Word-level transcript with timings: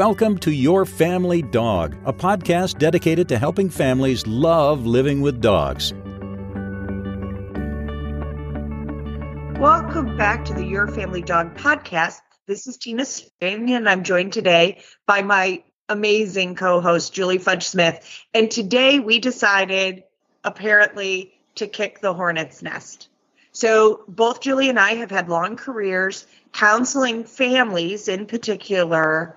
welcome 0.00 0.38
to 0.38 0.50
Your 0.50 0.86
Family 0.86 1.42
Dog, 1.42 1.94
a 2.06 2.12
podcast 2.14 2.78
dedicated 2.78 3.28
to 3.28 3.38
helping 3.38 3.68
families 3.68 4.26
love 4.26 4.86
living 4.86 5.20
with 5.20 5.42
dogs. 5.42 5.92
Welcome 9.60 10.16
back 10.16 10.46
to 10.46 10.54
the 10.54 10.64
Your 10.64 10.88
Family 10.88 11.20
Dog 11.20 11.54
podcast. 11.54 12.20
This 12.46 12.66
is 12.66 12.78
Tina 12.78 13.04
Spain, 13.04 13.68
and 13.68 13.86
I'm 13.86 14.02
joined 14.02 14.32
today 14.32 14.80
by 15.06 15.20
my 15.20 15.62
amazing 15.90 16.54
co 16.54 16.80
host, 16.80 17.12
Julie 17.12 17.36
Fudge 17.36 17.68
Smith. 17.68 18.24
And 18.32 18.50
today 18.50 19.00
we 19.00 19.18
decided, 19.18 20.04
apparently, 20.44 21.34
to 21.56 21.66
kick 21.66 22.00
the 22.00 22.14
hornet's 22.14 22.62
nest. 22.62 23.08
So, 23.52 24.04
both 24.08 24.40
Julie 24.40 24.70
and 24.70 24.78
I 24.78 24.92
have 24.94 25.10
had 25.10 25.28
long 25.28 25.56
careers 25.56 26.26
counseling 26.52 27.24
families 27.24 28.08
in 28.08 28.24
particular 28.24 29.36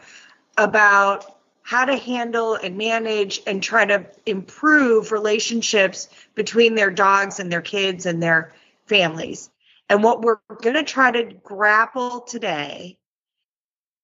about 0.58 1.26
how 1.64 1.86
to 1.86 1.96
handle 1.96 2.56
and 2.56 2.78
manage 2.78 3.42
and 3.48 3.64
try 3.64 3.86
to 3.86 4.06
improve 4.26 5.12
relationships 5.12 6.10
between 6.36 6.76
their 6.76 6.92
dogs 6.92 7.40
and 7.40 7.52
their 7.52 7.62
kids 7.62 8.06
and 8.06 8.22
their 8.22 8.54
families. 8.86 9.50
And 9.90 10.04
what 10.04 10.22
we're 10.22 10.40
going 10.62 10.76
to 10.76 10.84
try 10.84 11.12
to 11.12 11.34
grapple 11.44 12.22
today 12.22 12.98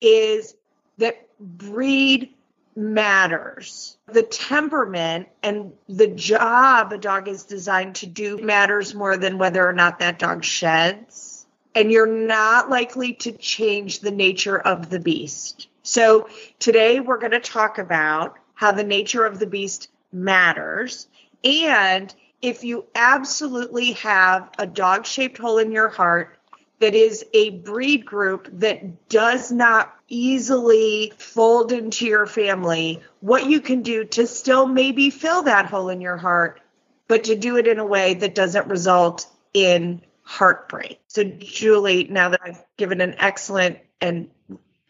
is 0.01 0.55
that 0.97 1.27
breed 1.39 2.33
matters. 2.75 3.97
The 4.07 4.23
temperament 4.23 5.27
and 5.43 5.73
the 5.87 6.07
job 6.07 6.93
a 6.93 6.97
dog 6.97 7.27
is 7.27 7.43
designed 7.43 7.95
to 7.95 8.05
do 8.05 8.37
matters 8.37 8.95
more 8.95 9.17
than 9.17 9.37
whether 9.37 9.67
or 9.67 9.73
not 9.73 9.99
that 9.99 10.19
dog 10.19 10.43
sheds. 10.43 11.45
And 11.75 11.91
you're 11.91 12.07
not 12.07 12.69
likely 12.69 13.13
to 13.15 13.31
change 13.31 13.99
the 13.99 14.11
nature 14.11 14.57
of 14.57 14.89
the 14.89 14.99
beast. 14.99 15.67
So 15.89 16.29
today 16.59 16.99
we're 16.99 17.17
going 17.17 17.31
to 17.31 17.39
talk 17.39 17.79
about 17.79 18.37
how 18.53 18.71
the 18.71 18.83
nature 18.83 19.25
of 19.25 19.39
the 19.39 19.47
beast 19.47 19.89
matters. 20.11 21.07
And 21.43 22.13
if 22.43 22.63
you 22.63 22.85
absolutely 22.93 23.93
have 23.93 24.51
a 24.59 24.67
dog 24.67 25.07
shaped 25.07 25.39
hole 25.39 25.57
in 25.57 25.71
your 25.71 25.89
heart 25.89 26.37
that 26.77 26.93
is 26.93 27.25
a 27.33 27.49
breed 27.49 28.05
group 28.05 28.47
that 28.59 29.09
does 29.09 29.51
not 29.51 29.91
easily 30.07 31.11
fold 31.17 31.71
into 31.71 32.05
your 32.05 32.27
family, 32.27 33.01
what 33.21 33.47
you 33.47 33.59
can 33.59 33.81
do 33.81 34.05
to 34.05 34.27
still 34.27 34.67
maybe 34.67 35.09
fill 35.09 35.41
that 35.41 35.65
hole 35.65 35.89
in 35.89 36.01
your 36.01 36.17
heart, 36.17 36.61
but 37.07 37.23
to 37.23 37.35
do 37.35 37.57
it 37.57 37.67
in 37.67 37.79
a 37.79 37.85
way 37.85 38.13
that 38.13 38.35
doesn't 38.35 38.67
result 38.67 39.25
in 39.55 40.03
heartbreak. 40.21 41.01
So, 41.07 41.23
Julie, 41.23 42.03
now 42.11 42.29
that 42.29 42.41
I've 42.43 42.63
given 42.77 43.01
an 43.01 43.15
excellent 43.17 43.79
and 43.99 44.29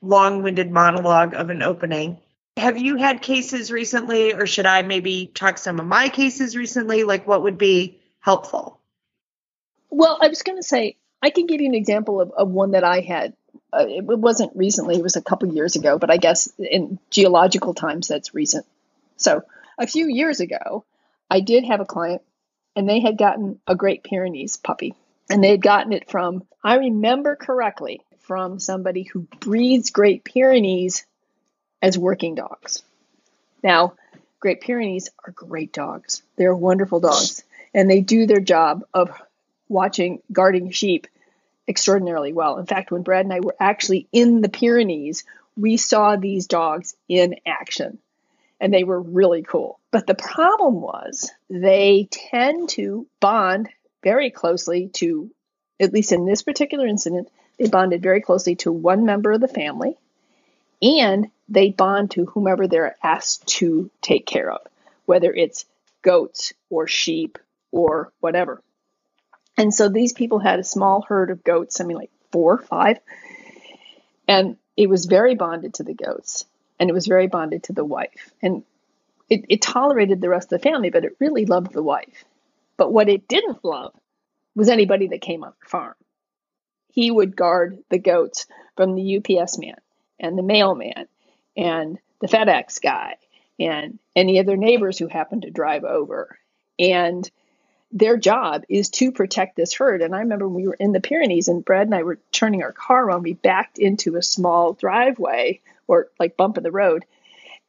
long 0.02 0.44
winded 0.44 0.72
monologue 0.72 1.34
of 1.34 1.50
an 1.50 1.62
opening, 1.62 2.20
have 2.58 2.78
you 2.78 2.98
had 2.98 3.22
cases 3.22 3.72
recently, 3.72 4.34
or 4.34 4.46
should 4.46 4.66
I 4.66 4.82
maybe 4.82 5.32
talk 5.34 5.58
some 5.58 5.80
of 5.80 5.86
my 5.86 6.10
cases 6.10 6.56
recently? 6.56 7.04
Like, 7.04 7.28
what 7.28 7.44
would 7.44 7.58
be 7.58 8.00
helpful? 8.20 8.80
Well, 9.90 10.18
I 10.22 10.28
was 10.28 10.44
going 10.44 10.58
to 10.58 10.64
say, 10.64 10.98
I 11.22 11.30
can 11.30 11.48
give 11.48 11.62
you 11.62 11.68
an 11.68 11.76
example 11.76 12.22
of, 12.22 12.32
of 12.32 12.50
one 12.50 12.72
that 12.72 12.84
I 12.84 13.02
had. 13.02 13.34
Uh, 13.72 13.86
it 13.88 14.04
wasn't 14.04 14.56
recently, 14.56 14.96
it 14.96 15.04
was 15.04 15.16
a 15.16 15.22
couple 15.22 15.54
years 15.54 15.76
ago, 15.76 15.98
but 15.98 16.12
I 16.12 16.18
guess 16.18 16.52
in 16.58 17.00
geological 17.10 17.74
times 17.74 18.08
that's 18.08 18.34
recent. 18.34 18.66
So, 19.18 19.44
a 19.78 19.88
few 19.88 20.08
years 20.08 20.40
ago, 20.40 20.86
I 21.30 21.40
did 21.40 21.64
have 21.66 21.80
a 21.80 21.86
client 21.86 22.22
and 22.76 22.88
they 22.88 23.00
had 23.00 23.18
gotten 23.18 23.60
a 23.68 23.76
Great 23.76 24.04
Pyrenees 24.04 24.58
puppy. 24.58 24.96
And 25.30 25.44
they 25.44 25.52
had 25.52 25.62
gotten 25.62 25.94
it 25.94 26.10
from, 26.10 26.44
I 26.64 26.76
remember 26.76 27.36
correctly, 27.36 28.02
from 28.30 28.60
somebody 28.60 29.02
who 29.02 29.22
breeds 29.40 29.90
Great 29.90 30.24
Pyrenees 30.24 31.04
as 31.82 31.98
working 31.98 32.36
dogs. 32.36 32.84
Now, 33.64 33.96
Great 34.40 34.62
Pyrenees 34.62 35.10
are 35.26 35.32
great 35.32 35.74
dogs. 35.74 36.22
They're 36.36 36.56
wonderful 36.56 37.00
dogs. 37.00 37.44
And 37.74 37.90
they 37.90 38.02
do 38.02 38.28
their 38.28 38.40
job 38.40 38.84
of 38.94 39.10
watching, 39.68 40.22
guarding 40.32 40.70
sheep 40.70 41.08
extraordinarily 41.68 42.32
well. 42.32 42.60
In 42.60 42.68
fact, 42.68 42.92
when 42.92 43.02
Brad 43.02 43.26
and 43.26 43.34
I 43.34 43.40
were 43.40 43.56
actually 43.60 44.08
in 44.12 44.42
the 44.42 44.50
Pyrenees, 44.50 45.24
we 45.58 45.78
saw 45.78 46.16
these 46.16 46.46
dogs 46.46 46.96
in 47.08 47.38
action 47.48 47.98
and 48.62 48.72
they 48.72 48.84
were 48.84 49.02
really 49.02 49.42
cool. 49.42 49.80
But 49.90 50.06
the 50.06 50.14
problem 50.14 50.82
was 50.82 51.32
they 51.50 52.08
tend 52.12 52.70
to 52.70 53.08
bond 53.20 53.70
very 54.04 54.30
closely 54.30 54.90
to, 54.94 55.32
at 55.80 55.94
least 55.94 56.12
in 56.12 56.28
this 56.28 56.44
particular 56.44 56.86
incident, 56.86 57.28
they 57.60 57.68
bonded 57.68 58.02
very 58.02 58.22
closely 58.22 58.56
to 58.56 58.72
one 58.72 59.06
member 59.06 59.32
of 59.32 59.42
the 59.42 59.48
family 59.48 59.98
and 60.82 61.28
they 61.50 61.72
bond 61.72 62.12
to 62.12 62.26
whomever 62.26 62.68
they're 62.68 62.96
asked 63.04 63.48
to 63.48 63.92
take 64.02 64.26
care 64.26 64.50
of, 64.52 64.62
whether 65.06 65.34
it's 65.34 65.66
goats 66.02 66.54
or 66.70 66.88
sheep 66.88 67.38
or 67.72 68.14
whatever. 68.22 68.62
And 69.58 69.74
so 69.74 69.90
these 69.90 70.14
people 70.14 70.40
had 70.40 70.60
a 70.60 70.64
small 70.64 71.02
herd 71.02 71.32
of 71.32 71.44
goats, 71.44 71.82
I 71.82 71.84
mean, 71.84 71.98
like 71.98 72.12
four, 72.32 72.54
or 72.54 72.58
five, 72.60 73.00
and 74.28 74.56
it 74.78 74.88
was 74.88 75.06
very 75.06 75.36
bonded 75.36 75.74
to 75.76 75.84
the 75.84 75.94
goats 75.94 76.46
and 76.80 76.90
it 76.90 76.94
was 76.94 77.08
very 77.08 77.28
bonded 77.28 77.64
to 77.64 77.74
the 77.74 77.84
wife. 77.84 78.32
And 78.42 78.64
it, 79.30 79.44
it 79.50 79.62
tolerated 79.62 80.22
the 80.22 80.30
rest 80.30 80.54
of 80.54 80.62
the 80.62 80.70
family, 80.70 80.90
but 80.90 81.04
it 81.04 81.18
really 81.20 81.46
loved 81.46 81.74
the 81.74 81.84
wife. 81.84 82.24
But 82.78 82.94
what 82.94 83.10
it 83.10 83.28
didn't 83.28 83.66
love 83.66 83.94
was 84.56 84.70
anybody 84.70 85.08
that 85.08 85.22
came 85.22 85.44
on 85.44 85.54
the 85.62 85.70
farm. 85.70 85.96
He 87.00 87.12
would 87.12 87.34
guard 87.34 87.82
the 87.88 87.98
goats 87.98 88.46
from 88.76 88.94
the 88.94 89.20
UPS 89.20 89.58
man 89.58 89.78
and 90.20 90.38
the 90.38 90.44
mailman 90.44 91.08
and 91.56 91.98
the 92.20 92.28
FedEx 92.28 92.82
guy 92.82 93.16
and 93.58 94.00
any 94.18 94.38
other 94.38 94.58
neighbors 94.58 94.98
who 94.98 95.08
happen 95.08 95.40
to 95.40 95.50
drive 95.50 95.86
over. 95.86 96.38
And 96.78 97.32
their 97.94 98.18
job 98.18 98.64
is 98.68 98.90
to 98.90 99.14
protect 99.14 99.56
this 99.56 99.74
herd. 99.74 100.02
And 100.02 100.14
I 100.14 100.20
remember 100.20 100.50
we 100.50 100.68
were 100.68 100.74
in 100.74 100.92
the 100.92 101.00
Pyrenees 101.00 101.48
and 101.48 101.64
Brad 101.64 101.88
and 101.88 101.96
I 101.96 102.04
were 102.04 102.20
turning 102.34 102.64
our 102.64 102.74
car 102.74 103.06
around. 103.06 103.24
We 103.24 103.32
backed 103.32 103.78
into 103.78 104.18
a 104.18 104.22
small 104.22 104.74
driveway 104.74 105.62
or 105.88 106.10
like 106.20 106.36
bump 106.36 106.58
in 106.58 106.64
the 106.64 106.70
road. 106.70 107.06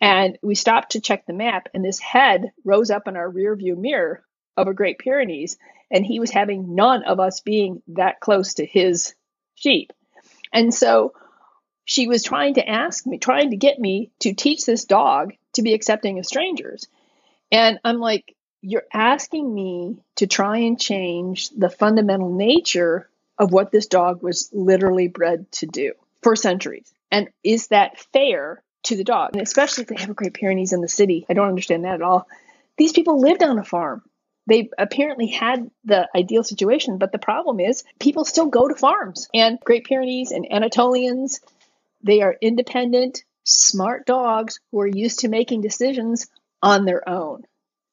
And 0.01 0.39
we 0.43 0.57
stopped 0.57 0.91
to 0.93 1.01
check 1.01 1.25
the 1.25 1.33
map, 1.33 1.69
and 1.73 1.85
this 1.85 2.01
head 2.01 2.51
rose 2.65 2.91
up 2.91 3.07
in 3.07 3.15
our 3.15 3.31
rear 3.31 3.55
view 3.55 3.77
mirror 3.77 4.25
of 4.57 4.67
a 4.67 4.75
Great 4.75 4.99
Pyrenees. 4.99 5.57
And 5.89 6.05
he 6.05 6.19
was 6.19 6.33
having 6.33 6.75
none 6.75 7.05
of 7.05 7.21
us 7.21 7.39
being 7.39 7.81
that 7.87 8.19
close 8.19 8.55
to 8.55 8.67
his 8.67 9.15
sheep. 9.61 9.93
And 10.53 10.75
so 10.75 11.13
she 11.85 12.09
was 12.09 12.23
trying 12.23 12.55
to 12.55 12.69
ask 12.69 13.07
me, 13.07 13.19
trying 13.19 13.51
to 13.51 13.57
get 13.57 13.79
me 13.79 14.11
to 14.21 14.35
teach 14.35 14.65
this 14.65 14.85
dog 14.85 15.33
to 15.55 15.63
be 15.63 15.75
accepting 15.75 16.19
of 16.19 16.27
strangers. 16.27 16.87
And 17.53 17.79
I'm 17.85 17.99
like, 17.99 18.37
you're 18.63 18.87
asking 18.93 19.53
me 19.53 19.97
to 20.17 20.27
try 20.27 20.59
and 20.59 20.81
change 20.81 21.51
the 21.51 21.71
fundamental 21.71 22.33
nature 22.33 23.09
of 23.39 23.53
what 23.53 23.71
this 23.71 23.87
dog 23.87 24.23
was 24.23 24.51
literally 24.53 25.09
bred 25.09 25.51
to 25.53 25.67
do 25.67 25.95
for 26.23 26.37
centuries. 26.37 26.93
And 27.11 27.29
is 27.43 27.69
that 27.69 27.99
fair 28.13 28.63
to 28.85 28.97
the 28.97 29.05
dog? 29.05 29.31
And 29.33 29.43
especially 29.43 29.83
if 29.83 29.89
they 29.89 29.97
have 29.97 30.11
a 30.11 30.15
Great 30.15 30.35
Pyrenees 30.35 30.73
in 30.73 30.83
the 30.83 30.89
city. 30.89 31.27
I 31.29 31.33
don't 31.33 31.49
understand 31.49 31.85
that 31.85 31.95
at 31.95 32.03
all. 32.03 32.29
These 32.77 32.93
people 32.93 33.21
lived 33.21 33.43
on 33.43 33.59
a 33.59 33.65
farm. 33.65 34.03
They 34.51 34.69
apparently 34.77 35.29
had 35.29 35.71
the 35.85 36.09
ideal 36.13 36.43
situation, 36.43 36.99
but 36.99 37.13
the 37.13 37.21
problem 37.21 37.61
is 37.61 37.85
people 38.01 38.25
still 38.25 38.47
go 38.47 38.67
to 38.67 38.75
farms. 38.75 39.29
And 39.33 39.61
Great 39.61 39.85
Pyrenees 39.85 40.33
and 40.33 40.45
Anatolians, 40.51 41.39
they 42.03 42.21
are 42.23 42.37
independent, 42.41 43.23
smart 43.45 44.07
dogs 44.07 44.59
who 44.73 44.81
are 44.81 44.89
used 44.89 45.21
to 45.21 45.29
making 45.29 45.61
decisions 45.61 46.27
on 46.61 46.85
their 46.85 47.09
own. 47.09 47.45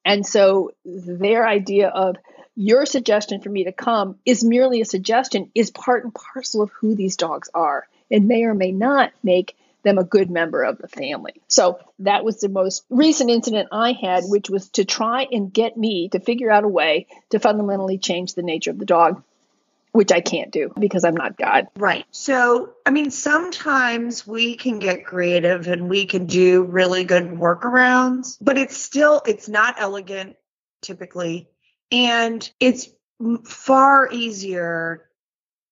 And 0.04 0.26
so 0.26 0.72
their 0.84 1.48
idea 1.48 1.90
of 1.90 2.16
your 2.56 2.88
suggestion 2.88 3.40
for 3.40 3.52
me 3.52 3.66
to 3.66 3.72
come 3.72 4.18
is 4.26 4.44
merely 4.44 4.82
a 4.82 4.86
suggestion, 4.86 5.52
is 5.54 5.70
part 5.70 6.06
and 6.06 6.16
parcel 6.34 6.64
of 6.64 6.72
who 6.72 6.96
these 6.96 7.18
dogs 7.18 7.52
are, 7.54 7.88
and 8.10 8.28
may 8.28 8.46
or 8.46 8.56
may 8.56 8.72
not 8.72 9.12
make 9.22 9.56
them 9.88 9.98
a 9.98 10.04
good 10.04 10.30
member 10.30 10.64
of 10.64 10.78
the 10.78 10.88
family. 10.88 11.42
So 11.48 11.80
that 12.00 12.24
was 12.24 12.40
the 12.40 12.50
most 12.50 12.86
recent 12.90 13.30
incident 13.30 13.70
I 13.72 13.94
had, 13.94 14.24
which 14.26 14.50
was 14.50 14.70
to 14.72 14.86
try 14.86 15.28
and 15.32 15.52
get 15.52 15.78
me 15.78 16.10
to 16.10 16.20
figure 16.20 16.52
out 16.52 16.64
a 16.64 16.68
way 16.68 17.08
to 17.30 17.40
fundamentally 17.40 17.98
change 17.98 18.34
the 18.34 18.44
nature 18.44 18.72
of 18.72 18.80
the 18.80 18.86
dog 18.86 19.24
which 19.98 20.12
I 20.12 20.22
can't 20.22 20.52
do 20.52 20.72
because 20.78 21.04
I'm 21.04 21.16
not 21.16 21.38
God. 21.38 21.70
Right. 21.76 22.06
So, 22.12 22.74
I 22.86 22.92
mean, 22.92 23.10
sometimes 23.10 24.28
we 24.28 24.56
can 24.56 24.78
get 24.78 25.06
creative 25.06 25.68
and 25.68 25.90
we 25.90 26.06
can 26.06 26.28
do 26.28 26.64
really 26.66 27.04
good 27.04 27.24
workarounds, 27.24 28.38
but 28.40 28.60
it's 28.60 28.78
still 28.78 29.24
it's 29.26 29.50
not 29.50 29.76
elegant 29.80 30.36
typically, 30.84 31.50
and 31.92 32.48
it's 32.60 32.90
far 33.44 34.12
easier 34.12 35.07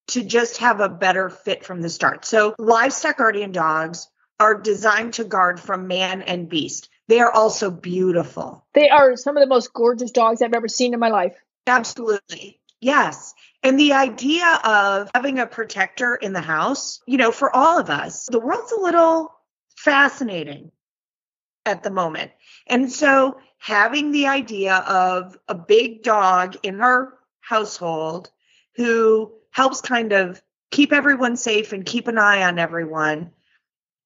to 0.08 0.22
just 0.22 0.58
have 0.58 0.80
a 0.80 0.88
better 0.88 1.28
fit 1.28 1.64
from 1.64 1.80
the 1.80 1.88
start. 1.88 2.24
So, 2.24 2.54
livestock 2.58 3.18
guardian 3.18 3.52
dogs 3.52 4.08
are 4.38 4.54
designed 4.54 5.14
to 5.14 5.24
guard 5.24 5.58
from 5.60 5.86
man 5.86 6.22
and 6.22 6.48
beast. 6.48 6.88
They 7.08 7.20
are 7.20 7.30
also 7.30 7.70
beautiful. 7.70 8.66
They 8.74 8.88
are 8.88 9.16
some 9.16 9.36
of 9.36 9.40
the 9.40 9.48
most 9.48 9.72
gorgeous 9.72 10.10
dogs 10.10 10.42
I've 10.42 10.54
ever 10.54 10.68
seen 10.68 10.94
in 10.94 11.00
my 11.00 11.08
life. 11.08 11.36
Absolutely. 11.66 12.60
Yes. 12.80 13.34
And 13.62 13.78
the 13.78 13.94
idea 13.94 14.60
of 14.62 15.10
having 15.14 15.38
a 15.38 15.46
protector 15.46 16.14
in 16.14 16.32
the 16.32 16.40
house, 16.40 17.00
you 17.06 17.16
know, 17.16 17.32
for 17.32 17.54
all 17.54 17.78
of 17.78 17.90
us, 17.90 18.26
the 18.30 18.40
world's 18.40 18.72
a 18.72 18.80
little 18.80 19.32
fascinating 19.76 20.70
at 21.64 21.82
the 21.82 21.90
moment. 21.90 22.30
And 22.66 22.92
so 22.92 23.38
having 23.58 24.12
the 24.12 24.26
idea 24.28 24.76
of 24.76 25.36
a 25.48 25.54
big 25.54 26.02
dog 26.02 26.56
in 26.62 26.80
our 26.80 27.14
household 27.40 28.30
who 28.76 29.32
helps 29.56 29.80
kind 29.80 30.12
of 30.12 30.42
keep 30.70 30.92
everyone 30.92 31.34
safe 31.34 31.72
and 31.72 31.86
keep 31.86 32.08
an 32.08 32.18
eye 32.18 32.42
on 32.42 32.58
everyone 32.58 33.30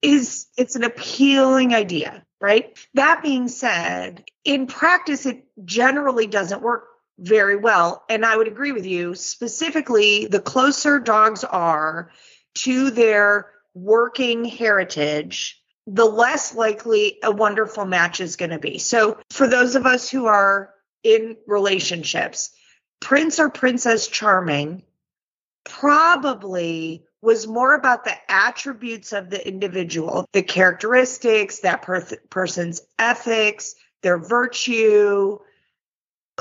is 0.01 0.47
it's 0.57 0.77
an 0.77 0.85
appealing 0.85 1.75
idea, 1.75 2.25
right? 2.41 2.79
That 2.95 3.21
being 3.25 3.49
said, 3.49 4.25
in 4.45 4.69
practice 4.69 5.27
it 5.27 5.45
generally 5.65 6.29
doesn't 6.29 6.63
work 6.63 6.87
very 7.19 7.57
well 7.57 8.05
and 8.09 8.25
I 8.25 8.37
would 8.37 8.47
agree 8.47 8.71
with 8.71 8.87
you 8.87 9.17
specifically 9.17 10.27
the 10.27 10.41
closer 10.41 11.01
dogs 11.01 11.43
are 11.43 12.13
to 12.55 12.91
their 12.91 13.51
working 13.75 14.45
heritage 14.45 15.61
the 15.89 16.05
less 16.05 16.55
likely 16.55 17.19
a 17.25 17.33
wonderful 17.33 17.85
match 17.85 18.21
is 18.21 18.37
going 18.37 18.53
to 18.53 18.61
be. 18.61 18.79
So, 18.79 19.19
for 19.31 19.49
those 19.49 19.75
of 19.75 19.85
us 19.85 20.09
who 20.09 20.27
are 20.27 20.73
in 21.03 21.37
relationships, 21.49 22.51
Prince 23.01 23.41
or 23.41 23.51
Princess 23.51 24.07
Charming 24.07 24.85
probably 25.65 27.05
was 27.23 27.47
more 27.47 27.75
about 27.75 28.05
the 28.05 28.15
attributes 28.29 29.13
of 29.13 29.31
the 29.31 29.47
individual, 29.47 30.27
the 30.33 30.43
characteristics, 30.43 31.61
that 31.61 31.83
per- 31.83 32.07
person's 32.31 32.81
ethics, 32.99 33.75
their 34.03 34.19
virtue, 34.19 35.39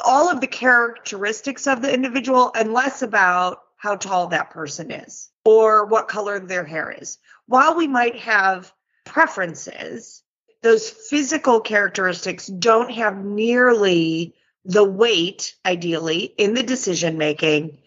all 0.03 0.29
of 0.29 0.39
the 0.39 0.47
characteristics 0.47 1.67
of 1.67 1.81
the 1.81 1.93
individual, 1.93 2.51
and 2.55 2.73
less 2.73 3.01
about 3.01 3.61
how 3.75 3.95
tall 3.95 4.27
that 4.27 4.51
person 4.51 4.91
is 4.91 5.29
or 5.43 5.85
what 5.85 6.07
color 6.07 6.39
their 6.39 6.65
hair 6.65 6.91
is. 6.91 7.17
While 7.45 7.75
we 7.75 7.87
might 7.87 8.17
have 8.19 8.71
preferences, 9.05 10.23
those 10.61 10.89
physical 10.89 11.61
characteristics 11.61 12.47
don't 12.47 12.91
have 12.91 13.17
nearly 13.23 14.35
the 14.65 14.83
weight, 14.83 15.55
ideally, 15.65 16.23
in 16.37 16.53
the 16.53 16.63
decision 16.63 17.17
making 17.17 17.79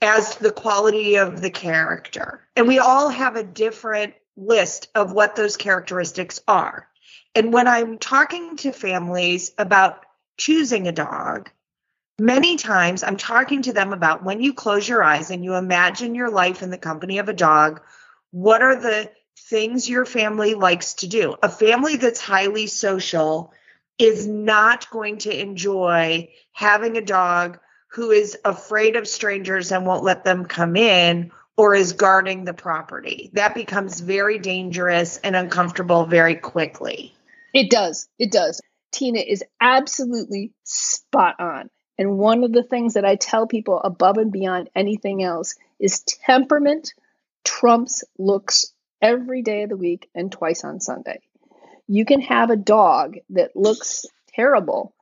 as 0.00 0.36
the 0.36 0.52
quality 0.52 1.16
of 1.16 1.40
the 1.40 1.50
character. 1.50 2.40
And 2.56 2.68
we 2.68 2.78
all 2.78 3.08
have 3.08 3.36
a 3.36 3.42
different 3.42 4.14
list 4.36 4.88
of 4.94 5.12
what 5.12 5.34
those 5.34 5.56
characteristics 5.56 6.40
are. 6.46 6.86
And 7.34 7.52
when 7.52 7.66
I'm 7.68 7.98
talking 7.98 8.56
to 8.58 8.72
families 8.72 9.52
about 9.58 10.04
choosing 10.36 10.86
a 10.86 10.92
dog, 10.92 11.50
many 12.18 12.56
times 12.56 13.02
I'm 13.02 13.16
talking 13.16 13.62
to 13.62 13.72
them 13.72 13.92
about 13.92 14.24
when 14.24 14.40
you 14.40 14.54
close 14.54 14.88
your 14.88 15.02
eyes 15.02 15.30
and 15.30 15.44
you 15.44 15.54
imagine 15.54 16.14
your 16.14 16.30
life 16.30 16.62
in 16.62 16.70
the 16.70 16.78
company 16.78 17.18
of 17.18 17.28
a 17.28 17.34
dog, 17.34 17.80
what 18.30 18.62
are 18.62 18.80
the 18.80 19.10
things 19.38 19.88
your 19.88 20.04
family 20.04 20.54
likes 20.54 20.94
to 20.94 21.06
do. 21.06 21.36
A 21.42 21.48
family 21.48 21.96
that's 21.96 22.20
highly 22.20 22.66
social 22.66 23.52
is 23.98 24.26
not 24.26 24.90
going 24.90 25.18
to 25.18 25.40
enjoy 25.40 26.28
having 26.52 26.96
a 26.96 27.02
dog 27.02 27.58
who 27.88 28.10
is 28.10 28.36
afraid 28.44 28.96
of 28.96 29.08
strangers 29.08 29.72
and 29.72 29.86
won't 29.86 30.04
let 30.04 30.24
them 30.24 30.44
come 30.44 30.76
in 30.76 31.32
or 31.56 31.74
is 31.74 31.92
guarding 31.94 32.44
the 32.44 32.54
property. 32.54 33.30
That 33.32 33.54
becomes 33.54 34.00
very 34.00 34.38
dangerous 34.38 35.16
and 35.18 35.34
uncomfortable 35.34 36.06
very 36.06 36.36
quickly. 36.36 37.14
It 37.52 37.70
does. 37.70 38.08
It 38.18 38.30
does. 38.30 38.60
Tina 38.92 39.20
is 39.20 39.42
absolutely 39.60 40.52
spot 40.64 41.40
on. 41.40 41.70
And 41.98 42.16
one 42.16 42.44
of 42.44 42.52
the 42.52 42.62
things 42.62 42.94
that 42.94 43.04
I 43.04 43.16
tell 43.16 43.46
people 43.46 43.80
above 43.80 44.18
and 44.18 44.30
beyond 44.30 44.70
anything 44.76 45.22
else 45.22 45.56
is 45.80 46.02
temperament 46.02 46.94
trumps 47.44 48.04
looks 48.18 48.72
every 49.02 49.42
day 49.42 49.64
of 49.64 49.70
the 49.70 49.76
week 49.76 50.08
and 50.14 50.30
twice 50.30 50.62
on 50.62 50.80
Sunday. 50.80 51.20
You 51.88 52.04
can 52.04 52.20
have 52.20 52.50
a 52.50 52.56
dog 52.56 53.16
that 53.30 53.56
looks 53.56 54.06
terrible, 54.34 54.94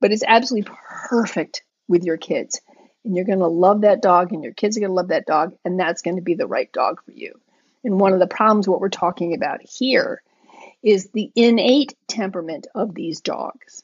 but 0.00 0.10
is 0.10 0.24
absolutely 0.26 0.72
perfect 1.08 1.62
with 1.90 2.04
your 2.04 2.16
kids. 2.16 2.60
And 3.04 3.16
you're 3.16 3.26
going 3.26 3.40
to 3.40 3.46
love 3.46 3.82
that 3.82 4.00
dog, 4.00 4.32
and 4.32 4.42
your 4.42 4.52
kids 4.54 4.76
are 4.76 4.80
going 4.80 4.90
to 4.90 4.94
love 4.94 5.08
that 5.08 5.26
dog, 5.26 5.54
and 5.64 5.78
that's 5.78 6.02
going 6.02 6.16
to 6.16 6.22
be 6.22 6.34
the 6.34 6.46
right 6.46 6.72
dog 6.72 7.02
for 7.04 7.12
you. 7.12 7.38
And 7.82 7.98
one 7.98 8.12
of 8.12 8.20
the 8.20 8.26
problems, 8.26 8.68
what 8.68 8.80
we're 8.80 8.90
talking 8.90 9.34
about 9.34 9.60
here, 9.62 10.22
is 10.82 11.10
the 11.10 11.30
innate 11.34 11.94
temperament 12.08 12.66
of 12.74 12.94
these 12.94 13.20
dogs. 13.20 13.82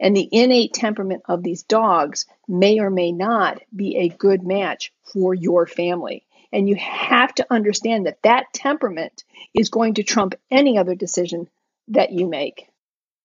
And 0.00 0.16
the 0.16 0.28
innate 0.32 0.72
temperament 0.72 1.22
of 1.26 1.42
these 1.42 1.62
dogs 1.64 2.26
may 2.48 2.78
or 2.78 2.90
may 2.90 3.12
not 3.12 3.60
be 3.74 3.96
a 3.96 4.08
good 4.08 4.42
match 4.42 4.92
for 5.12 5.34
your 5.34 5.66
family. 5.66 6.24
And 6.52 6.68
you 6.68 6.76
have 6.76 7.34
to 7.34 7.46
understand 7.50 8.06
that 8.06 8.22
that 8.22 8.46
temperament 8.54 9.24
is 9.52 9.68
going 9.68 9.94
to 9.94 10.04
trump 10.04 10.36
any 10.50 10.78
other 10.78 10.94
decision 10.94 11.48
that 11.88 12.12
you 12.12 12.28
make. 12.28 12.68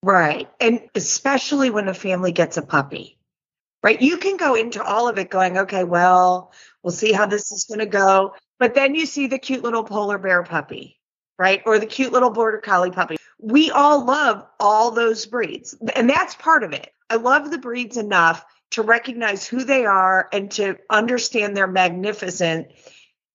Right. 0.02 0.48
And 0.60 0.80
especially 0.94 1.70
when 1.70 1.88
a 1.88 1.94
family 1.94 2.32
gets 2.32 2.56
a 2.56 2.62
puppy, 2.62 3.16
right? 3.82 4.00
You 4.00 4.18
can 4.18 4.36
go 4.36 4.54
into 4.54 4.82
all 4.82 5.08
of 5.08 5.18
it 5.18 5.30
going, 5.30 5.58
okay, 5.58 5.84
well, 5.84 6.52
we'll 6.82 6.92
see 6.92 7.12
how 7.12 7.26
this 7.26 7.50
is 7.52 7.64
going 7.64 7.80
to 7.80 7.86
go. 7.86 8.34
But 8.58 8.74
then 8.74 8.94
you 8.94 9.06
see 9.06 9.26
the 9.26 9.38
cute 9.38 9.62
little 9.62 9.84
polar 9.84 10.18
bear 10.18 10.42
puppy, 10.42 10.98
right? 11.38 11.62
Or 11.64 11.78
the 11.78 11.86
cute 11.86 12.12
little 12.12 12.30
border 12.30 12.58
collie 12.58 12.90
puppy. 12.90 13.16
We 13.38 13.70
all 13.70 14.04
love 14.04 14.46
all 14.58 14.90
those 14.90 15.24
breeds. 15.26 15.74
And 15.94 16.08
that's 16.10 16.34
part 16.34 16.62
of 16.62 16.72
it. 16.72 16.90
I 17.08 17.16
love 17.16 17.50
the 17.50 17.58
breeds 17.58 17.96
enough 17.96 18.44
to 18.72 18.82
recognize 18.82 19.46
who 19.46 19.64
they 19.64 19.84
are 19.84 20.28
and 20.32 20.50
to 20.52 20.76
understand 20.90 21.56
their 21.56 21.66
magnificent 21.66 22.68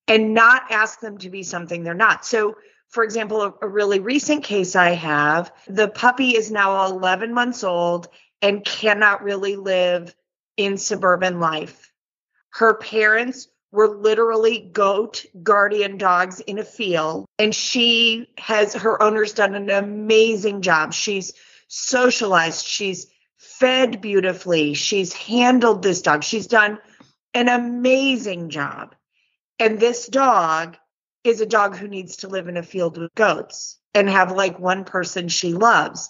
and 0.07 0.33
not 0.33 0.71
ask 0.71 0.99
them 0.99 1.17
to 1.17 1.29
be 1.29 1.43
something 1.43 1.83
they're 1.83 1.93
not. 1.93 2.25
So, 2.25 2.55
for 2.89 3.03
example, 3.03 3.41
a, 3.41 3.53
a, 3.63 3.67
really 3.67 3.99
recent 3.99 4.43
case 4.43 4.75
I 4.75 4.91
have 4.91 5.51
the 5.67 5.89
puppy 5.89 6.37
is 6.37 6.51
now 6.51 6.85
11 6.85 7.33
months 7.33 7.63
old 7.63 8.07
and 8.41 8.63
cannot 8.63 9.23
really 9.23 9.55
live 9.55 10.15
in 10.57 10.77
suburban 10.77 11.39
life. 11.39 11.91
Her 12.51 12.75
parents 12.75 13.47
were 13.71 13.89
literally 13.89 14.59
goat 14.71 15.25
guardian 15.43 15.97
dogs 15.97 16.39
in 16.39 16.59
a 16.59 16.63
field, 16.63 17.25
and 17.37 17.53
she 17.53 18.27
has 18.37 18.73
her 18.73 19.01
owner's 19.03 19.33
done 19.33 19.53
an 19.53 19.69
amazing 19.69 20.61
job. 20.61 20.93
She's 20.93 21.33
socialized, 21.67 22.65
she's 22.65 23.07
fed 23.37 23.99
beautifully, 23.99 24.73
she's 24.73 25.13
handled 25.13 25.83
this 25.83 26.01
dog, 26.01 26.23
she's 26.23 26.47
done 26.47 26.79
an 27.33 27.49
amazing 27.49 28.49
job. 28.49 28.95
And 29.59 29.79
this 29.79 30.07
dog 30.07 30.77
is 31.25 31.41
a 31.41 31.45
dog 31.45 31.75
who 31.75 31.87
needs 31.87 32.17
to 32.17 32.29
live 32.29 32.47
in 32.47 32.55
a 32.55 32.63
field 32.63 32.97
with 32.97 33.13
goats 33.15 33.77
and 33.93 34.09
have 34.09 34.31
like 34.31 34.59
one 34.59 34.85
person 34.85 35.27
she 35.27 35.53
loves. 35.53 36.09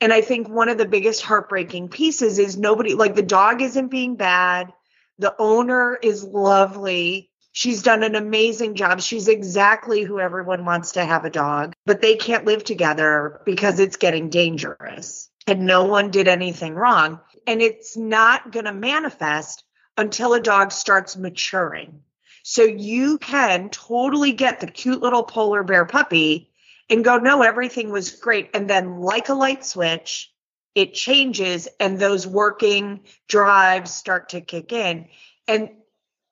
And 0.00 0.12
I 0.12 0.22
think 0.22 0.48
one 0.48 0.68
of 0.68 0.78
the 0.78 0.88
biggest 0.88 1.22
heartbreaking 1.22 1.88
pieces 1.90 2.38
is 2.38 2.56
nobody, 2.56 2.94
like 2.94 3.14
the 3.14 3.22
dog 3.22 3.60
isn't 3.60 3.88
being 3.88 4.16
bad. 4.16 4.72
The 5.18 5.34
owner 5.38 5.98
is 6.02 6.24
lovely. 6.24 7.30
She's 7.52 7.82
done 7.82 8.02
an 8.02 8.14
amazing 8.14 8.76
job. 8.76 9.00
She's 9.00 9.28
exactly 9.28 10.02
who 10.02 10.18
everyone 10.18 10.64
wants 10.64 10.92
to 10.92 11.04
have 11.04 11.24
a 11.24 11.30
dog, 11.30 11.74
but 11.84 12.00
they 12.00 12.16
can't 12.16 12.46
live 12.46 12.64
together 12.64 13.42
because 13.44 13.80
it's 13.80 13.96
getting 13.96 14.30
dangerous 14.30 15.28
and 15.46 15.66
no 15.66 15.84
one 15.84 16.10
did 16.10 16.28
anything 16.28 16.74
wrong. 16.74 17.20
And 17.46 17.60
it's 17.60 17.96
not 17.96 18.52
going 18.52 18.66
to 18.66 18.72
manifest 18.72 19.64
until 19.98 20.32
a 20.32 20.40
dog 20.40 20.72
starts 20.72 21.16
maturing. 21.16 22.02
So 22.42 22.62
you 22.62 23.18
can 23.18 23.68
totally 23.68 24.32
get 24.32 24.60
the 24.60 24.66
cute 24.66 25.02
little 25.02 25.24
polar 25.24 25.62
bear 25.62 25.84
puppy 25.84 26.49
and 26.90 27.04
go, 27.04 27.18
no, 27.18 27.42
everything 27.42 27.90
was 27.90 28.10
great. 28.10 28.50
And 28.52 28.68
then, 28.68 29.00
like 29.00 29.28
a 29.28 29.34
light 29.34 29.64
switch, 29.64 30.30
it 30.74 30.94
changes 30.94 31.68
and 31.78 31.98
those 31.98 32.26
working 32.26 33.00
drives 33.28 33.92
start 33.92 34.30
to 34.30 34.40
kick 34.40 34.72
in. 34.72 35.08
And 35.48 35.70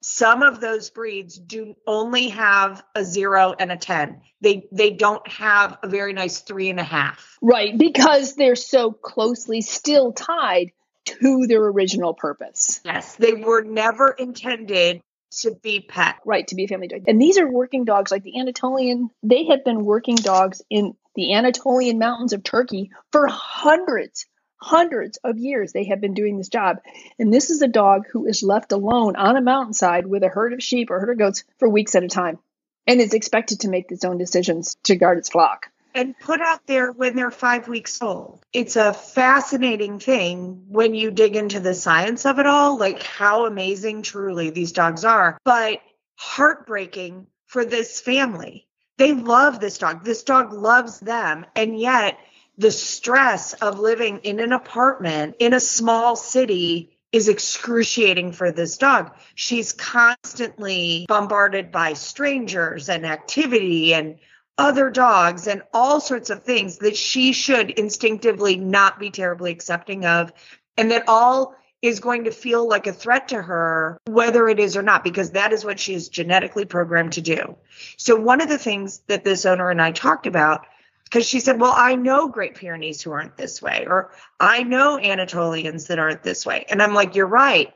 some 0.01 0.43
of 0.43 0.61
those 0.61 0.91
breeds 0.91 1.37
do 1.39 1.75
only 1.87 2.29
have 2.29 2.83
a 2.95 3.05
zero 3.05 3.55
and 3.59 3.73
a 3.73 3.77
10. 3.77 4.21
They 4.41 4.69
they 4.71 4.91
don't 4.91 5.27
have 5.29 5.79
a 5.83 5.89
very 5.89 6.13
nice 6.13 6.41
three 6.41 6.71
and 6.71 6.79
a 6.79 6.85
half. 6.85 7.37
Right, 7.43 7.77
because 7.77 8.35
they're 8.35 8.57
so 8.57 8.93
closely 8.93 9.61
still 9.61 10.13
tied 10.13 10.71
to 11.07 11.47
their 11.47 11.65
original 11.65 12.15
purpose. 12.15 12.81
Yes, 12.85 13.17
they 13.17 13.33
were 13.33 13.63
never 13.63 14.11
intended 14.11 15.03
to 15.31 15.55
be 15.63 15.81
pet. 15.81 16.17
Right, 16.25 16.47
to 16.49 16.55
be 16.55 16.65
a 16.65 16.69
family 16.69 16.89
dog. 16.89 17.03
And 17.07 17.21
these 17.21 17.39
are 17.39 17.51
working 17.51 17.85
dogs 17.85 18.11
like 18.11 18.23
the 18.23 18.39
Anatolian. 18.39 19.11
They 19.23 19.47
have 19.47 19.65
been 19.65 19.85
working 19.85 20.17
dogs 20.17 20.63
in 20.71 20.95
the 21.15 21.35
Anatolian 21.35 21.99
mountains 21.99 22.33
of 22.33 22.43
Turkey 22.43 22.91
for 23.13 23.27
hundreds, 23.29 24.27
hundreds 24.57 25.19
of 25.25 25.39
years. 25.39 25.73
They 25.73 25.85
have 25.85 26.01
been 26.01 26.15
doing 26.15 26.39
this 26.39 26.49
job. 26.49 26.79
And 27.19 27.33
this 27.33 27.51
is 27.51 27.63
a 27.63 27.69
dog 27.69 28.07
who 28.13 28.27
is 28.27 28.43
left 28.43 28.73
alone 28.73 29.17
on 29.17 29.37
a 29.37 29.43
mountainside 29.43 30.07
with 30.07 30.23
a 30.23 30.29
herd 30.29 30.53
of 30.53 30.63
sheep 30.63 30.91
or 30.91 31.01
herd 31.01 31.11
of 31.11 31.19
goats 31.19 31.45
for 31.59 31.69
weeks 31.69 31.95
at 31.95 32.05
a 32.05 32.09
time 32.09 32.39
and 32.87 33.01
is 33.01 33.15
expected 33.15 33.61
to 33.61 33.69
make 33.69 33.91
its 33.91 34.05
own 34.05 34.19
decisions 34.19 34.77
to 34.85 34.97
guard 34.97 35.19
its 35.19 35.29
flock 35.29 35.67
and 35.99 36.17
put 36.19 36.41
out 36.41 36.65
there 36.67 36.93
when 36.93 37.17
they're 37.17 37.31
five 37.33 37.67
weeks 37.67 38.01
old. 38.01 38.45
It's 38.53 38.77
a 38.77 38.93
fascinating 38.93 39.99
thing 39.99 40.67
when 40.69 40.95
you 40.95 41.11
dig 41.11 41.35
into 41.35 41.59
the 41.59 41.75
science 41.75 42.25
of 42.25 42.39
it 42.39 42.47
all, 42.47 42.79
like 42.79 43.03
how 43.03 43.47
amazing 43.47 44.03
truly 44.03 44.51
these 44.51 44.71
dogs 44.71 45.05
are, 45.05 45.37
but 45.45 45.81
heartbreaking 46.17 47.27
for 47.47 47.65
this 47.65 48.01
family 48.01 48.67
They 48.99 49.13
love 49.13 49.61
this 49.61 49.79
dog. 49.79 50.05
This 50.05 50.25
dog 50.25 50.53
loves 50.53 50.99
them. 51.01 51.47
And 51.55 51.79
yet, 51.79 52.19
the 52.59 52.73
stress 52.73 53.53
of 53.55 53.79
living 53.79 54.19
in 54.19 54.41
an 54.41 54.53
apartment 54.53 55.37
in 55.39 55.55
a 55.55 55.61
small 55.61 56.17
city 56.17 56.99
is 57.13 57.29
excruciating 57.29 58.33
for 58.33 58.51
this 58.51 58.77
dog. 58.77 59.15
She's 59.35 59.73
constantly 59.73 61.07
bombarded 61.09 61.71
by 61.71 61.95
strangers 61.95 62.89
and 62.89 63.07
activity 63.07 63.95
and 63.95 64.19
other 64.59 64.91
dogs 64.91 65.47
and 65.47 65.63
all 65.73 66.01
sorts 66.01 66.31
of 66.31 66.43
things 66.43 66.79
that 66.79 66.97
she 66.97 67.33
should 67.33 67.71
instinctively 67.71 68.57
not 68.57 68.99
be 68.99 69.11
terribly 69.11 69.53
accepting 69.53 70.05
of, 70.05 70.33
and 70.77 70.91
that 70.91 71.05
all 71.07 71.55
is 71.81 72.01
going 72.01 72.25
to 72.25 72.33
feel 72.33 72.69
like 72.69 72.89
a 72.89 72.93
threat 72.93 73.29
to 73.29 73.41
her, 73.41 74.01
whether 74.07 74.49
it 74.49 74.59
is 74.59 74.77
or 74.77 74.83
not, 74.83 75.05
because 75.05 75.31
that 75.31 75.53
is 75.53 75.65
what 75.65 75.79
she 75.79 75.95
is 75.95 76.09
genetically 76.09 76.65
programmed 76.65 77.13
to 77.13 77.21
do. 77.21 77.57
So, 77.97 78.17
one 78.17 78.41
of 78.41 78.49
the 78.49 78.59
things 78.59 79.01
that 79.07 79.25
this 79.25 79.47
owner 79.47 79.71
and 79.71 79.81
I 79.81 79.93
talked 79.93 80.27
about, 80.27 80.67
because 81.05 81.27
she 81.27 81.39
said, 81.39 81.61
Well, 81.61 81.75
I 81.77 81.95
know 81.95 82.29
Great 82.29 82.57
Pyrenees 82.57 83.01
who 83.01 83.13
aren't 83.13 83.37
this 83.37 83.63
way, 83.63 83.87
or 83.89 84.11
I 84.41 84.65
know 84.65 84.99
Anatolians 84.99 85.87
that 85.87 86.01
aren't 86.01 86.25
this 86.25 86.45
way. 86.45 86.67
And 86.69 86.83
I'm 86.83 86.95
like, 86.95 87.15
You're 87.15 87.27
right. 87.27 87.73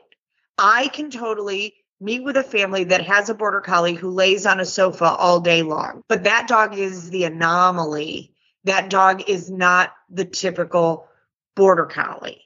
I 0.57 0.89
can 0.89 1.09
totally 1.09 1.82
meet 2.03 2.23
with 2.23 2.37
a 2.37 2.43
family 2.43 2.83
that 2.85 3.05
has 3.05 3.29
a 3.29 3.33
border 3.33 3.61
collie 3.61 3.93
who 3.93 4.09
lays 4.09 4.45
on 4.45 4.59
a 4.59 4.65
sofa 4.65 5.05
all 5.05 5.39
day 5.39 5.61
long. 5.61 6.03
But 6.07 6.25
that 6.25 6.47
dog 6.47 6.77
is 6.77 7.09
the 7.09 7.23
anomaly. 7.23 8.33
That 8.65 8.89
dog 8.89 9.29
is 9.29 9.49
not 9.49 9.93
the 10.09 10.25
typical 10.25 11.07
border 11.55 11.85
collie. 11.85 12.41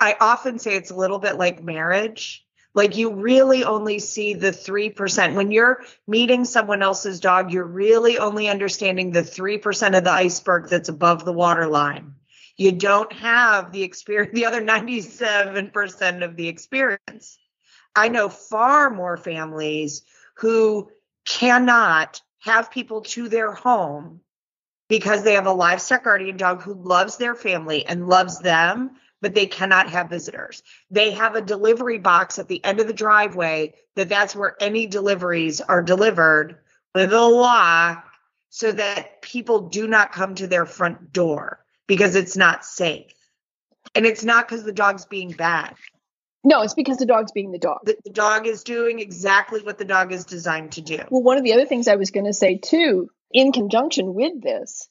I 0.00 0.16
often 0.18 0.58
say 0.58 0.74
it's 0.74 0.90
a 0.90 0.96
little 0.96 1.18
bit 1.18 1.36
like 1.36 1.62
marriage. 1.62 2.44
Like 2.74 2.96
you 2.96 3.14
really 3.14 3.64
only 3.64 3.98
see 3.98 4.34
the 4.34 4.50
3%. 4.50 5.34
When 5.34 5.50
you're 5.50 5.82
meeting 6.06 6.44
someone 6.44 6.82
else's 6.82 7.20
dog, 7.20 7.50
you're 7.50 7.64
really 7.64 8.18
only 8.18 8.48
understanding 8.48 9.10
the 9.10 9.22
3% 9.22 9.96
of 9.96 10.04
the 10.04 10.10
iceberg 10.10 10.68
that's 10.68 10.90
above 10.90 11.24
the 11.24 11.32
waterline. 11.32 12.14
You 12.58 12.72
don't 12.72 13.12
have 13.14 13.72
the 13.72 13.82
experience, 13.82 14.32
the 14.34 14.46
other 14.46 14.60
97% 14.60 16.22
of 16.22 16.36
the 16.36 16.48
experience. 16.48 17.38
I 17.96 18.08
know 18.08 18.28
far 18.28 18.90
more 18.90 19.16
families 19.16 20.02
who 20.34 20.90
cannot 21.24 22.20
have 22.40 22.70
people 22.70 23.00
to 23.00 23.28
their 23.28 23.52
home 23.52 24.20
because 24.88 25.24
they 25.24 25.34
have 25.34 25.46
a 25.46 25.52
livestock 25.52 26.04
guardian 26.04 26.36
dog 26.36 26.62
who 26.62 26.74
loves 26.74 27.16
their 27.16 27.34
family 27.34 27.84
and 27.86 28.06
loves 28.06 28.38
them, 28.38 28.92
but 29.20 29.34
they 29.34 29.46
cannot 29.46 29.90
have 29.90 30.10
visitors. 30.10 30.62
They 30.90 31.12
have 31.12 31.34
a 31.34 31.40
delivery 31.40 31.98
box 31.98 32.38
at 32.38 32.46
the 32.46 32.64
end 32.64 32.78
of 32.78 32.86
the 32.86 32.92
driveway 32.92 33.74
that 33.96 34.08
that's 34.08 34.36
where 34.36 34.54
any 34.60 34.86
deliveries 34.86 35.60
are 35.60 35.82
delivered 35.82 36.58
with 36.94 37.12
a 37.12 37.20
lock 37.20 38.04
so 38.50 38.70
that 38.72 39.22
people 39.22 39.68
do 39.68 39.88
not 39.88 40.12
come 40.12 40.34
to 40.36 40.46
their 40.46 40.66
front 40.66 41.12
door 41.12 41.64
because 41.86 42.14
it's 42.14 42.36
not 42.36 42.64
safe. 42.64 43.12
And 43.94 44.06
it's 44.06 44.24
not 44.24 44.46
because 44.46 44.64
the 44.64 44.72
dog's 44.72 45.06
being 45.06 45.30
bad. 45.30 45.74
No, 46.46 46.62
it's 46.62 46.74
because 46.74 46.98
the 46.98 47.06
dog's 47.06 47.32
being 47.32 47.50
the 47.50 47.58
dog. 47.58 47.80
The, 47.82 47.96
the 48.04 48.12
dog 48.12 48.46
is 48.46 48.62
doing 48.62 49.00
exactly 49.00 49.62
what 49.62 49.78
the 49.78 49.84
dog 49.84 50.12
is 50.12 50.24
designed 50.24 50.72
to 50.72 50.80
do. 50.80 51.00
Well, 51.10 51.24
one 51.24 51.38
of 51.38 51.42
the 51.42 51.54
other 51.54 51.66
things 51.66 51.88
I 51.88 51.96
was 51.96 52.12
going 52.12 52.26
to 52.26 52.32
say 52.32 52.56
too, 52.56 53.10
in 53.32 53.50
conjunction 53.50 54.14
with 54.14 54.40
this, 54.40 54.88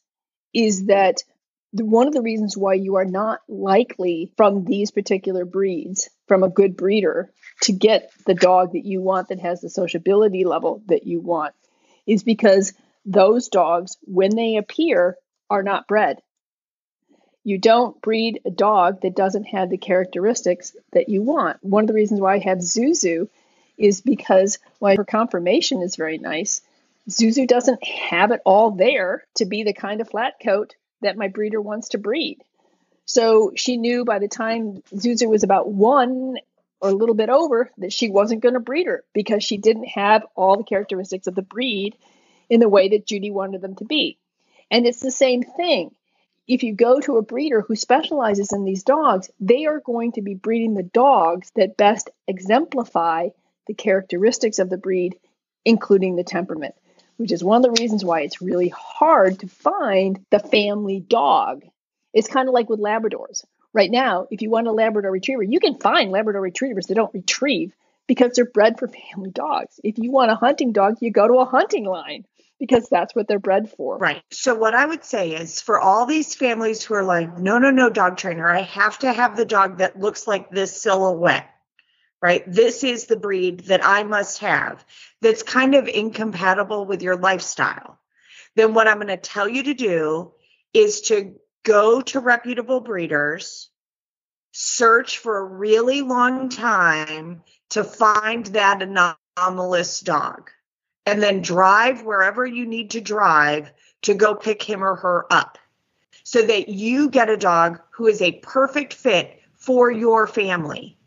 is 0.54 0.88
that 0.88 1.24
the, 1.72 1.86
one 1.86 2.08
of 2.08 2.14
the 2.14 2.22
reasons 2.22 2.58
why 2.58 2.74
you 2.74 2.96
are 2.96 3.06
not 3.06 3.40
likely 3.48 4.34
from 4.36 4.66
these 4.66 4.92
particular 4.92 5.46
breeds, 5.46 6.10
from 6.28 6.44
a 6.44 6.50
good 6.50 6.76
breeder, 6.76 7.32
to 7.62 7.72
get 7.72 8.12
the 8.26 8.34
dog 8.34 8.74
that 8.74 8.84
you 8.84 9.00
want 9.00 9.30
that 9.30 9.40
has 9.40 9.62
the 9.62 9.70
sociability 9.70 10.44
level 10.44 10.84
that 10.88 11.08
you 11.08 11.22
want, 11.22 11.54
is 12.06 12.22
because 12.22 12.74
those 13.06 13.48
dogs, 13.48 13.96
when 14.02 14.36
they 14.36 14.58
appear, 14.58 15.16
are 15.50 15.64
not 15.64 15.88
bred 15.88 16.18
you 17.46 17.60
don't 17.60 18.02
breed 18.02 18.42
a 18.44 18.50
dog 18.50 19.02
that 19.02 19.16
doesn't 19.16 19.46
have 19.46 19.70
the 19.70 19.78
characteristics 19.78 20.76
that 20.94 21.10
you 21.10 21.22
want. 21.22 21.64
One 21.64 21.84
of 21.84 21.88
the 21.88 21.94
reasons 21.94 22.20
why 22.20 22.34
I 22.34 22.40
have 22.40 22.58
Zuzu 22.58 23.30
is 23.78 24.02
because 24.02 24.58
while 24.80 24.98
her 24.98 25.06
conformation 25.06 25.84
is 25.84 25.96
very 25.96 26.18
nice, 26.18 26.62
Zuzu 27.08 27.48
doesn't 27.48 27.84
have 27.84 28.32
it 28.32 28.42
all 28.46 28.72
there 28.72 29.24
to 29.36 29.46
be 29.46 29.64
the 29.64 29.74
kind 29.74 30.02
of 30.02 30.10
flat 30.10 30.34
coat 30.44 30.76
that 31.02 31.18
my 31.18 31.28
breeder 31.28 31.62
wants 31.62 31.90
to 31.90 32.00
breed. 32.00 32.42
So 33.06 33.52
she 33.56 33.78
knew 33.78 34.06
by 34.06 34.18
the 34.18 34.28
time 34.28 34.82
Zuzu 34.96 35.30
was 35.30 35.44
about 35.44 35.72
one 35.72 36.38
or 36.82 36.90
a 36.90 36.94
little 36.94 37.14
bit 37.14 37.30
over 37.30 37.70
that 37.78 37.94
she 37.94 38.10
wasn't 38.10 38.42
going 38.42 38.56
to 38.56 38.60
breed 38.60 38.88
her 38.88 39.04
because 39.14 39.44
she 39.44 39.58
didn't 39.58 39.90
have 39.90 40.26
all 40.36 40.58
the 40.58 40.64
characteristics 40.64 41.28
of 41.28 41.36
the 41.36 41.44
breed 41.44 41.96
in 42.50 42.60
the 42.60 42.70
way 42.70 42.90
that 42.90 43.06
Judy 43.06 43.30
wanted 43.30 43.62
them 43.62 43.76
to 43.76 43.86
be. 43.86 44.18
And 44.72 44.88
it's 44.88 45.00
the 45.00 45.12
same 45.12 45.44
thing 45.44 45.92
if 46.48 46.64
you 46.64 46.74
go 46.74 47.00
to 47.00 47.18
a 47.18 47.24
breeder 47.24 47.62
who 47.62 47.76
specializes 47.76 48.54
in 48.54 48.66
these 48.66 48.84
dogs, 48.84 49.30
they 49.40 49.66
are 49.66 49.80
going 49.80 50.12
to 50.14 50.22
be 50.22 50.36
breeding 50.36 50.76
the 50.76 50.84
dogs 50.84 51.52
that 51.56 51.78
best 51.78 52.10
exemplify 52.28 53.30
the 53.68 53.74
characteristics 53.74 54.60
of 54.60 54.70
the 54.70 54.78
breed, 54.78 55.18
including 55.64 56.16
the 56.16 56.24
temperament, 56.24 56.76
which 57.18 57.32
is 57.32 57.44
one 57.44 57.58
of 57.58 57.64
the 57.64 57.82
reasons 57.82 58.06
why 58.06 58.22
it's 58.22 58.42
really 58.42 58.70
hard 58.70 59.40
to 59.40 59.48
find 59.48 60.24
the 60.30 60.40
family 60.40 61.00
dog. 61.00 61.64
It's 62.14 62.28
kind 62.28 62.48
of 62.48 62.54
like 62.54 62.70
with 62.70 62.80
Labradors. 62.80 63.44
Right 63.74 63.92
now, 63.92 64.28
if 64.30 64.42
you 64.42 64.50
want 64.50 64.68
a 64.68 64.72
Labrador 64.72 65.12
retriever, 65.12 65.44
you 65.44 65.60
can 65.60 65.80
find 65.80 66.12
Labrador 66.12 66.42
retrievers 66.42 66.86
that 66.88 66.96
don't 66.96 67.14
retrieve 67.14 67.74
because 68.08 68.34
they're 68.34 68.46
bred 68.46 68.78
for 68.78 68.88
family 68.88 69.32
dogs. 69.32 69.80
If 69.84 69.98
you 69.98 70.12
want 70.12 70.32
a 70.32 70.36
hunting 70.36 70.72
dog, 70.72 70.98
you 71.02 71.12
go 71.12 71.28
to 71.28 71.40
a 71.40 71.46
hunting 71.46 71.86
line 71.86 72.26
because 72.60 72.88
that's 72.90 73.16
what 73.16 73.28
they're 73.28 73.40
bred 73.40 73.70
for. 73.70 73.98
Right. 73.98 74.24
So 74.32 74.56
what 74.56 74.74
I 74.74 74.86
would 74.86 75.04
say 75.04 75.32
is 75.32 75.62
for 75.62 75.80
all 75.80 76.06
these 76.06 76.36
families 76.36 76.84
who 76.84 76.94
are 76.94 77.04
like, 77.04 77.38
no, 77.38 77.58
no, 77.58 77.72
no, 77.72 77.90
dog 77.90 78.18
trainer, 78.18 78.48
I 78.48 78.62
have 78.62 79.00
to 79.00 79.12
have 79.12 79.36
the 79.36 79.46
dog 79.46 79.80
that 79.80 80.00
looks 80.00 80.28
like 80.28 80.50
this 80.50 80.82
silhouette. 80.82 81.50
Right? 82.22 82.44
This 82.48 82.84
is 82.84 83.06
the 83.06 83.18
breed 83.18 83.62
that 83.66 83.86
I 83.86 84.04
must 84.04 84.40
have 84.40 84.84
that's 85.22 85.44
kind 85.44 85.76
of 85.76 85.88
incompatible 85.88 86.86
with 86.86 87.04
your 87.04 87.18
lifestyle. 87.18 88.00
Then 88.56 88.74
what 88.74 88.88
I'm 88.88 88.98
going 88.98 89.08
to 89.08 89.18
tell 89.18 89.48
you 89.48 89.64
to 89.64 89.74
do 89.74 90.32
is 90.74 91.02
to 91.02 91.36
go 91.64 92.02
to 92.02 92.20
reputable 92.20 92.80
breeders, 92.80 93.70
search 94.54 95.20
for 95.20 95.38
a 95.38 95.44
really 95.44 96.02
long 96.02 96.50
time 96.50 97.44
to 97.72 97.84
find 97.84 98.46
that 98.48 98.82
anomalous 98.82 100.00
dog 100.00 100.50
and 101.06 101.22
then 101.22 101.42
drive 101.42 102.04
wherever 102.04 102.46
you 102.46 102.66
need 102.66 102.92
to 102.92 103.02
drive 103.02 103.72
to 104.04 104.14
go 104.14 104.36
pick 104.36 104.62
him 104.62 104.84
or 104.84 104.96
her 104.96 105.26
up 105.32 105.58
so 106.24 106.42
that 106.42 106.70
you 106.70 107.10
get 107.10 107.30
a 107.30 107.38
dog 107.38 107.80
who 107.92 108.08
is 108.08 108.22
a 108.22 108.40
perfect 108.40 108.94
fit 108.94 109.40
for 109.54 109.92
your 109.92 110.28
family. 110.28 110.98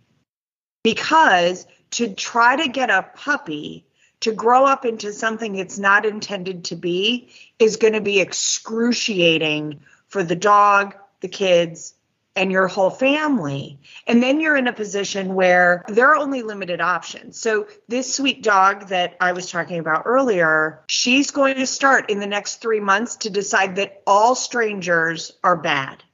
Because 0.83 1.67
to 1.93 2.15
try 2.15 2.57
to 2.57 2.69
get 2.69 2.91
a 2.91 3.09
puppy 3.15 3.87
to 4.21 4.33
grow 4.33 4.65
up 4.65 4.85
into 4.85 5.13
something 5.13 5.55
it's 5.55 5.79
not 5.79 6.05
intended 6.05 6.65
to 6.65 6.77
be 6.77 7.31
is 7.59 7.77
going 7.77 7.93
to 7.93 8.01
be 8.01 8.21
excruciating 8.21 9.81
for 10.09 10.23
the 10.23 10.37
dog, 10.37 10.95
the 11.21 11.29
kids, 11.29 11.95
and 12.39 12.53
your 12.53 12.69
whole 12.69 12.89
family. 12.89 13.81
And 14.07 14.23
then 14.23 14.41
you're 14.41 14.57
in 14.57 14.69
a 14.69 14.73
position 14.73 15.35
where 15.35 15.85
there 15.89 16.09
are 16.09 16.17
only 16.17 16.43
limited 16.43 16.81
options. 16.81 17.39
So, 17.39 17.67
this 17.89 18.15
sweet 18.15 18.43
dog 18.45 18.89
that 18.89 19.17
I 19.21 19.33
was 19.33 19.51
talking 19.51 19.81
about 19.81 20.05
earlier, 20.07 20.81
she's 20.87 21.33
going 21.33 21.57
to 21.57 21.67
start 21.67 22.11
in 22.11 22.21
the 22.21 22.27
next 22.27 22.63
three 22.63 22.81
months 22.81 23.17
to 23.17 23.31
decide 23.31 23.77
that 23.77 24.03
all 24.07 24.37
strangers 24.37 25.33
are 25.43 25.57
bad. 25.57 26.05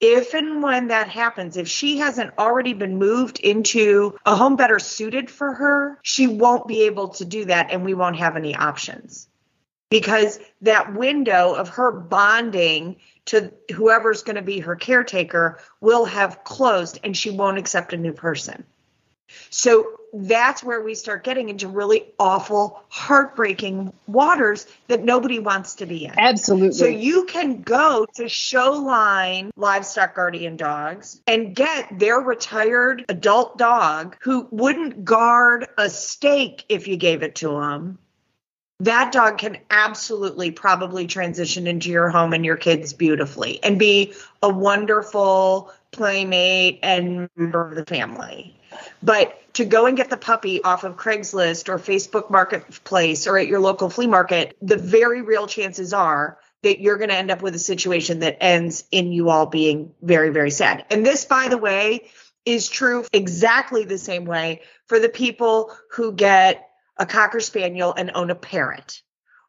If 0.00 0.34
and 0.34 0.62
when 0.62 0.88
that 0.88 1.08
happens, 1.08 1.56
if 1.56 1.68
she 1.68 1.98
hasn't 1.98 2.38
already 2.38 2.74
been 2.74 2.98
moved 2.98 3.40
into 3.40 4.16
a 4.26 4.36
home 4.36 4.56
better 4.56 4.78
suited 4.78 5.30
for 5.30 5.54
her, 5.54 5.98
she 6.02 6.26
won't 6.26 6.68
be 6.68 6.82
able 6.82 7.08
to 7.08 7.24
do 7.24 7.46
that 7.46 7.70
and 7.72 7.84
we 7.84 7.94
won't 7.94 8.18
have 8.18 8.36
any 8.36 8.54
options 8.54 9.27
because 9.90 10.38
that 10.62 10.94
window 10.94 11.54
of 11.54 11.68
her 11.70 11.90
bonding 11.90 12.96
to 13.26 13.52
whoever's 13.74 14.22
going 14.22 14.36
to 14.36 14.42
be 14.42 14.60
her 14.60 14.76
caretaker 14.76 15.58
will 15.80 16.04
have 16.04 16.44
closed 16.44 16.98
and 17.04 17.16
she 17.16 17.30
won't 17.30 17.58
accept 17.58 17.92
a 17.92 17.96
new 17.96 18.12
person. 18.12 18.64
So 19.50 19.98
that's 20.14 20.64
where 20.64 20.80
we 20.80 20.94
start 20.94 21.22
getting 21.22 21.50
into 21.50 21.68
really 21.68 22.06
awful, 22.18 22.82
heartbreaking 22.88 23.92
waters 24.06 24.66
that 24.86 25.04
nobody 25.04 25.38
wants 25.38 25.76
to 25.76 25.86
be 25.86 26.06
in. 26.06 26.14
Absolutely. 26.18 26.72
So 26.72 26.86
you 26.86 27.26
can 27.26 27.60
go 27.60 28.06
to 28.14 28.22
Showline 28.22 29.50
Livestock 29.56 30.14
Guardian 30.14 30.56
Dogs 30.56 31.20
and 31.26 31.54
get 31.54 31.98
their 31.98 32.16
retired 32.16 33.04
adult 33.10 33.58
dog 33.58 34.16
who 34.20 34.48
wouldn't 34.50 35.04
guard 35.04 35.68
a 35.76 35.90
steak 35.90 36.64
if 36.70 36.88
you 36.88 36.96
gave 36.96 37.22
it 37.22 37.34
to 37.36 37.60
him 37.60 37.98
that 38.80 39.12
dog 39.12 39.38
can 39.38 39.58
absolutely 39.70 40.50
probably 40.50 41.06
transition 41.06 41.66
into 41.66 41.90
your 41.90 42.08
home 42.08 42.32
and 42.32 42.44
your 42.44 42.56
kids 42.56 42.92
beautifully 42.92 43.62
and 43.62 43.78
be 43.78 44.14
a 44.42 44.48
wonderful 44.48 45.72
playmate 45.90 46.78
and 46.82 47.28
member 47.36 47.66
of 47.66 47.74
the 47.74 47.84
family. 47.84 48.54
But 49.02 49.40
to 49.54 49.64
go 49.64 49.86
and 49.86 49.96
get 49.96 50.10
the 50.10 50.16
puppy 50.16 50.62
off 50.62 50.84
of 50.84 50.96
Craigslist 50.96 51.68
or 51.68 51.78
Facebook 51.78 52.30
Marketplace 52.30 53.26
or 53.26 53.38
at 53.38 53.48
your 53.48 53.60
local 53.60 53.90
flea 53.90 54.06
market, 54.06 54.56
the 54.62 54.76
very 54.76 55.22
real 55.22 55.46
chances 55.46 55.92
are 55.92 56.38
that 56.62 56.80
you're 56.80 56.98
going 56.98 57.10
to 57.10 57.16
end 57.16 57.30
up 57.30 57.42
with 57.42 57.54
a 57.54 57.60
situation 57.60 58.20
that 58.20 58.36
ends 58.40 58.84
in 58.90 59.12
you 59.12 59.30
all 59.30 59.46
being 59.46 59.92
very, 60.02 60.30
very 60.30 60.50
sad. 60.50 60.84
And 60.90 61.04
this, 61.04 61.24
by 61.24 61.48
the 61.48 61.58
way, 61.58 62.08
is 62.44 62.68
true 62.68 63.04
exactly 63.12 63.84
the 63.84 63.98
same 63.98 64.24
way 64.24 64.62
for 64.86 64.98
the 64.98 65.08
people 65.08 65.72
who 65.90 66.12
get 66.12 66.67
a 66.98 67.06
Cocker 67.06 67.40
Spaniel 67.40 67.94
and 67.96 68.10
own 68.14 68.30
a 68.30 68.34
parrot 68.34 69.02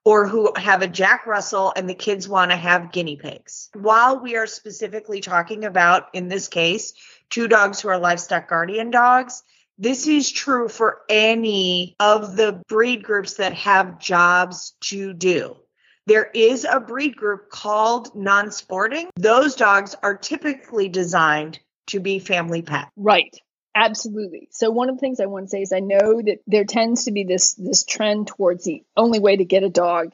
or 0.05 0.27
who 0.27 0.51
have 0.55 0.81
a 0.81 0.87
Jack 0.87 1.27
Russell 1.27 1.73
and 1.75 1.89
the 1.89 1.93
kids 1.93 2.27
want 2.27 2.51
to 2.51 2.57
have 2.57 2.91
guinea 2.91 3.17
pigs. 3.17 3.69
While 3.73 4.21
we 4.21 4.37
are 4.37 4.47
specifically 4.47 5.21
talking 5.21 5.65
about, 5.65 6.07
in 6.13 6.27
this 6.27 6.47
case, 6.47 6.93
two 7.29 7.47
dogs 7.47 7.81
who 7.81 7.89
are 7.89 7.99
livestock 7.99 8.47
guardian 8.47 8.91
dogs, 8.91 9.43
this 9.77 10.07
is 10.07 10.31
true 10.31 10.67
for 10.67 11.01
any 11.09 11.95
of 11.99 12.35
the 12.35 12.61
breed 12.67 13.03
groups 13.03 13.35
that 13.35 13.53
have 13.53 13.99
jobs 13.99 14.75
to 14.81 15.13
do. 15.13 15.55
There 16.05 16.29
is 16.33 16.65
a 16.65 16.79
breed 16.79 17.15
group 17.15 17.49
called 17.49 18.15
non 18.15 18.51
sporting. 18.51 19.09
Those 19.15 19.55
dogs 19.55 19.95
are 20.01 20.17
typically 20.17 20.89
designed 20.89 21.59
to 21.87 21.99
be 21.99 22.19
family 22.19 22.61
pet. 22.61 22.89
Right. 22.95 23.37
Absolutely. 23.79 24.49
So 24.51 24.71
one 24.71 24.89
of 24.89 24.95
the 24.95 24.99
things 24.99 25.21
I 25.21 25.27
want 25.27 25.45
to 25.45 25.49
say 25.49 25.61
is 25.61 25.71
I 25.71 25.79
know 25.79 26.21
that 26.21 26.39
there 26.47 26.65
tends 26.65 27.05
to 27.05 27.13
be 27.13 27.23
this 27.23 27.53
this 27.53 27.85
trend 27.85 28.27
towards 28.27 28.65
the 28.65 28.83
only 28.97 29.19
way 29.19 29.37
to 29.37 29.45
get 29.45 29.63
a 29.63 29.69
dog 29.69 30.11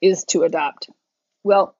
is 0.00 0.24
to 0.26 0.44
adopt. 0.44 0.88
Well, 1.42 1.74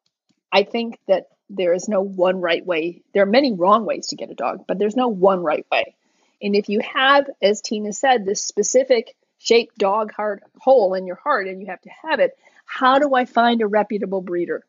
I 0.50 0.64
think 0.64 0.98
that 1.06 1.28
there 1.48 1.74
is 1.74 1.88
no 1.88 2.02
one 2.02 2.40
right 2.40 2.66
way. 2.66 3.02
There 3.14 3.22
are 3.22 3.26
many 3.38 3.52
wrong 3.52 3.84
ways 3.86 4.08
to 4.08 4.16
get 4.16 4.32
a 4.32 4.34
dog, 4.34 4.64
but 4.66 4.80
there's 4.80 4.96
no 4.96 5.06
one 5.08 5.40
right 5.40 5.64
way. 5.70 5.94
And 6.42 6.56
if 6.56 6.68
you 6.68 6.80
have, 6.80 7.30
as 7.40 7.60
Tina 7.60 7.92
said, 7.92 8.24
this 8.24 8.42
specific 8.42 9.14
shaped 9.38 9.78
dog 9.78 10.10
heart 10.12 10.42
hole 10.58 10.94
in 10.94 11.06
your 11.06 11.16
heart 11.16 11.46
and 11.46 11.60
you 11.60 11.68
have 11.68 11.80
to 11.82 11.90
have 12.02 12.18
it, 12.18 12.36
how 12.66 12.98
do 12.98 13.14
I 13.14 13.26
find 13.26 13.62
a 13.62 13.66
reputable 13.68 14.22
breeder? 14.22 14.64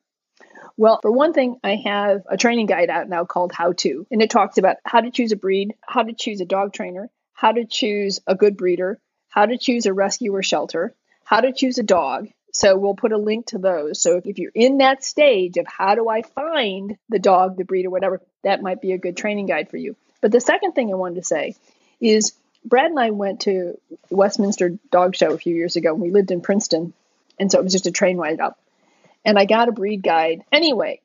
Well, 0.78 1.00
for 1.02 1.12
one 1.12 1.34
thing, 1.34 1.60
I 1.64 1.76
have 1.76 2.24
a 2.30 2.38
training 2.38 2.68
guide 2.68 2.90
out 2.90 3.10
now 3.10 3.26
called 3.26 3.52
How 3.52 3.74
To, 3.74 4.08
and 4.10 4.22
it 4.22 4.30
talks 4.30 4.58
about 4.58 4.78
how 4.86 5.02
to 5.02 5.12
choose 5.12 5.32
a 5.32 5.36
breed, 5.36 5.76
how 5.82 6.04
to 6.04 6.14
choose 6.14 6.42
a 6.42 6.46
dog 6.46 6.74
trainer, 6.74 7.10
how 7.34 7.52
to 7.52 7.66
choose 7.66 8.20
a 8.28 8.36
good 8.36 8.58
breeder, 8.58 9.00
how 9.30 9.46
to 9.46 9.58
choose 9.58 9.86
a 9.86 9.94
rescue 9.94 10.34
or 10.34 10.44
shelter, 10.44 10.94
how 11.24 11.42
to 11.42 11.54
choose 11.54 11.78
a 11.78 11.84
dog. 11.84 12.30
So 12.52 12.78
we'll 12.78 12.96
put 12.96 13.12
a 13.12 13.18
link 13.18 13.48
to 13.48 13.60
those. 13.60 14.02
So 14.02 14.22
if 14.24 14.40
you're 14.40 14.52
in 14.56 14.80
that 14.80 15.04
stage 15.04 15.58
of 15.58 15.68
how 15.68 15.96
do 15.96 16.10
I 16.10 16.24
find 16.24 16.98
the 17.08 17.20
dog, 17.20 17.58
the 17.58 17.64
breed, 17.66 17.86
or 17.86 17.92
whatever, 17.92 18.22
that 18.44 18.62
might 18.62 18.82
be 18.82 18.94
a 18.94 18.98
good 18.98 19.18
training 19.18 19.46
guide 19.46 19.70
for 19.70 19.78
you. 19.78 19.96
But 20.22 20.32
the 20.32 20.42
second 20.42 20.74
thing 20.74 20.92
I 20.92 20.96
wanted 20.96 21.16
to 21.16 21.24
say 21.24 21.56
is 22.02 22.34
Brad 22.66 22.90
and 22.90 23.00
I 23.00 23.12
went 23.12 23.42
to 23.42 23.80
Westminster 24.10 24.80
Dog 24.92 25.16
Show 25.16 25.32
a 25.32 25.38
few 25.38 25.56
years 25.56 25.76
ago. 25.76 25.94
And 25.94 26.02
we 26.02 26.12
lived 26.12 26.32
in 26.32 26.42
Princeton, 26.42 26.94
and 27.38 27.52
so 27.52 27.60
it 27.60 27.64
was 27.64 27.74
just 27.74 27.88
a 27.88 27.92
train 27.92 28.18
ride 28.18 28.40
up 28.40 28.60
and 29.26 29.38
I 29.38 29.46
got 29.46 29.70
a 29.70 29.74
breed 29.74 30.04
guide. 30.04 30.44
Anyway, 30.52 31.02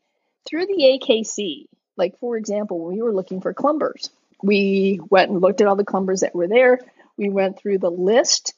through 0.46 0.66
the 0.66 0.98
AKC, 1.00 1.66
like 1.96 2.18
for 2.18 2.36
example, 2.36 2.78
when 2.78 2.96
we 2.96 3.02
were 3.02 3.14
looking 3.14 3.40
for 3.40 3.54
clumbers, 3.54 4.10
we 4.42 5.00
went 5.10 5.30
and 5.30 5.40
looked 5.40 5.60
at 5.60 5.66
all 5.66 5.76
the 5.76 5.84
clumbers 5.84 6.20
that 6.20 6.34
were 6.34 6.48
there. 6.48 6.80
We 7.16 7.28
went 7.28 7.58
through 7.58 7.78
the 7.78 7.90
list 7.90 8.54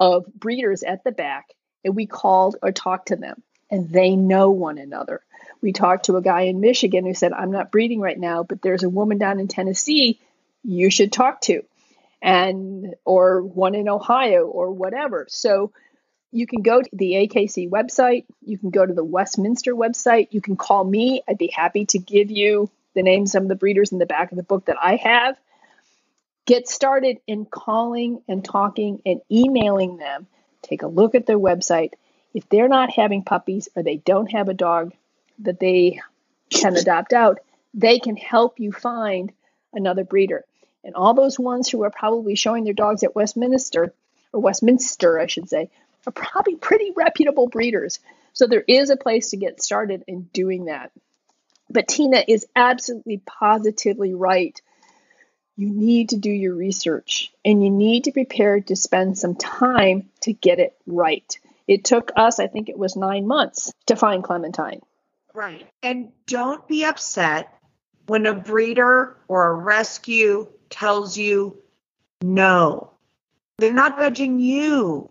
of 0.00 0.26
breeders 0.34 0.82
at 0.82 1.04
the 1.04 1.12
back 1.12 1.46
and 1.84 1.94
we 1.94 2.06
called 2.06 2.56
or 2.62 2.72
talked 2.72 3.08
to 3.08 3.16
them, 3.16 3.42
and 3.70 3.90
they 3.90 4.16
know 4.16 4.50
one 4.50 4.78
another. 4.78 5.20
We 5.60 5.72
talked 5.72 6.06
to 6.06 6.16
a 6.16 6.22
guy 6.22 6.42
in 6.42 6.60
Michigan 6.60 7.04
who 7.04 7.14
said, 7.14 7.32
I'm 7.32 7.50
not 7.50 7.72
breeding 7.72 8.00
right 8.00 8.18
now, 8.18 8.42
but 8.42 8.62
there's 8.62 8.84
a 8.84 8.88
woman 8.88 9.18
down 9.18 9.40
in 9.40 9.48
Tennessee 9.48 10.20
you 10.64 10.90
should 10.90 11.12
talk 11.12 11.40
to, 11.42 11.62
and 12.20 12.94
or 13.04 13.42
one 13.42 13.74
in 13.74 13.88
Ohio 13.88 14.46
or 14.46 14.72
whatever. 14.72 15.26
So 15.28 15.72
you 16.30 16.46
can 16.46 16.62
go 16.62 16.80
to 16.80 16.90
the 16.92 17.12
AKC 17.12 17.70
website. 17.70 18.24
You 18.44 18.58
can 18.58 18.70
go 18.70 18.84
to 18.84 18.92
the 18.92 19.04
Westminster 19.04 19.74
website. 19.74 20.28
You 20.30 20.40
can 20.40 20.56
call 20.56 20.84
me. 20.84 21.22
I'd 21.28 21.38
be 21.38 21.52
happy 21.54 21.86
to 21.86 21.98
give 21.98 22.30
you 22.30 22.70
the 22.94 23.02
names 23.02 23.34
of 23.34 23.48
the 23.48 23.54
breeders 23.54 23.92
in 23.92 23.98
the 23.98 24.06
back 24.06 24.30
of 24.30 24.36
the 24.36 24.42
book 24.42 24.66
that 24.66 24.76
I 24.80 24.96
have. 24.96 25.38
Get 26.46 26.68
started 26.68 27.18
in 27.26 27.44
calling 27.44 28.22
and 28.28 28.44
talking 28.44 29.02
and 29.06 29.20
emailing 29.30 29.96
them. 29.96 30.26
Take 30.62 30.82
a 30.82 30.86
look 30.86 31.14
at 31.14 31.26
their 31.26 31.38
website. 31.38 31.92
If 32.34 32.48
they're 32.48 32.68
not 32.68 32.92
having 32.92 33.22
puppies 33.22 33.68
or 33.74 33.82
they 33.82 33.96
don't 33.96 34.30
have 34.32 34.48
a 34.48 34.54
dog 34.54 34.92
that 35.40 35.60
they 35.60 36.00
can 36.50 36.76
adopt 36.76 37.12
out, 37.12 37.38
they 37.74 37.98
can 37.98 38.16
help 38.16 38.58
you 38.58 38.72
find 38.72 39.32
another 39.72 40.04
breeder. 40.04 40.44
And 40.84 40.94
all 40.94 41.14
those 41.14 41.38
ones 41.38 41.68
who 41.68 41.82
are 41.84 41.90
probably 41.90 42.34
showing 42.34 42.64
their 42.64 42.72
dogs 42.72 43.02
at 43.02 43.14
Westminster, 43.14 43.92
or 44.32 44.40
Westminster, 44.40 45.18
I 45.18 45.26
should 45.26 45.48
say, 45.48 45.70
are 46.08 46.12
probably 46.12 46.56
pretty 46.56 46.92
reputable 46.96 47.48
breeders. 47.48 48.00
So 48.32 48.46
there 48.46 48.64
is 48.66 48.88
a 48.88 48.96
place 48.96 49.30
to 49.30 49.36
get 49.36 49.62
started 49.62 50.04
in 50.06 50.22
doing 50.32 50.64
that. 50.64 50.90
But 51.68 51.86
Tina 51.86 52.24
is 52.26 52.46
absolutely 52.56 53.18
positively 53.18 54.14
right. 54.14 54.60
You 55.56 55.68
need 55.68 56.10
to 56.10 56.16
do 56.16 56.30
your 56.30 56.54
research 56.54 57.30
and 57.44 57.62
you 57.62 57.68
need 57.68 58.04
to 58.04 58.12
prepare 58.12 58.60
to 58.60 58.76
spend 58.76 59.18
some 59.18 59.34
time 59.34 60.08
to 60.22 60.32
get 60.32 60.60
it 60.60 60.74
right. 60.86 61.38
It 61.66 61.84
took 61.84 62.12
us, 62.16 62.40
I 62.40 62.46
think 62.46 62.70
it 62.70 62.78
was 62.78 62.96
nine 62.96 63.26
months 63.26 63.72
to 63.86 63.96
find 63.96 64.24
Clementine. 64.24 64.80
Right. 65.34 65.68
And 65.82 66.12
don't 66.26 66.66
be 66.66 66.86
upset 66.86 67.52
when 68.06 68.24
a 68.24 68.34
breeder 68.34 69.16
or 69.28 69.48
a 69.48 69.54
rescue 69.54 70.48
tells 70.70 71.18
you 71.18 71.58
no. 72.22 72.92
They're 73.58 73.72
not 73.72 73.98
judging 73.98 74.40
you. 74.40 75.10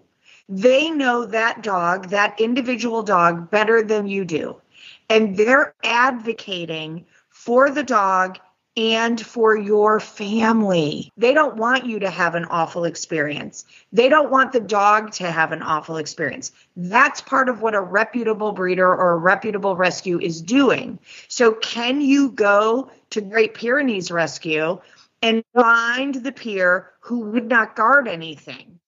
They 0.49 0.89
know 0.89 1.25
that 1.25 1.61
dog, 1.61 2.09
that 2.09 2.39
individual 2.39 3.03
dog, 3.03 3.49
better 3.49 3.83
than 3.83 4.07
you 4.07 4.23
do. 4.23 4.61
And 5.09 5.35
they're 5.35 5.73
advocating 5.83 7.05
for 7.29 7.69
the 7.69 7.83
dog 7.83 8.37
and 8.77 9.19
for 9.19 9.57
your 9.57 9.99
family. 9.99 11.11
They 11.17 11.33
don't 11.33 11.57
want 11.57 11.87
you 11.87 11.99
to 11.99 12.09
have 12.11 12.35
an 12.35 12.45
awful 12.45 12.85
experience. 12.85 13.65
They 13.91 14.07
don't 14.07 14.29
want 14.29 14.51
the 14.51 14.59
dog 14.59 15.11
to 15.13 15.31
have 15.31 15.51
an 15.51 15.63
awful 15.63 15.97
experience. 15.97 16.51
That's 16.75 17.19
part 17.19 17.49
of 17.49 17.61
what 17.61 17.73
a 17.73 17.81
reputable 17.81 18.51
breeder 18.51 18.87
or 18.87 19.13
a 19.13 19.17
reputable 19.17 19.75
rescue 19.75 20.19
is 20.19 20.41
doing. 20.41 20.99
So, 21.27 21.53
can 21.53 22.01
you 22.01 22.29
go 22.29 22.91
to 23.09 23.21
Great 23.21 23.55
Pyrenees 23.55 24.11
Rescue 24.11 24.79
and 25.23 25.43
find 25.55 26.13
the 26.13 26.31
Pyr 26.31 26.91
who 26.99 27.31
would 27.31 27.49
not 27.49 27.75
guard 27.75 28.07
anything? 28.07 28.79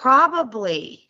Probably. 0.00 1.08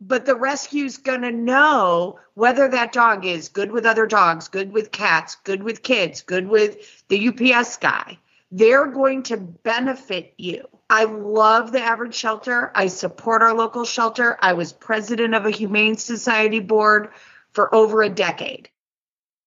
But 0.00 0.24
the 0.24 0.36
rescue's 0.36 0.96
going 0.96 1.22
to 1.22 1.32
know 1.32 2.20
whether 2.34 2.68
that 2.68 2.92
dog 2.92 3.26
is 3.26 3.48
good 3.48 3.72
with 3.72 3.84
other 3.84 4.06
dogs, 4.06 4.46
good 4.46 4.72
with 4.72 4.92
cats, 4.92 5.36
good 5.42 5.64
with 5.64 5.82
kids, 5.82 6.22
good 6.22 6.46
with 6.46 7.02
the 7.08 7.28
UPS 7.28 7.78
guy. 7.78 8.16
They're 8.52 8.86
going 8.86 9.24
to 9.24 9.36
benefit 9.36 10.34
you. 10.38 10.68
I 10.88 11.04
love 11.04 11.72
the 11.72 11.82
average 11.82 12.14
shelter. 12.14 12.70
I 12.76 12.86
support 12.86 13.42
our 13.42 13.54
local 13.54 13.84
shelter. 13.84 14.38
I 14.40 14.52
was 14.52 14.72
president 14.72 15.34
of 15.34 15.44
a 15.44 15.50
Humane 15.50 15.96
Society 15.96 16.60
board 16.60 17.10
for 17.52 17.74
over 17.74 18.02
a 18.02 18.08
decade. 18.08 18.68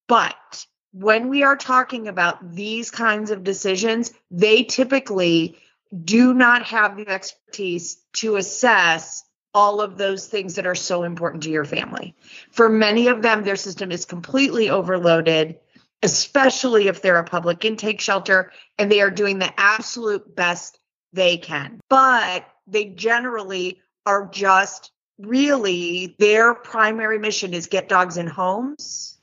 But 0.08 0.66
when 0.92 1.30
we 1.30 1.44
are 1.44 1.56
talking 1.56 2.10
about 2.10 2.56
these 2.56 2.92
kinds 2.92 3.32
of 3.32 3.46
decisions, 3.46 4.14
they 4.30 4.64
typically 4.64 5.58
do 5.94 6.34
not 6.34 6.64
have 6.64 6.98
the 6.98 7.08
expertise 7.08 7.98
to 8.14 8.36
assess 8.36 9.24
all 9.54 9.82
of 9.82 9.98
those 9.98 10.28
things 10.28 10.56
that 10.56 10.66
are 10.66 10.76
so 10.76 11.04
important 11.04 11.44
to 11.44 11.52
your 11.52 11.66
family. 11.66 12.16
For 12.52 12.70
many 12.70 13.08
of 13.08 13.22
them, 13.22 13.44
their 13.44 13.56
system 13.56 13.92
is 13.92 14.06
completely 14.06 14.70
overloaded, 14.70 15.60
especially 16.02 16.88
if 16.88 17.02
they're 17.02 17.18
a 17.18 17.24
public 17.24 17.64
intake 17.64 18.02
shelter 18.02 18.52
and 18.80 18.92
they 18.92 19.02
are 19.02 19.12
doing 19.12 19.38
the 19.38 19.54
absolute 19.60 20.36
best 20.36 20.80
they 21.12 21.38
can. 21.38 21.80
But 21.90 22.48
they 22.66 22.86
generally 22.86 23.82
are 24.06 24.28
just 24.28 24.92
really 25.20 26.16
their 26.18 26.56
primary 26.56 27.20
mission 27.20 27.54
is 27.54 27.68
get 27.68 27.88
dogs 27.88 28.18
in 28.18 28.26
homes 28.26 29.14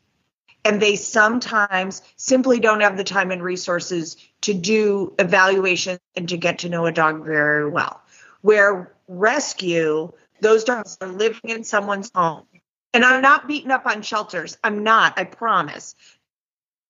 and 0.64 0.80
they 0.80 0.96
sometimes 0.96 2.02
simply 2.16 2.60
don't 2.60 2.80
have 2.80 2.96
the 2.96 3.04
time 3.04 3.30
and 3.30 3.42
resources 3.42 4.16
to 4.42 4.54
do 4.54 5.14
evaluation 5.18 5.98
and 6.16 6.28
to 6.28 6.36
get 6.36 6.60
to 6.60 6.68
know 6.68 6.86
a 6.86 6.92
dog 6.92 7.24
very 7.24 7.68
well. 7.68 8.00
Where 8.40 8.94
rescue, 9.08 10.12
those 10.40 10.64
dogs 10.64 10.96
are 11.00 11.08
living 11.08 11.50
in 11.50 11.64
someone's 11.64 12.10
home. 12.14 12.46
And 12.92 13.04
I'm 13.04 13.22
not 13.22 13.46
beating 13.46 13.70
up 13.70 13.86
on 13.86 14.02
shelters. 14.02 14.58
I'm 14.64 14.82
not, 14.82 15.18
I 15.18 15.24
promise. 15.24 15.94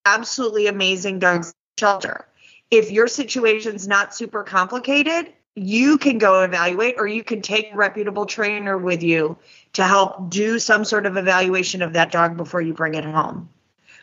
Absolutely 0.06 0.66
amazing 0.66 1.18
dogs 1.18 1.52
shelter. 1.78 2.26
If 2.70 2.90
your 2.90 3.08
situation's 3.08 3.88
not 3.88 4.14
super 4.14 4.44
complicated, 4.44 5.32
you 5.56 5.98
can 5.98 6.18
go 6.18 6.42
evaluate 6.42 6.94
or 6.98 7.06
you 7.06 7.24
can 7.24 7.42
take 7.42 7.72
a 7.72 7.76
reputable 7.76 8.24
trainer 8.24 8.78
with 8.78 9.02
you 9.02 9.36
to 9.74 9.82
help 9.84 10.30
do 10.30 10.58
some 10.58 10.84
sort 10.84 11.06
of 11.06 11.16
evaluation 11.16 11.82
of 11.82 11.94
that 11.94 12.12
dog 12.12 12.36
before 12.36 12.60
you 12.60 12.72
bring 12.72 12.94
it 12.94 13.04
home. 13.04 13.48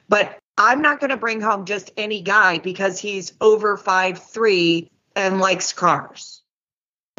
But 0.09 0.37
I'm 0.57 0.81
not 0.81 0.99
going 0.99 1.11
to 1.11 1.17
bring 1.17 1.41
home 1.41 1.65
just 1.65 1.91
any 1.97 2.21
guy 2.21 2.57
because 2.57 2.99
he's 2.99 3.33
over 3.39 3.77
five 3.77 4.19
three 4.19 4.91
and 5.15 5.39
likes 5.39 5.73
cars. 5.73 6.41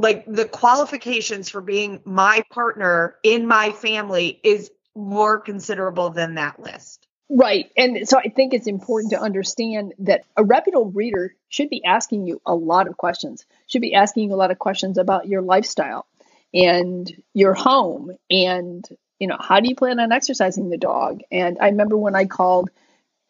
Like 0.00 0.24
the 0.26 0.44
qualifications 0.44 1.48
for 1.48 1.60
being 1.60 2.00
my 2.04 2.44
partner 2.50 3.16
in 3.22 3.46
my 3.46 3.70
family 3.70 4.40
is 4.42 4.70
more 4.94 5.40
considerable 5.40 6.10
than 6.10 6.34
that 6.34 6.60
list. 6.60 7.06
Right. 7.30 7.70
And 7.76 8.08
so 8.08 8.18
I 8.18 8.28
think 8.28 8.54
it's 8.54 8.66
important 8.66 9.12
to 9.12 9.20
understand 9.20 9.92
that 9.98 10.24
a 10.36 10.44
reputable 10.44 10.90
reader 10.90 11.34
should 11.48 11.68
be 11.68 11.84
asking 11.84 12.26
you 12.26 12.40
a 12.46 12.54
lot 12.54 12.88
of 12.88 12.96
questions, 12.96 13.44
should 13.66 13.82
be 13.82 13.94
asking 13.94 14.30
you 14.30 14.34
a 14.34 14.36
lot 14.36 14.50
of 14.50 14.58
questions 14.58 14.96
about 14.96 15.28
your 15.28 15.42
lifestyle 15.42 16.06
and 16.54 17.12
your 17.34 17.52
home 17.52 18.12
and, 18.30 18.88
you 19.18 19.26
know, 19.26 19.36
how 19.38 19.60
do 19.60 19.68
you 19.68 19.76
plan 19.76 20.00
on 20.00 20.10
exercising 20.10 20.70
the 20.70 20.78
dog? 20.78 21.20
And 21.30 21.58
I 21.60 21.66
remember 21.66 21.98
when 21.98 22.14
I 22.14 22.24
called 22.24 22.70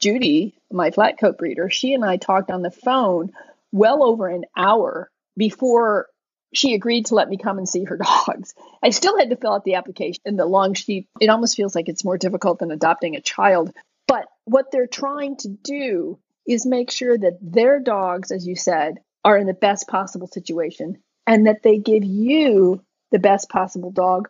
Judy, 0.00 0.54
my 0.70 0.90
flat 0.90 1.18
coat 1.18 1.38
breeder, 1.38 1.70
she 1.70 1.94
and 1.94 2.04
I 2.04 2.16
talked 2.16 2.50
on 2.50 2.62
the 2.62 2.70
phone 2.70 3.32
well 3.72 4.02
over 4.02 4.28
an 4.28 4.44
hour 4.56 5.10
before 5.36 6.06
she 6.54 6.74
agreed 6.74 7.06
to 7.06 7.14
let 7.14 7.28
me 7.28 7.36
come 7.36 7.58
and 7.58 7.68
see 7.68 7.84
her 7.84 7.96
dogs. 8.26 8.54
I 8.82 8.90
still 8.90 9.18
had 9.18 9.30
to 9.30 9.36
fill 9.36 9.54
out 9.54 9.64
the 9.64 9.74
application 9.74 10.22
and 10.24 10.38
the 10.38 10.46
long 10.46 10.74
sheet. 10.74 11.08
It 11.20 11.28
almost 11.28 11.56
feels 11.56 11.74
like 11.74 11.88
it's 11.88 12.04
more 12.04 12.18
difficult 12.18 12.58
than 12.58 12.70
adopting 12.70 13.16
a 13.16 13.20
child 13.20 13.72
but 14.08 14.26
what 14.46 14.72
they're 14.72 14.88
trying 14.88 15.36
to 15.36 15.48
do 15.48 16.18
is 16.46 16.66
make 16.66 16.90
sure 16.90 17.16
that 17.16 17.38
their 17.42 17.78
dogs, 17.78 18.32
as 18.32 18.46
you 18.46 18.56
said, 18.56 18.98
are 19.24 19.36
in 19.36 19.46
the 19.46 19.54
best 19.54 19.86
possible 19.86 20.26
situation 20.26 20.98
and 21.26 21.46
that 21.46 21.62
they 21.62 21.78
give 21.78 22.02
you 22.02 22.82
the 23.12 23.18
best 23.18 23.50
possible 23.50 23.92
dog 23.92 24.28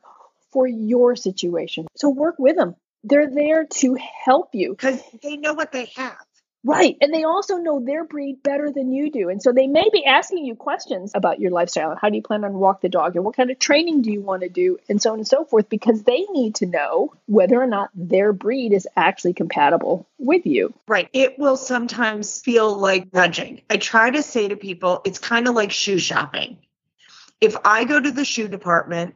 for 0.50 0.66
your 0.66 1.14
situation. 1.14 1.87
So 1.96 2.11
work 2.11 2.35
with 2.38 2.57
them. 2.57 2.74
They're 3.04 3.30
there 3.30 3.66
to 3.66 3.96
help 4.24 4.50
you 4.54 4.70
because 4.70 5.00
they 5.22 5.37
know 5.37 5.54
what 5.54 5.72
they 5.72 5.90
have. 5.96 6.18
Right. 6.64 6.96
And 7.00 7.14
they 7.14 7.22
also 7.22 7.56
know 7.56 7.82
their 7.84 8.04
breed 8.04 8.42
better 8.42 8.70
than 8.70 8.92
you 8.92 9.11
do. 9.11 9.28
And 9.28 9.40
so 9.40 9.52
they 9.52 9.68
may 9.68 9.88
be 9.92 10.04
asking 10.04 10.44
you 10.44 10.56
questions 10.56 11.12
about 11.14 11.38
your 11.38 11.52
lifestyle 11.52 11.90
and 11.92 12.00
how 12.00 12.11
do 12.11 12.16
you 12.16 12.22
plan 12.22 12.44
on 12.44 12.54
walk 12.54 12.80
the 12.80 12.88
dog 12.88 13.14
and 13.14 13.24
what 13.24 13.37
kind 13.37 13.50
of 13.50 13.58
training 13.58 14.02
do 14.02 14.11
you 14.11 14.20
want 14.20 14.42
to 14.42 14.48
do 14.48 14.78
and 14.88 15.00
so 15.00 15.12
on 15.12 15.18
and 15.18 15.26
so 15.26 15.44
forth 15.44 15.68
because 15.68 16.02
they 16.02 16.26
need 16.30 16.56
to 16.56 16.66
know 16.66 17.14
whether 17.26 17.62
or 17.62 17.66
not 17.66 17.90
their 17.94 18.32
breed 18.32 18.72
is 18.72 18.88
actually 18.96 19.34
compatible 19.34 20.06
with 20.18 20.46
you. 20.46 20.74
Right. 20.88 21.08
It 21.12 21.38
will 21.38 21.56
sometimes 21.56 22.40
feel 22.40 22.76
like 22.76 23.12
judging. 23.12 23.62
I 23.70 23.76
try 23.76 24.11
to 24.11 24.22
say 24.22 24.48
to 24.48 24.56
people, 24.56 25.00
it's 25.04 25.20
kind 25.20 25.46
of 25.46 25.54
like 25.54 25.70
shoe 25.70 25.98
shopping. 25.98 26.58
If 27.40 27.56
I 27.64 27.84
go 27.84 28.00
to 28.00 28.11
the 28.11 28.24
shoe 28.24 28.48
department 28.48 29.14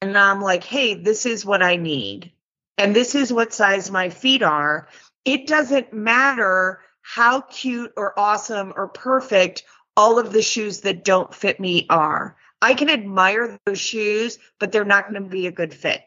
and 0.00 0.16
I'm 0.16 0.40
like, 0.40 0.64
hey, 0.64 0.94
this 0.94 1.26
is 1.26 1.44
what 1.44 1.62
I 1.62 1.76
need, 1.76 2.32
and 2.80 2.96
this 2.96 3.14
is 3.14 3.30
what 3.30 3.52
size 3.52 3.90
my 3.90 4.08
feet 4.08 4.42
are, 4.42 4.88
it 5.26 5.46
doesn't 5.46 5.92
matter 5.92 6.80
how 7.02 7.42
cute 7.42 7.92
or 7.94 8.18
awesome 8.18 8.72
or 8.74 8.88
perfect 8.88 9.64
all 9.98 10.18
of 10.18 10.32
the 10.32 10.40
shoes 10.40 10.80
that 10.80 11.04
don't 11.04 11.34
fit 11.34 11.60
me 11.60 11.86
are. 11.90 12.36
I 12.62 12.72
can 12.72 12.88
admire 12.88 13.58
those 13.66 13.78
shoes, 13.78 14.38
but 14.58 14.72
they're 14.72 14.86
not 14.86 15.10
going 15.10 15.22
to 15.22 15.28
be 15.28 15.46
a 15.46 15.52
good 15.52 15.74
fit. 15.74 16.00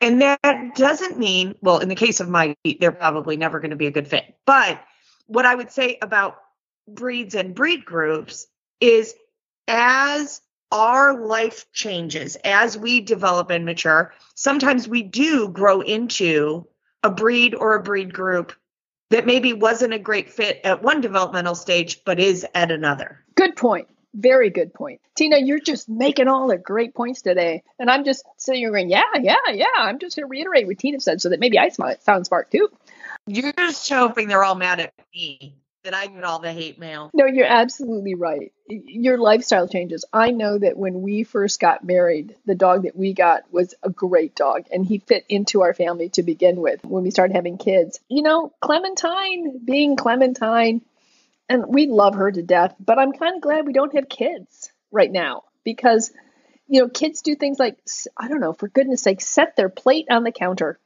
And 0.00 0.22
that 0.22 0.76
doesn't 0.76 1.18
mean, 1.18 1.56
well, 1.62 1.80
in 1.80 1.88
the 1.88 1.96
case 1.96 2.20
of 2.20 2.28
my 2.28 2.54
feet, 2.62 2.78
they're 2.78 2.92
probably 2.92 3.36
never 3.36 3.58
going 3.58 3.70
to 3.70 3.76
be 3.76 3.88
a 3.88 3.92
good 3.92 4.06
fit. 4.06 4.36
But 4.46 4.80
what 5.26 5.46
I 5.46 5.54
would 5.56 5.72
say 5.72 5.98
about 6.00 6.36
breeds 6.86 7.34
and 7.34 7.56
breed 7.56 7.84
groups 7.84 8.46
is 8.80 9.14
as 9.66 10.40
our 10.72 11.20
life 11.20 11.66
changes, 11.72 12.36
as 12.44 12.78
we 12.78 13.00
develop 13.00 13.50
and 13.50 13.64
mature, 13.64 14.12
sometimes 14.34 14.88
we 14.88 15.02
do 15.02 15.48
grow 15.48 15.80
into 15.80 16.66
a 17.02 17.10
breed 17.10 17.54
or 17.54 17.74
a 17.74 17.82
breed 17.82 18.12
group 18.12 18.52
that 19.10 19.26
maybe 19.26 19.52
wasn't 19.52 19.92
a 19.92 19.98
great 19.98 20.30
fit 20.30 20.60
at 20.64 20.82
one 20.82 21.00
developmental 21.00 21.54
stage, 21.54 22.04
but 22.04 22.20
is 22.20 22.46
at 22.54 22.70
another. 22.70 23.24
Good 23.34 23.56
point. 23.56 23.88
Very 24.14 24.50
good 24.50 24.74
point. 24.74 25.00
Tina, 25.14 25.38
you're 25.38 25.60
just 25.60 25.88
making 25.88 26.28
all 26.28 26.48
the 26.48 26.58
great 26.58 26.94
points 26.94 27.22
today. 27.22 27.62
And 27.78 27.90
I'm 27.90 28.04
just 28.04 28.24
sitting 28.36 28.60
here 28.60 28.70
going, 28.70 28.90
yeah, 28.90 29.02
yeah, 29.20 29.36
yeah. 29.52 29.66
I'm 29.78 29.98
just 29.98 30.16
going 30.16 30.26
to 30.26 30.30
reiterate 30.30 30.66
what 30.66 30.78
Tina 30.78 31.00
said 31.00 31.20
so 31.20 31.28
that 31.28 31.40
maybe 31.40 31.58
I 31.58 31.68
sound 31.68 32.26
smart 32.26 32.50
too. 32.50 32.68
You're 33.26 33.52
just 33.52 33.88
hoping 33.88 34.28
they're 34.28 34.44
all 34.44 34.54
mad 34.56 34.80
at 34.80 34.92
me 35.14 35.59
that 35.84 35.94
I 35.94 36.06
get 36.06 36.24
all 36.24 36.38
the 36.38 36.52
hate 36.52 36.78
mail. 36.78 37.10
No, 37.14 37.26
you're 37.26 37.46
absolutely 37.46 38.14
right. 38.14 38.52
Your 38.68 39.18
lifestyle 39.18 39.66
changes. 39.66 40.04
I 40.12 40.30
know 40.30 40.58
that 40.58 40.76
when 40.76 41.02
we 41.02 41.22
first 41.24 41.58
got 41.58 41.84
married, 41.84 42.36
the 42.44 42.54
dog 42.54 42.82
that 42.82 42.96
we 42.96 43.14
got 43.14 43.50
was 43.52 43.74
a 43.82 43.90
great 43.90 44.34
dog 44.34 44.64
and 44.70 44.84
he 44.84 44.98
fit 44.98 45.24
into 45.28 45.62
our 45.62 45.74
family 45.74 46.10
to 46.10 46.22
begin 46.22 46.60
with 46.60 46.84
when 46.84 47.02
we 47.02 47.10
started 47.10 47.34
having 47.34 47.56
kids. 47.58 47.98
You 48.08 48.22
know, 48.22 48.52
Clementine 48.60 49.64
being 49.64 49.96
Clementine, 49.96 50.82
and 51.48 51.66
we 51.66 51.86
love 51.86 52.14
her 52.14 52.30
to 52.30 52.42
death, 52.42 52.74
but 52.78 52.98
I'm 52.98 53.12
kind 53.12 53.36
of 53.36 53.42
glad 53.42 53.66
we 53.66 53.72
don't 53.72 53.94
have 53.94 54.08
kids 54.08 54.70
right 54.92 55.10
now 55.10 55.44
because, 55.64 56.12
you 56.68 56.80
know, 56.80 56.88
kids 56.88 57.22
do 57.22 57.34
things 57.34 57.58
like, 57.58 57.78
I 58.16 58.28
don't 58.28 58.40
know, 58.40 58.52
for 58.52 58.68
goodness 58.68 59.02
sake, 59.02 59.20
set 59.20 59.56
their 59.56 59.68
plate 59.68 60.06
on 60.10 60.24
the 60.24 60.32
counter. 60.32 60.78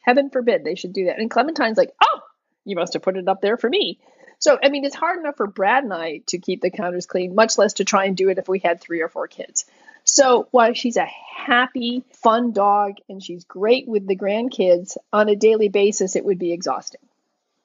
Heaven 0.00 0.28
forbid 0.30 0.64
they 0.64 0.74
should 0.74 0.92
do 0.92 1.06
that. 1.06 1.18
And 1.18 1.30
Clementine's 1.30 1.78
like, 1.78 1.92
oh, 2.02 2.20
you 2.64 2.76
must 2.76 2.92
have 2.94 3.02
put 3.02 3.16
it 3.16 3.28
up 3.28 3.40
there 3.40 3.56
for 3.56 3.70
me. 3.70 3.98
So, 4.40 4.58
I 4.62 4.70
mean, 4.70 4.86
it's 4.86 4.96
hard 4.96 5.18
enough 5.18 5.36
for 5.36 5.46
Brad 5.46 5.84
and 5.84 5.92
I 5.92 6.22
to 6.28 6.38
keep 6.38 6.62
the 6.62 6.70
counters 6.70 7.06
clean, 7.06 7.34
much 7.34 7.58
less 7.58 7.74
to 7.74 7.84
try 7.84 8.06
and 8.06 8.16
do 8.16 8.30
it 8.30 8.38
if 8.38 8.48
we 8.48 8.58
had 8.58 8.80
three 8.80 9.02
or 9.02 9.08
four 9.08 9.28
kids. 9.28 9.66
So, 10.04 10.48
while 10.50 10.72
she's 10.72 10.96
a 10.96 11.04
happy, 11.36 12.04
fun 12.22 12.52
dog 12.52 12.94
and 13.08 13.22
she's 13.22 13.44
great 13.44 13.86
with 13.86 14.06
the 14.06 14.16
grandkids 14.16 14.96
on 15.12 15.28
a 15.28 15.36
daily 15.36 15.68
basis, 15.68 16.16
it 16.16 16.24
would 16.24 16.38
be 16.38 16.52
exhausting. 16.52 17.02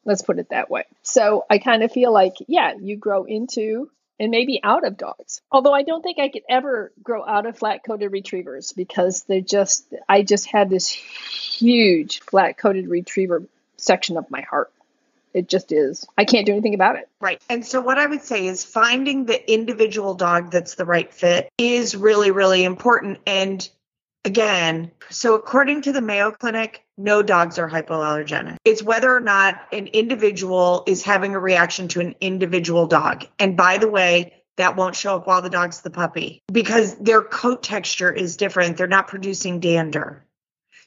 Let's 0.03 0.21
put 0.21 0.37
it 0.37 0.49
that 0.49 0.69
way. 0.69 0.83
So, 1.01 1.45
I 1.49 1.59
kind 1.59 1.81
of 1.81 1.93
feel 1.93 2.11
like, 2.11 2.33
yeah, 2.47 2.73
you 2.77 2.97
grow 2.97 3.23
into 3.23 3.89
and 4.19 4.31
maybe 4.31 4.59
out 4.61 4.85
of 4.85 4.97
dogs. 4.97 5.41
Although 5.51 5.73
I 5.73 5.83
don't 5.83 6.01
think 6.01 6.19
I 6.19 6.29
could 6.29 6.43
ever 6.49 6.91
grow 7.01 7.25
out 7.25 7.45
of 7.45 7.57
flat 7.57 7.85
coated 7.85 8.11
retrievers 8.11 8.73
because 8.73 9.23
they're 9.23 9.39
just, 9.39 9.85
I 10.09 10.23
just 10.23 10.45
had 10.45 10.69
this 10.69 10.89
huge 10.89 12.19
flat 12.19 12.57
coated 12.57 12.89
retriever 12.89 13.43
section 13.77 14.17
of 14.17 14.29
my 14.29 14.41
heart. 14.41 14.71
It 15.35 15.49
just 15.49 15.73
is. 15.73 16.07
I 16.17 16.23
can't 16.23 16.45
do 16.45 16.53
anything 16.53 16.73
about 16.73 16.95
it. 16.95 17.09
Right. 17.19 17.41
And 17.49 17.65
so, 17.65 17.81
what 17.81 17.97
I 17.97 18.05
would 18.05 18.21
say 18.21 18.47
is 18.47 18.63
finding 18.63 19.25
the 19.25 19.51
individual 19.51 20.13
dog 20.13 20.49
that's 20.49 20.75
the 20.75 20.85
right 20.85 21.13
fit 21.13 21.49
is 21.57 21.93
really, 21.93 22.31
really 22.31 22.63
important. 22.63 23.19
And 23.27 23.67
again, 24.23 24.91
so 25.09 25.35
according 25.35 25.81
to 25.83 25.91
the 25.91 25.99
Mayo 25.99 26.31
Clinic, 26.31 26.85
no 26.97 27.21
dogs 27.21 27.59
are 27.59 27.69
hypoallergenic. 27.69 28.55
It's 28.63 28.81
whether 28.81 29.13
or 29.13 29.19
not 29.19 29.55
an 29.73 29.87
individual 29.87 30.85
is 30.87 31.03
having 31.03 31.35
a 31.35 31.39
reaction 31.39 31.89
to 31.89 31.99
an 31.99 32.15
individual 32.21 32.87
dog. 32.87 33.25
And 33.37 33.57
by 33.57 33.77
the 33.77 33.89
way, 33.89 34.41
that 34.55 34.77
won't 34.77 34.95
show 34.95 35.17
up 35.17 35.27
while 35.27 35.41
the 35.41 35.49
dog's 35.49 35.81
the 35.81 35.89
puppy 35.89 36.41
because 36.49 36.95
their 36.95 37.21
coat 37.21 37.61
texture 37.61 38.09
is 38.09 38.37
different. 38.37 38.77
They're 38.77 38.87
not 38.87 39.09
producing 39.09 39.59
dander. 39.59 40.25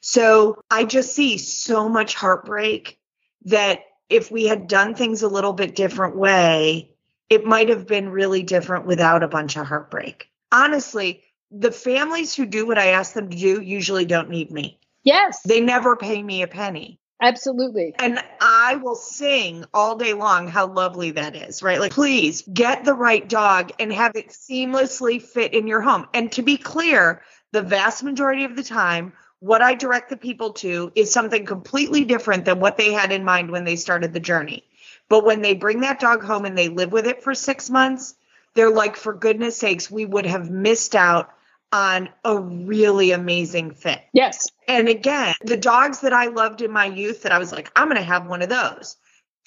So 0.00 0.62
I 0.70 0.84
just 0.84 1.14
see 1.14 1.36
so 1.36 1.90
much 1.90 2.14
heartbreak 2.14 2.98
that 3.44 3.80
if 4.08 4.30
we 4.30 4.46
had 4.46 4.68
done 4.68 4.94
things 4.94 5.22
a 5.22 5.28
little 5.28 5.52
bit 5.52 5.74
different 5.74 6.16
way, 6.16 6.90
it 7.28 7.44
might 7.44 7.68
have 7.68 7.86
been 7.86 8.08
really 8.08 8.42
different 8.42 8.86
without 8.86 9.22
a 9.22 9.28
bunch 9.28 9.56
of 9.56 9.66
heartbreak. 9.66 10.30
Honestly, 10.50 11.22
the 11.50 11.72
families 11.72 12.34
who 12.34 12.46
do 12.46 12.66
what 12.66 12.78
I 12.78 12.88
ask 12.88 13.12
them 13.12 13.30
to 13.30 13.36
do 13.36 13.60
usually 13.60 14.04
don't 14.04 14.30
need 14.30 14.50
me. 14.50 14.78
Yes. 15.02 15.40
They 15.42 15.60
never 15.60 15.96
pay 15.96 16.22
me 16.22 16.42
a 16.42 16.48
penny. 16.48 17.00
Absolutely. 17.20 17.94
And 17.98 18.22
I 18.40 18.76
will 18.76 18.94
sing 18.94 19.64
all 19.74 19.96
day 19.96 20.12
long 20.12 20.46
how 20.46 20.68
lovely 20.68 21.10
that 21.12 21.34
is, 21.34 21.62
right? 21.62 21.80
Like, 21.80 21.92
please 21.92 22.42
get 22.42 22.84
the 22.84 22.94
right 22.94 23.28
dog 23.28 23.72
and 23.80 23.92
have 23.92 24.14
it 24.14 24.28
seamlessly 24.28 25.20
fit 25.20 25.52
in 25.52 25.66
your 25.66 25.80
home. 25.80 26.06
And 26.14 26.30
to 26.32 26.42
be 26.42 26.56
clear, 26.56 27.22
the 27.52 27.62
vast 27.62 28.04
majority 28.04 28.44
of 28.44 28.54
the 28.54 28.62
time, 28.62 29.12
what 29.40 29.62
I 29.62 29.74
direct 29.74 30.10
the 30.10 30.16
people 30.16 30.52
to 30.54 30.90
is 30.94 31.12
something 31.12 31.46
completely 31.46 32.04
different 32.04 32.44
than 32.44 32.60
what 32.60 32.76
they 32.76 32.92
had 32.92 33.12
in 33.12 33.24
mind 33.24 33.50
when 33.50 33.64
they 33.64 33.76
started 33.76 34.12
the 34.12 34.20
journey. 34.20 34.64
But 35.08 35.24
when 35.24 35.42
they 35.42 35.54
bring 35.54 35.80
that 35.80 36.00
dog 36.00 36.22
home 36.22 36.44
and 36.44 36.56
they 36.56 36.68
live 36.68 36.92
with 36.92 37.06
it 37.06 37.22
for 37.22 37.34
six 37.34 37.70
months, 37.70 38.14
they're 38.54 38.70
like, 38.70 38.96
for 38.96 39.12
goodness 39.14 39.56
sakes, 39.56 39.90
we 39.90 40.04
would 40.04 40.26
have 40.26 40.50
missed 40.50 40.94
out 40.94 41.30
on 41.72 42.08
a 42.24 42.38
really 42.38 43.12
amazing 43.12 43.72
fit. 43.72 44.00
Yes. 44.12 44.48
And 44.66 44.88
again, 44.88 45.34
the 45.42 45.56
dogs 45.56 46.00
that 46.00 46.12
I 46.12 46.26
loved 46.26 46.62
in 46.62 46.70
my 46.70 46.86
youth 46.86 47.22
that 47.22 47.32
I 47.32 47.38
was 47.38 47.52
like, 47.52 47.70
I'm 47.76 47.88
going 47.88 47.98
to 47.98 48.02
have 48.02 48.26
one 48.26 48.42
of 48.42 48.48
those. 48.48 48.96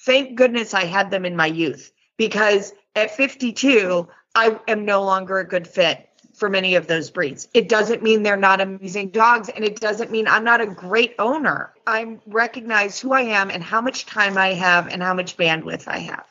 Thank 0.01 0.35
goodness 0.35 0.73
I 0.73 0.85
had 0.85 1.11
them 1.11 1.25
in 1.25 1.35
my 1.35 1.47
youth 1.47 1.91
because 2.17 2.73
at 2.95 3.15
52, 3.15 4.07
I 4.35 4.59
am 4.67 4.85
no 4.85 5.03
longer 5.03 5.39
a 5.39 5.47
good 5.47 5.67
fit 5.67 6.07
for 6.33 6.49
many 6.49 6.75
of 6.75 6.87
those 6.87 7.09
breeds. 7.09 7.47
It 7.53 7.69
doesn't 7.69 8.03
mean 8.03 8.23
they're 8.23 8.37
not 8.37 8.61
amazing 8.61 9.09
dogs, 9.09 9.49
and 9.49 9.63
it 9.63 9.79
doesn't 9.79 10.11
mean 10.11 10.27
I'm 10.27 10.43
not 10.43 10.61
a 10.61 10.67
great 10.67 11.15
owner. 11.19 11.73
I 11.85 12.19
recognize 12.25 12.99
who 12.99 13.13
I 13.13 13.21
am 13.21 13.49
and 13.49 13.63
how 13.63 13.81
much 13.81 14.05
time 14.05 14.37
I 14.37 14.53
have 14.53 14.87
and 14.87 15.01
how 15.01 15.13
much 15.13 15.37
bandwidth 15.37 15.87
I 15.87 15.99
have. 15.99 16.25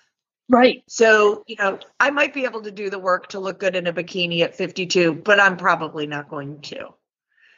Right. 0.48 0.82
So, 0.88 1.44
you 1.46 1.56
know, 1.56 1.78
I 2.00 2.10
might 2.10 2.34
be 2.34 2.44
able 2.44 2.62
to 2.62 2.72
do 2.72 2.90
the 2.90 2.98
work 2.98 3.28
to 3.28 3.40
look 3.40 3.60
good 3.60 3.76
in 3.76 3.86
a 3.86 3.92
bikini 3.92 4.40
at 4.40 4.56
52, 4.56 5.14
but 5.14 5.38
I'm 5.38 5.56
probably 5.56 6.06
not 6.06 6.28
going 6.28 6.60
to. 6.62 6.88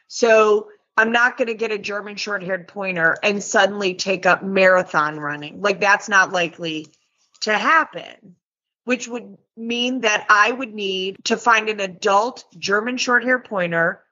So, 0.09 0.69
I'm 0.95 1.11
not 1.11 1.39
going 1.39 1.49
to 1.49 1.55
get 1.55 1.73
a 1.73 1.79
German 1.79 2.17
short 2.17 2.43
haired 2.43 2.69
pointer 2.69 3.17
and 3.23 3.43
suddenly 3.43 3.95
take 3.95 4.27
up 4.27 4.43
marathon 4.43 5.19
running. 5.19 5.63
Like, 5.63 5.81
that's 5.81 6.07
not 6.09 6.33
likely 6.33 6.89
to 7.41 7.57
happen, 7.57 8.37
which 8.85 9.09
would 9.09 9.39
mean 9.57 10.01
that 10.01 10.27
I 10.29 10.51
would 10.51 10.75
need 10.75 11.17
to 11.25 11.37
find 11.37 11.69
an 11.69 11.81
adult 11.81 12.45
German 12.59 12.97
short 12.97 13.25
haired 13.25 13.45
pointer 13.45 14.03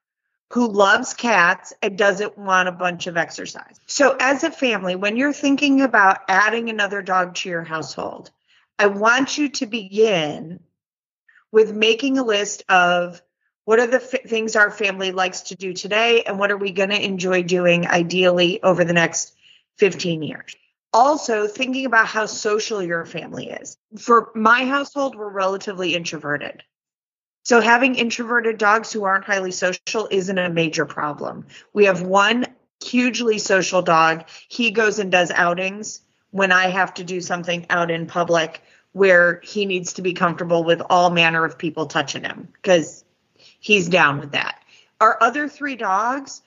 who 0.52 0.66
loves 0.66 1.14
cats 1.14 1.72
and 1.80 1.96
doesn't 1.96 2.36
want 2.36 2.68
a 2.68 2.72
bunch 2.72 3.06
of 3.06 3.16
exercise. 3.16 3.78
So, 3.86 4.16
as 4.18 4.42
a 4.42 4.50
family, 4.50 4.96
when 4.96 5.16
you're 5.16 5.32
thinking 5.32 5.80
about 5.80 6.18
adding 6.28 6.68
another 6.68 7.02
dog 7.02 7.36
to 7.36 7.48
your 7.48 7.62
household, 7.62 8.30
I 8.78 8.86
want 8.86 9.38
you 9.38 9.48
to 9.50 9.66
begin 9.66 10.60
with 11.52 11.72
making 11.72 12.18
a 12.18 12.24
list 12.24 12.64
of 12.68 13.22
what 13.64 13.78
are 13.78 13.86
the 13.86 14.02
f- 14.02 14.28
things 14.28 14.56
our 14.56 14.70
family 14.70 15.12
likes 15.12 15.42
to 15.42 15.54
do 15.54 15.72
today 15.72 16.22
and 16.22 16.38
what 16.38 16.50
are 16.50 16.56
we 16.56 16.72
going 16.72 16.90
to 16.90 17.04
enjoy 17.04 17.42
doing 17.42 17.86
ideally 17.86 18.62
over 18.62 18.84
the 18.84 18.92
next 18.92 19.34
15 19.78 20.22
years. 20.22 20.56
Also, 20.92 21.46
thinking 21.46 21.86
about 21.86 22.06
how 22.06 22.26
social 22.26 22.82
your 22.82 23.04
family 23.04 23.50
is. 23.50 23.76
For 23.98 24.30
my 24.34 24.64
household, 24.64 25.14
we're 25.14 25.30
relatively 25.30 25.94
introverted. 25.94 26.64
So, 27.44 27.60
having 27.60 27.94
introverted 27.94 28.58
dogs 28.58 28.92
who 28.92 29.04
aren't 29.04 29.24
highly 29.24 29.52
social 29.52 30.08
isn't 30.10 30.38
a 30.38 30.50
major 30.50 30.84
problem. 30.84 31.46
We 31.72 31.84
have 31.84 32.02
one 32.02 32.46
hugely 32.82 33.38
social 33.38 33.82
dog. 33.82 34.24
He 34.48 34.70
goes 34.70 34.98
and 34.98 35.12
does 35.12 35.30
outings 35.30 36.00
when 36.30 36.52
I 36.52 36.68
have 36.68 36.94
to 36.94 37.04
do 37.04 37.20
something 37.20 37.66
out 37.70 37.90
in 37.90 38.06
public 38.06 38.62
where 38.92 39.40
he 39.44 39.66
needs 39.66 39.94
to 39.94 40.02
be 40.02 40.12
comfortable 40.12 40.64
with 40.64 40.82
all 40.90 41.10
manner 41.10 41.44
of 41.44 41.58
people 41.58 41.86
touching 41.86 42.24
him 42.24 42.48
because 42.54 43.04
he's 43.34 43.88
down 43.88 44.18
with 44.18 44.32
that. 44.32 44.60
Our 45.00 45.16
other 45.22 45.48
three 45.48 45.76
dogs 45.76 46.42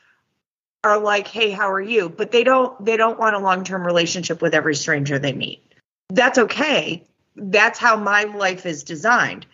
are 0.84 1.00
like, 1.00 1.28
"Hey, 1.28 1.52
how 1.52 1.72
are 1.72 1.82
you?" 1.82 2.10
but 2.10 2.32
they 2.32 2.44
don't 2.44 2.84
they 2.84 2.98
don't 2.98 3.20
want 3.20 3.36
a 3.36 3.40
long-term 3.40 3.86
relationship 3.86 4.42
with 4.42 4.54
every 4.54 4.76
stranger 4.76 5.20
they 5.20 5.34
meet. 5.34 5.64
That's 6.10 6.38
okay. 6.38 7.04
That's 7.36 7.80
how 7.80 7.96
my 7.96 8.24
life 8.24 8.66
is 8.66 8.84
designed. 8.84 9.46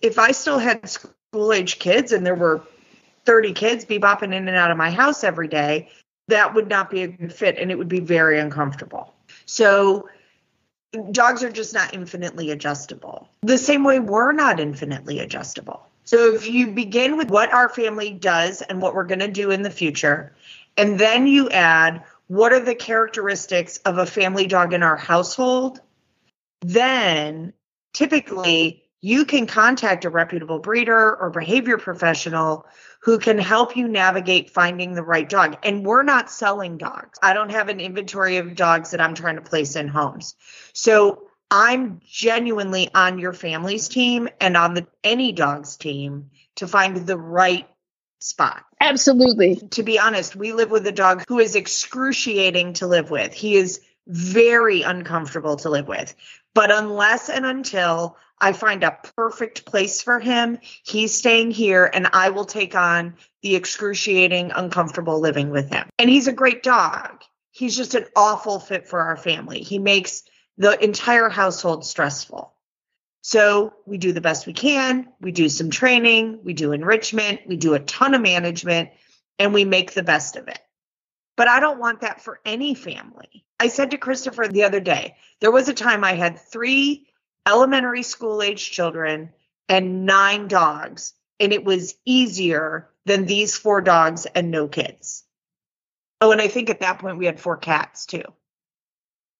If 0.00 0.18
I 0.18 0.32
still 0.32 0.58
had 0.58 0.88
school 0.88 1.52
age 1.52 1.78
kids 1.78 2.12
and 2.12 2.24
there 2.24 2.34
were 2.34 2.62
30 3.26 3.52
kids 3.52 3.84
bebopping 3.84 4.34
in 4.34 4.48
and 4.48 4.56
out 4.56 4.70
of 4.70 4.78
my 4.78 4.90
house 4.90 5.22
every 5.22 5.48
day, 5.48 5.90
that 6.28 6.54
would 6.54 6.68
not 6.68 6.90
be 6.90 7.02
a 7.02 7.08
good 7.08 7.32
fit 7.32 7.58
and 7.58 7.70
it 7.70 7.76
would 7.76 7.88
be 7.88 8.00
very 8.00 8.38
uncomfortable. 8.38 9.14
So 9.44 10.08
dogs 11.12 11.42
are 11.42 11.50
just 11.50 11.74
not 11.74 11.94
infinitely 11.94 12.50
adjustable. 12.50 13.28
The 13.42 13.58
same 13.58 13.84
way 13.84 14.00
we're 14.00 14.32
not 14.32 14.58
infinitely 14.58 15.18
adjustable. 15.18 15.86
So 16.10 16.34
if 16.34 16.48
you 16.48 16.72
begin 16.72 17.16
with 17.16 17.30
what 17.30 17.52
our 17.52 17.68
family 17.68 18.10
does 18.10 18.62
and 18.62 18.82
what 18.82 18.96
we're 18.96 19.04
going 19.04 19.20
to 19.20 19.28
do 19.28 19.52
in 19.52 19.62
the 19.62 19.70
future, 19.70 20.34
and 20.76 20.98
then 20.98 21.28
you 21.28 21.48
add 21.50 22.02
what 22.26 22.52
are 22.52 22.58
the 22.58 22.74
characteristics 22.74 23.76
of 23.84 23.96
a 23.96 24.04
family 24.04 24.48
dog 24.48 24.74
in 24.74 24.82
our 24.82 24.96
household, 24.96 25.80
then 26.62 27.52
typically 27.92 28.82
you 29.00 29.24
can 29.24 29.46
contact 29.46 30.04
a 30.04 30.10
reputable 30.10 30.58
breeder 30.58 31.14
or 31.16 31.30
behavior 31.30 31.78
professional 31.78 32.66
who 33.02 33.20
can 33.20 33.38
help 33.38 33.76
you 33.76 33.86
navigate 33.86 34.50
finding 34.50 34.94
the 34.94 35.04
right 35.04 35.28
dog. 35.28 35.58
And 35.62 35.86
we're 35.86 36.02
not 36.02 36.28
selling 36.28 36.76
dogs. 36.76 37.20
I 37.22 37.34
don't 37.34 37.52
have 37.52 37.68
an 37.68 37.78
inventory 37.78 38.38
of 38.38 38.56
dogs 38.56 38.90
that 38.90 39.00
I'm 39.00 39.14
trying 39.14 39.36
to 39.36 39.42
place 39.42 39.76
in 39.76 39.86
homes. 39.86 40.34
So 40.72 41.29
I'm 41.50 42.00
genuinely 42.04 42.90
on 42.94 43.18
your 43.18 43.32
family's 43.32 43.88
team 43.88 44.28
and 44.40 44.56
on 44.56 44.74
the 44.74 44.86
any 45.02 45.32
dog's 45.32 45.76
team 45.76 46.30
to 46.56 46.68
find 46.68 46.96
the 46.96 47.18
right 47.18 47.68
spot. 48.18 48.64
Absolutely. 48.80 49.56
To 49.70 49.82
be 49.82 49.98
honest, 49.98 50.36
we 50.36 50.52
live 50.52 50.70
with 50.70 50.86
a 50.86 50.92
dog 50.92 51.24
who 51.28 51.38
is 51.38 51.56
excruciating 51.56 52.74
to 52.74 52.86
live 52.86 53.10
with. 53.10 53.32
He 53.32 53.56
is 53.56 53.80
very 54.06 54.82
uncomfortable 54.82 55.56
to 55.56 55.70
live 55.70 55.88
with. 55.88 56.14
But 56.54 56.70
unless 56.70 57.28
and 57.28 57.46
until 57.46 58.16
I 58.40 58.52
find 58.52 58.82
a 58.82 58.96
perfect 59.16 59.66
place 59.66 60.02
for 60.02 60.18
him. 60.18 60.58
He's 60.62 61.14
staying 61.14 61.50
here, 61.50 61.90
and 61.92 62.08
I 62.12 62.30
will 62.30 62.46
take 62.46 62.74
on 62.74 63.16
the 63.42 63.54
excruciating, 63.54 64.52
uncomfortable 64.52 65.20
living 65.20 65.50
with 65.50 65.70
him. 65.70 65.88
And 65.98 66.08
he's 66.08 66.26
a 66.26 66.32
great 66.32 66.62
dog. 66.62 67.22
He's 67.50 67.76
just 67.76 67.94
an 67.94 68.06
awful 68.16 68.58
fit 68.58 68.88
for 68.88 69.00
our 69.00 69.16
family. 69.16 69.60
He 69.60 69.78
makes 69.78 70.22
the 70.58 70.82
entire 70.82 71.28
household 71.28 71.84
stressful. 71.84 72.52
So 73.22 73.74
we 73.86 73.98
do 73.98 74.12
the 74.12 74.20
best 74.20 74.46
we 74.46 74.52
can. 74.52 75.08
We 75.20 75.32
do 75.32 75.48
some 75.48 75.70
training, 75.70 76.40
we 76.42 76.54
do 76.54 76.72
enrichment, 76.72 77.42
we 77.46 77.56
do 77.56 77.74
a 77.74 77.80
ton 77.80 78.14
of 78.14 78.22
management, 78.22 78.90
and 79.38 79.52
we 79.52 79.64
make 79.64 79.92
the 79.92 80.02
best 80.02 80.36
of 80.36 80.48
it. 80.48 80.58
But 81.36 81.48
I 81.48 81.60
don't 81.60 81.78
want 81.78 82.00
that 82.00 82.22
for 82.22 82.40
any 82.44 82.74
family. 82.74 83.44
I 83.58 83.68
said 83.68 83.90
to 83.90 83.98
Christopher 83.98 84.48
the 84.48 84.64
other 84.64 84.80
day, 84.80 85.16
there 85.40 85.50
was 85.50 85.68
a 85.68 85.74
time 85.74 86.02
I 86.02 86.14
had 86.14 86.38
three 86.38 87.06
elementary 87.46 88.02
school 88.02 88.42
age 88.42 88.70
children 88.70 89.32
and 89.68 90.04
nine 90.04 90.48
dogs. 90.48 91.14
And 91.38 91.52
it 91.52 91.64
was 91.64 91.94
easier 92.04 92.90
than 93.06 93.24
these 93.24 93.56
four 93.56 93.80
dogs 93.80 94.26
and 94.26 94.50
no 94.50 94.68
kids. 94.68 95.24
Oh, 96.20 96.32
and 96.32 96.40
I 96.40 96.48
think 96.48 96.68
at 96.68 96.80
that 96.80 96.98
point 96.98 97.16
we 97.16 97.26
had 97.26 97.40
four 97.40 97.56
cats 97.56 98.04
too. 98.04 98.24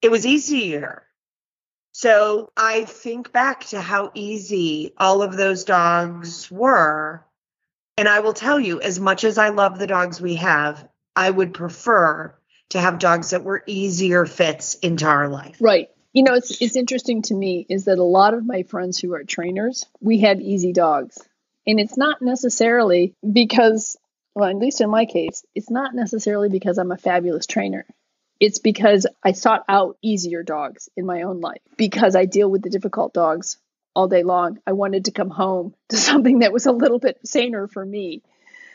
It 0.03 0.11
was 0.11 0.27
easier. 0.27 1.05
So 1.93 2.51
I 2.57 2.85
think 2.85 3.33
back 3.33 3.65
to 3.67 3.81
how 3.81 4.11
easy 4.15 4.93
all 4.97 5.23
of 5.23 5.37
those 5.37 5.65
dogs 5.65 6.51
were. 6.51 7.25
And 7.99 8.09
I 8.09 8.21
will 8.21 8.33
tell 8.33 8.59
you, 8.59 8.81
as 8.81 8.99
much 8.99 9.25
as 9.25 9.37
I 9.37 9.51
love 9.51 9.79
the 9.79 9.87
dogs 9.87 10.21
we 10.21 10.37
have, 10.37 10.89
I 11.15 11.29
would 11.29 11.53
prefer 11.53 12.35
to 12.71 12.81
have 12.81 12.99
dogs 12.99 13.31
that 13.31 13.45
were 13.45 13.63
easier 13.67 14.25
fits 14.27 14.75
into 14.75 15.07
our 15.07 15.29
life. 15.29 15.57
Right. 15.61 15.89
You 16.13 16.23
know, 16.23 16.35
it's 16.35 16.61
it's 16.61 16.77
interesting 16.77 17.23
to 17.23 17.35
me 17.35 17.67
is 17.69 17.85
that 17.85 17.99
a 17.99 18.05
lot 18.05 18.35
of 18.35 18.47
my 18.47 18.63
friends 18.65 18.99
who 18.99 19.15
are 19.15 19.25
trainers, 19.25 19.87
we 20.01 20.21
have 20.21 20.41
easy 20.41 20.73
dogs. 20.73 21.19
And 21.67 21.79
it's 21.79 21.97
not 21.97 22.23
necessarily 22.23 23.15
because 23.31 23.97
well, 24.35 24.49
at 24.49 24.57
least 24.57 24.81
in 24.81 24.91
my 24.91 25.07
case, 25.07 25.45
it's 25.55 25.71
not 25.71 25.95
necessarily 25.95 26.49
because 26.49 26.79
I'm 26.79 26.93
a 26.93 26.97
fabulous 26.97 27.47
trainer. 27.47 27.85
It's 28.41 28.59
because 28.59 29.07
I 29.23 29.33
sought 29.33 29.65
out 29.69 29.99
easier 30.03 30.43
dogs 30.43 30.89
in 30.97 31.07
my 31.07 31.23
own 31.23 31.41
life. 31.41 31.61
Because 31.77 32.17
I 32.17 32.25
deal 32.25 32.51
with 32.51 32.63
the 32.63 32.71
difficult 32.71 33.13
dogs 33.13 33.59
all 33.95 34.09
day 34.09 34.23
long. 34.23 34.59
I 34.67 34.73
wanted 34.73 35.05
to 35.05 35.11
come 35.11 35.31
home 35.31 35.75
to 35.91 35.97
something 35.97 36.41
that 36.41 36.53
was 36.53 36.67
a 36.67 36.73
little 36.73 36.99
bit 36.99 37.21
saner 37.25 37.69
for 37.69 37.85
me. 37.85 38.23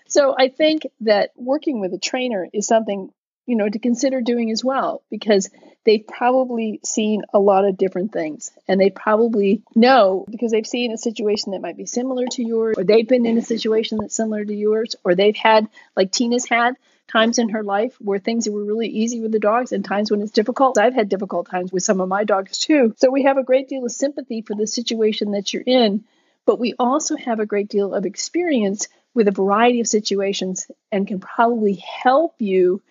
So 0.07 0.35
I 0.37 0.49
think 0.49 0.83
that 1.01 1.31
working 1.35 1.79
with 1.79 1.93
a 1.93 1.97
trainer 1.97 2.47
is 2.53 2.67
something 2.67 3.11
you 3.47 3.55
know 3.55 3.69
to 3.69 3.79
consider 3.79 4.21
doing 4.21 4.51
as 4.51 4.63
well 4.63 5.03
because 5.09 5.49
they've 5.85 6.05
probably 6.07 6.79
seen 6.83 7.21
a 7.33 7.39
lot 7.39 7.65
of 7.65 7.77
different 7.77 8.11
things 8.11 8.51
and 8.67 8.79
they 8.79 8.89
probably 8.89 9.61
know 9.75 10.25
because 10.29 10.51
they've 10.51 10.65
seen 10.65 10.91
a 10.91 10.97
situation 10.97 11.51
that 11.51 11.61
might 11.61 11.77
be 11.77 11.85
similar 11.85 12.25
to 12.25 12.43
yours 12.43 12.75
or 12.77 12.83
they've 12.83 13.07
been 13.07 13.25
in 13.25 13.37
a 13.37 13.43
situation 13.43 13.99
that's 13.99 14.15
similar 14.15 14.43
to 14.43 14.55
yours 14.55 14.95
or 15.03 15.13
they've 15.13 15.35
had 15.35 15.67
like 15.95 16.11
tina's 16.11 16.47
had 16.49 16.75
times 17.07 17.39
in 17.39 17.49
her 17.49 17.63
life 17.63 17.95
where 17.99 18.19
things 18.19 18.49
were 18.49 18.63
really 18.63 18.87
easy 18.87 19.21
with 19.21 19.31
the 19.31 19.39
dogs 19.39 19.71
and 19.71 19.85
times 19.85 20.09
when 20.09 20.21
it's 20.21 20.31
difficult 20.31 20.77
i've 20.77 20.93
had 20.93 21.09
difficult 21.09 21.49
times 21.49 21.71
with 21.71 21.83
some 21.83 22.01
of 22.01 22.09
my 22.09 22.23
dogs 22.23 22.57
too 22.57 22.93
so 22.97 23.11
we 23.11 23.23
have 23.23 23.37
a 23.37 23.43
great 23.43 23.67
deal 23.69 23.85
of 23.85 23.91
sympathy 23.91 24.41
for 24.41 24.55
the 24.55 24.67
situation 24.67 25.31
that 25.31 25.53
you're 25.53 25.63
in 25.65 26.03
but 26.45 26.59
we 26.59 26.73
also 26.77 27.15
have 27.15 27.39
a 27.39 27.45
great 27.45 27.69
deal 27.69 27.93
of 27.93 28.05
experience 28.05 28.87
with 29.13 29.27
a 29.27 29.31
variety 29.31 29.79
of 29.79 29.87
situations 29.87 30.69
and 30.91 31.07
can 31.07 31.19
probably 31.19 31.73
help 31.73 32.35
you 32.39 32.81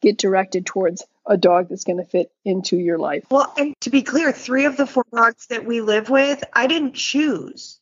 get 0.00 0.18
directed 0.18 0.66
towards 0.66 1.04
a 1.26 1.36
dog 1.36 1.68
that's 1.68 1.84
going 1.84 1.98
to 1.98 2.04
fit 2.04 2.32
into 2.44 2.76
your 2.76 2.98
life. 2.98 3.24
Well, 3.30 3.52
and 3.56 3.74
to 3.80 3.90
be 3.90 4.02
clear, 4.02 4.32
three 4.32 4.64
of 4.64 4.76
the 4.76 4.86
four 4.86 5.04
dogs 5.12 5.46
that 5.48 5.64
we 5.64 5.80
live 5.80 6.08
with, 6.08 6.42
I 6.52 6.66
didn't 6.66 6.94
choose. 6.94 7.77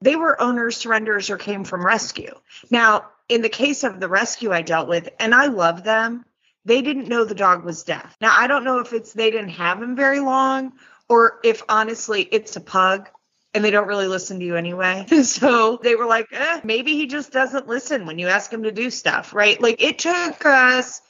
They 0.00 0.16
were 0.16 0.40
owners, 0.40 0.76
surrenders 0.76 1.30
or 1.30 1.36
came 1.36 1.64
from 1.64 1.84
rescue. 1.84 2.34
Now, 2.70 3.06
in 3.28 3.42
the 3.42 3.48
case 3.48 3.84
of 3.84 4.00
the 4.00 4.08
rescue 4.08 4.52
I 4.52 4.62
dealt 4.62 4.88
with, 4.88 5.08
and 5.18 5.34
I 5.34 5.46
love 5.46 5.84
them, 5.84 6.24
they 6.64 6.82
didn't 6.82 7.08
know 7.08 7.24
the 7.24 7.34
dog 7.34 7.64
was 7.64 7.84
deaf. 7.84 8.16
Now, 8.20 8.34
I 8.36 8.46
don't 8.46 8.64
know 8.64 8.78
if 8.80 8.92
it's 8.92 9.12
they 9.12 9.30
didn't 9.30 9.50
have 9.50 9.82
him 9.82 9.96
very 9.96 10.20
long 10.20 10.72
or 11.08 11.40
if 11.42 11.62
honestly 11.68 12.22
it's 12.22 12.56
a 12.56 12.60
pug 12.60 13.08
and 13.54 13.64
they 13.64 13.70
don't 13.70 13.88
really 13.88 14.06
listen 14.06 14.38
to 14.38 14.44
you 14.44 14.56
anyway. 14.56 15.06
so 15.22 15.78
they 15.82 15.96
were 15.96 16.06
like, 16.06 16.26
eh, 16.32 16.60
maybe 16.64 16.94
he 16.94 17.06
just 17.06 17.32
doesn't 17.32 17.66
listen 17.66 18.06
when 18.06 18.18
you 18.18 18.28
ask 18.28 18.52
him 18.52 18.64
to 18.64 18.72
do 18.72 18.90
stuff, 18.90 19.34
right? 19.34 19.60
Like 19.60 19.82
it 19.82 19.98
took 19.98 20.44
us 20.44 21.00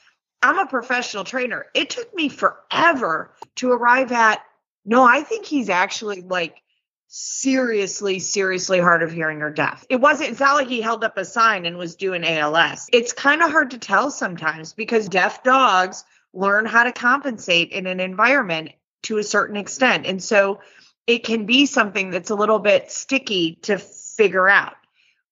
I'm 0.41 0.59
a 0.59 0.67
professional 0.67 1.23
trainer. 1.23 1.65
It 1.73 1.89
took 1.89 2.13
me 2.15 2.29
forever 2.29 3.33
to 3.55 3.71
arrive 3.71 4.11
at 4.11 4.41
no, 4.85 5.03
I 5.03 5.21
think 5.23 5.45
he's 5.45 5.69
actually 5.69 6.21
like 6.21 6.61
seriously, 7.09 8.19
seriously 8.19 8.79
hard 8.79 9.01
of 9.01 9.11
hearing 9.11 9.41
or 9.41 9.49
deaf. 9.49 9.83
It 9.89 9.95
wasn't, 9.95 10.29
it's 10.29 10.39
not 10.39 10.55
like 10.55 10.67
he 10.67 10.79
held 10.79 11.03
up 11.03 11.17
a 11.17 11.25
sign 11.25 11.65
and 11.65 11.77
was 11.77 11.95
doing 11.95 12.23
ALS. 12.23 12.87
It's 12.93 13.13
kind 13.13 13.41
of 13.41 13.49
hard 13.49 13.71
to 13.71 13.79
tell 13.79 14.11
sometimes 14.11 14.73
because 14.73 15.09
deaf 15.09 15.43
dogs 15.43 16.03
learn 16.33 16.67
how 16.67 16.83
to 16.83 16.91
compensate 16.91 17.71
in 17.71 17.87
an 17.87 17.99
environment 17.99 18.69
to 19.03 19.17
a 19.17 19.23
certain 19.23 19.57
extent. 19.57 20.05
And 20.05 20.21
so 20.21 20.59
it 21.07 21.23
can 21.23 21.47
be 21.47 21.65
something 21.65 22.11
that's 22.11 22.29
a 22.29 22.35
little 22.35 22.59
bit 22.59 22.91
sticky 22.91 23.55
to 23.63 23.79
figure 23.79 24.47
out. 24.47 24.75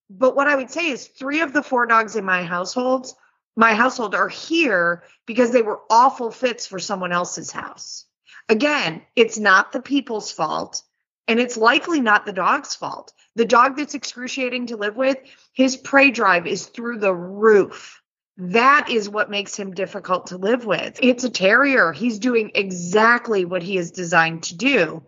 But 0.10 0.36
what 0.36 0.48
I 0.48 0.56
would 0.56 0.72
say 0.72 0.90
is 0.90 1.06
three 1.06 1.42
of 1.42 1.54
the 1.54 1.62
four 1.62 1.86
dogs 1.86 2.16
in 2.16 2.26
my 2.26 2.44
households, 2.44 3.14
my 3.56 3.76
household 3.76 4.16
are 4.16 4.30
here 4.30 5.04
because 5.28 5.52
they 5.52 5.62
were 5.62 5.82
awful 5.92 6.32
fits 6.32 6.66
for 6.66 6.80
someone 6.80 7.12
else's 7.12 7.52
house. 7.52 8.06
Again, 8.50 9.04
it's 9.16 9.38
not 9.38 9.72
the 9.72 9.82
people's 9.82 10.32
fault 10.32 10.82
and 11.28 11.40
it's 11.40 11.58
likely 11.58 12.02
not 12.02 12.26
the 12.26 12.34
dog's 12.34 12.76
fault. 12.76 13.14
The 13.36 13.46
dog 13.46 13.78
that's 13.78 13.96
excruciating 13.96 14.68
to 14.68 14.78
live 14.78 14.96
with, 14.96 15.18
his 15.54 15.78
prey 15.78 16.12
drive 16.12 16.48
is 16.48 16.66
through 16.66 17.00
the 17.00 17.14
roof. 17.14 18.02
That 18.38 18.90
is 18.90 19.10
what 19.10 19.30
makes 19.30 19.56
him 19.56 19.74
difficult 19.74 20.28
to 20.28 20.38
live 20.38 20.66
with. 20.66 21.00
It's 21.02 21.24
a 21.24 21.30
terrier. 21.30 21.92
He's 21.92 22.20
doing 22.20 22.52
exactly 22.56 23.46
what 23.46 23.64
he 23.64 23.78
is 23.78 23.92
designed 23.92 24.44
to 24.44 24.56
do. 24.56 25.04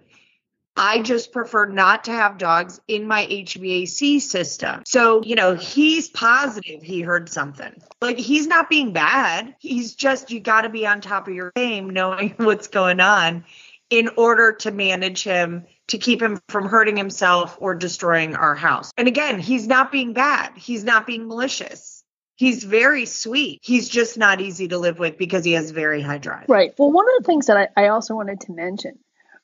I 0.75 1.01
just 1.01 1.33
prefer 1.33 1.65
not 1.65 2.05
to 2.05 2.11
have 2.11 2.37
dogs 2.37 2.79
in 2.87 3.05
my 3.05 3.25
HVAC 3.25 4.21
system. 4.21 4.83
So, 4.85 5.21
you 5.23 5.35
know, 5.35 5.55
he's 5.55 6.07
positive 6.07 6.81
he 6.81 7.01
heard 7.01 7.27
something. 7.27 7.73
Like, 8.01 8.17
he's 8.17 8.47
not 8.47 8.69
being 8.69 8.93
bad. 8.93 9.55
He's 9.59 9.93
just, 9.93 10.31
you 10.31 10.39
got 10.39 10.61
to 10.61 10.69
be 10.69 10.87
on 10.87 11.01
top 11.01 11.27
of 11.27 11.33
your 11.33 11.51
game 11.55 11.89
knowing 11.89 12.29
what's 12.37 12.67
going 12.67 13.01
on 13.01 13.43
in 13.89 14.09
order 14.15 14.53
to 14.53 14.71
manage 14.71 15.23
him 15.23 15.65
to 15.89 15.97
keep 15.97 16.21
him 16.21 16.39
from 16.47 16.67
hurting 16.67 16.97
himself 16.97 17.57
or 17.59 17.75
destroying 17.75 18.35
our 18.35 18.55
house. 18.55 18.91
And 18.97 19.07
again, 19.07 19.39
he's 19.39 19.67
not 19.67 19.91
being 19.91 20.13
bad, 20.13 20.57
he's 20.57 20.83
not 20.83 21.05
being 21.05 21.27
malicious. 21.27 22.03
He's 22.35 22.63
very 22.63 23.05
sweet. 23.05 23.59
He's 23.61 23.89
just 23.89 24.17
not 24.17 24.39
easy 24.39 24.69
to 24.69 24.77
live 24.77 24.97
with 24.97 25.17
because 25.17 25.43
he 25.43 25.51
has 25.53 25.71
very 25.71 26.01
high 26.01 26.19
drive. 26.19 26.45
Right. 26.47 26.73
Well, 26.77 26.89
one 26.89 27.05
of 27.05 27.11
the 27.17 27.25
things 27.25 27.47
that 27.47 27.57
I, 27.57 27.67
I 27.75 27.87
also 27.89 28.15
wanted 28.15 28.39
to 28.41 28.53
mention 28.53 28.97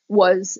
was, 0.07 0.57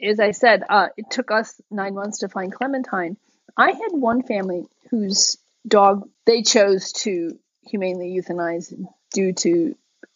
as 0.00 0.20
I 0.20 0.30
said, 0.30 0.62
uh, 0.68 0.88
it 0.96 1.06
took 1.10 1.32
us 1.32 1.60
nine 1.72 1.94
months 1.94 2.20
to 2.20 2.28
find 2.28 2.52
Clementine. 2.52 3.16
I 3.56 3.72
had 3.72 3.90
one 3.90 4.22
family 4.22 4.64
whose 4.90 5.38
dog 5.66 6.08
they 6.24 6.42
chose 6.42 6.92
to 6.92 7.36
humanely 7.62 8.16
euthanize 8.16 8.72
due 9.12 9.32
to 9.32 9.74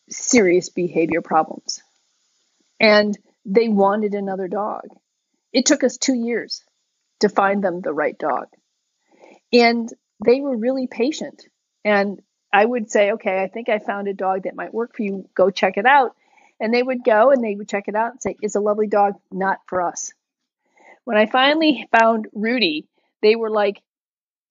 serious 0.09 0.69
behavior 0.69 1.21
problems. 1.21 1.83
And 2.79 3.19
they 3.45 3.69
wanted 3.69 4.15
another 4.15 4.49
dog. 4.49 4.85
It 5.53 5.67
took 5.67 5.85
us 5.85 5.97
two 5.97 6.15
years 6.15 6.63
to 7.21 7.29
find 7.29 7.63
them 7.63 7.81
the 7.81 7.93
right 7.93 8.19
dog. 8.19 8.47
And 9.53 9.89
they 10.25 10.41
were 10.41 10.57
really 10.57 10.87
patient. 10.87 11.45
And 11.85 12.21
I 12.53 12.65
would 12.65 12.91
say, 12.91 13.13
okay, 13.13 13.43
I 13.43 13.49
think 13.49 13.69
I 13.69 13.79
found 13.79 14.09
a 14.09 14.15
dog 14.15 14.45
that 14.45 14.57
might 14.57 14.75
work 14.75 14.97
for 14.97 15.03
you. 15.03 15.29
Go 15.35 15.51
check 15.51 15.77
it 15.77 15.87
out. 15.87 16.13
And 16.59 16.73
they 16.73 16.83
would 16.83 17.05
go 17.05 17.31
and 17.31 17.45
they 17.45 17.55
would 17.55 17.69
check 17.69 17.85
it 17.89 17.95
out 17.95 18.13
and 18.13 18.23
say, 18.23 18.37
it's 18.41 18.55
a 18.55 18.61
lovely 18.61 18.87
dog, 18.87 19.15
not 19.31 19.59
for 19.67 19.83
us. 19.83 20.13
When 21.05 21.17
I 21.17 21.27
finally 21.27 21.87
found 21.97 22.29
Rudy, 22.33 22.89
they 23.23 23.37
were 23.37 23.51
like, 23.51 23.83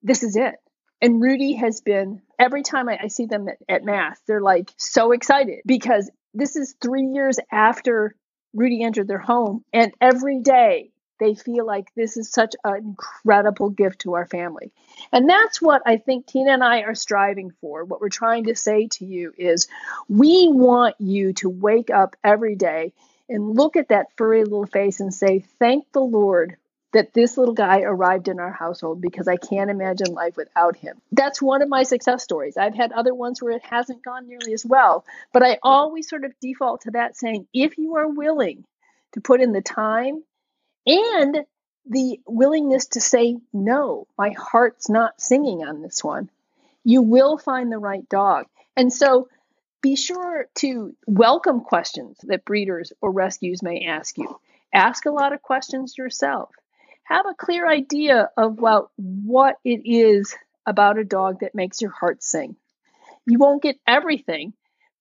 this 0.04 0.24
is 0.24 0.36
it. 0.36 0.56
And 1.02 1.22
Rudy 1.22 1.54
has 1.54 1.82
been, 1.82 2.22
every 2.40 2.64
time 2.64 2.88
I, 2.88 3.00
I 3.04 3.08
see 3.08 3.26
them 3.26 3.48
at, 3.50 3.58
at 3.68 3.84
Mass, 3.84 4.20
they're 4.28 4.42
like 4.42 4.72
so 4.78 5.12
excited 5.12 5.60
because 5.66 6.10
this 6.34 6.56
is 6.56 6.76
three 6.82 7.06
years 7.08 7.40
after 7.52 8.16
Rudy 8.56 8.84
entered 8.84 9.08
their 9.08 9.20
home. 9.20 9.64
And 9.74 9.94
every 10.02 10.40
day 10.40 10.90
they 11.20 11.36
feel 11.36 11.66
like 11.66 11.94
this 11.96 12.18
is 12.18 12.32
such 12.32 12.56
an 12.64 12.76
incredible 12.78 13.70
gift 13.70 14.02
to 14.02 14.16
our 14.16 14.26
family. 14.26 14.72
And 15.12 15.30
that's 15.30 15.62
what 15.62 15.82
I 15.86 15.98
think 15.98 16.26
Tina 16.26 16.52
and 16.52 16.64
I 16.64 16.82
are 16.82 16.96
striving 16.96 17.52
for. 17.62 17.84
What 17.84 18.02
we're 18.02 18.10
trying 18.10 18.46
to 18.46 18.56
say 18.56 18.88
to 18.94 19.06
you 19.06 19.34
is 19.38 19.68
we 20.10 20.50
want 20.52 20.96
you 21.00 21.34
to 21.34 21.50
wake 21.50 21.90
up 21.90 22.16
every 22.24 22.56
day 22.56 22.94
and 23.30 23.56
look 23.56 23.76
at 23.76 23.90
that 23.90 24.08
furry 24.18 24.44
little 24.44 24.66
face 24.66 25.00
and 25.00 25.14
say, 25.14 25.46
Thank 25.60 25.92
the 25.92 26.02
Lord 26.02 26.58
that 26.96 27.14
this 27.14 27.38
little 27.38 27.54
guy 27.54 27.82
arrived 27.82 28.30
in 28.30 28.40
our 28.40 28.54
household 28.54 29.02
because 29.02 29.28
I 29.28 29.36
can't 29.36 29.70
imagine 29.70 30.14
life 30.14 30.38
without 30.38 30.78
him. 30.78 31.02
That's 31.12 31.42
one 31.42 31.62
of 31.62 31.68
my 31.68 31.84
success 31.84 32.24
stories. 32.24 32.56
I've 32.56 32.74
had 32.74 32.94
other 32.94 33.14
ones 33.14 33.42
where 33.42 33.52
it 33.52 33.66
hasn't 33.66 34.02
gone 34.02 34.30
nearly 34.30 34.54
as 34.54 34.66
well, 34.66 35.04
but 35.34 35.44
I 35.44 35.60
always 35.62 36.08
sort 36.08 36.24
of 36.24 36.32
default 36.40 36.84
to 36.84 36.92
that 36.92 37.18
saying, 37.18 37.48
if 37.54 37.78
you 37.78 37.98
are 37.98 38.08
willing 38.08 38.64
to 39.12 39.20
put 39.20 39.42
in 39.42 39.52
the 39.52 39.62
time 39.62 40.24
and 40.88 41.40
the 41.86 42.22
willingness 42.26 42.86
to 42.86 43.02
say, 43.02 43.36
no, 43.52 44.08
my 44.18 44.30
heart's 44.30 44.88
not 44.88 45.20
singing 45.20 45.66
on 45.66 45.82
this 45.82 46.02
one, 46.02 46.30
you 46.86 47.02
will 47.02 47.38
find 47.38 47.74
the 47.74 47.78
right 47.78 48.08
dog. 48.08 48.46
And 48.78 48.92
so 48.92 49.28
be 49.82 49.98
sure 49.98 50.48
to 50.60 50.96
welcome 51.06 51.60
questions 51.60 52.20
that 52.24 52.46
breeders 52.46 52.94
or 53.02 53.12
rescues 53.12 53.62
may 53.62 53.84
ask 53.84 54.18
you. 54.18 54.40
Ask 54.74 55.06
a 55.06 55.12
lot 55.12 55.34
of 55.34 55.42
questions 55.42 55.98
yourself 55.98 56.52
have 57.06 57.26
a 57.28 57.36
clear 57.36 57.68
idea 57.68 58.30
of 58.38 58.60
well, 58.60 58.92
what 58.98 59.58
it 59.64 59.82
is 59.86 60.36
about 60.66 61.00
a 61.00 61.06
dog 61.06 61.42
that 61.42 61.56
makes 61.56 61.82
your 61.82 61.92
heart 61.92 62.24
sing. 62.24 62.56
You 63.26 63.40
won't 63.40 63.64
get 63.64 63.78
everything, 63.88 64.54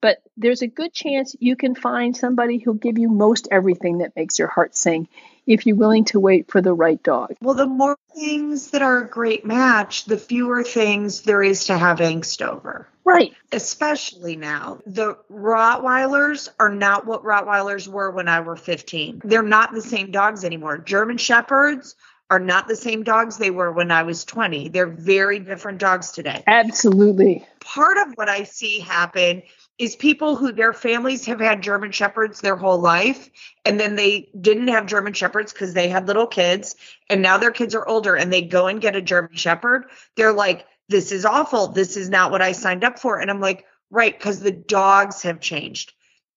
but 0.04 0.22
there's 0.36 0.60
a 0.60 0.66
good 0.66 0.92
chance 0.92 1.34
you 1.40 1.56
can 1.56 1.74
find 1.74 2.14
somebody 2.14 2.58
who'll 2.58 2.74
give 2.74 2.98
you 2.98 3.08
most 3.08 3.48
everything 3.50 3.98
that 3.98 4.14
makes 4.14 4.38
your 4.38 4.48
heart 4.48 4.76
sing 4.76 5.08
if 5.46 5.64
you're 5.64 5.76
willing 5.76 6.04
to 6.04 6.20
wait 6.20 6.50
for 6.50 6.60
the 6.60 6.74
right 6.74 7.02
dog. 7.02 7.34
Well, 7.40 7.54
the 7.54 7.64
more 7.64 7.96
things 8.14 8.72
that 8.72 8.82
are 8.82 8.98
a 8.98 9.08
great 9.08 9.46
match, 9.46 10.04
the 10.04 10.18
fewer 10.18 10.62
things 10.62 11.22
there 11.22 11.42
is 11.42 11.64
to 11.64 11.78
have 11.78 12.00
angst 12.00 12.46
over. 12.46 12.86
Right. 13.02 13.32
Especially 13.50 14.36
now. 14.36 14.80
The 14.84 15.16
Rottweilers 15.32 16.50
are 16.60 16.68
not 16.68 17.06
what 17.06 17.24
Rottweilers 17.24 17.88
were 17.88 18.10
when 18.10 18.28
I 18.28 18.40
were 18.40 18.56
15. 18.56 19.22
They're 19.24 19.42
not 19.42 19.72
the 19.72 19.80
same 19.80 20.10
dogs 20.10 20.44
anymore. 20.44 20.76
German 20.76 21.16
Shepherds 21.16 21.96
are 22.28 22.40
not 22.40 22.68
the 22.68 22.76
same 22.76 23.04
dogs 23.04 23.38
they 23.38 23.50
were 23.50 23.72
when 23.72 23.90
I 23.90 24.02
was 24.02 24.26
20. 24.26 24.68
They're 24.68 24.86
very 24.86 25.38
different 25.38 25.78
dogs 25.78 26.12
today. 26.12 26.42
Absolutely. 26.46 27.46
Part 27.60 27.96
of 27.96 28.12
what 28.16 28.28
I 28.28 28.44
see 28.44 28.80
happen 28.80 29.42
is 29.78 29.96
people 29.96 30.36
who 30.36 30.52
their 30.52 30.72
families 30.72 31.24
have 31.24 31.40
had 31.40 31.62
German 31.62 31.90
Shepherds 31.90 32.40
their 32.40 32.56
whole 32.56 32.78
life, 32.78 33.28
and 33.64 33.78
then 33.78 33.96
they 33.96 34.30
didn't 34.40 34.68
have 34.68 34.86
German 34.86 35.12
Shepherds 35.12 35.52
because 35.52 35.74
they 35.74 35.88
had 35.88 36.06
little 36.06 36.26
kids, 36.26 36.76
and 37.10 37.22
now 37.22 37.38
their 37.38 37.50
kids 37.50 37.74
are 37.74 37.86
older 37.86 38.14
and 38.14 38.32
they 38.32 38.42
go 38.42 38.68
and 38.68 38.80
get 38.80 38.96
a 38.96 39.02
German 39.02 39.34
Shepherd. 39.34 39.86
They're 40.16 40.32
like, 40.32 40.66
this 40.88 41.12
is 41.12 41.24
awful. 41.24 41.68
This 41.68 41.96
is 41.96 42.08
not 42.08 42.30
what 42.30 42.42
I 42.42 42.52
signed 42.52 42.84
up 42.84 42.98
for. 42.98 43.18
And 43.18 43.30
I'm 43.30 43.40
like, 43.40 43.64
right, 43.90 44.16
because 44.16 44.40
the 44.40 44.52
dogs 44.52 45.22
have 45.22 45.40
changed 45.40 45.92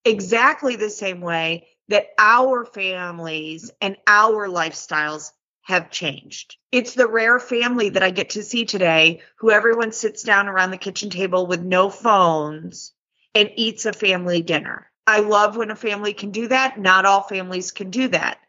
exactly 0.06 0.76
the 0.76 0.90
same 0.90 1.22
way 1.22 1.68
that 1.90 2.08
our 2.18 2.66
families 2.66 3.72
and 3.82 3.98
our 4.08 4.48
lifestyles 4.48 5.32
have 5.62 5.92
changed. 5.92 6.56
It's 6.72 6.94
the 6.94 7.08
rare 7.08 7.40
family 7.40 7.90
that 7.90 8.04
I 8.04 8.10
get 8.10 8.32
to 8.32 8.44
see 8.44 8.66
today 8.66 9.22
who 9.38 9.52
everyone 9.52 9.92
sits 9.92 10.24
down 10.24 10.48
around 10.48 10.72
the 10.72 10.78
kitchen 10.78 11.10
table 11.10 11.46
with 11.46 11.62
no 11.62 11.90
phones 11.90 12.94
and 13.38 13.52
eats 13.56 13.86
a 13.86 13.94
family 13.94 14.42
dinner. 14.42 14.90
I 15.06 15.20
love 15.20 15.56
when 15.56 15.70
a 15.70 15.76
family 15.76 16.14
can 16.14 16.32
do 16.32 16.48
that. 16.48 16.80
Not 16.80 17.06
all 17.06 17.22
families 17.22 17.70
can 17.72 17.92
do 17.92 18.08
that. 18.08 18.40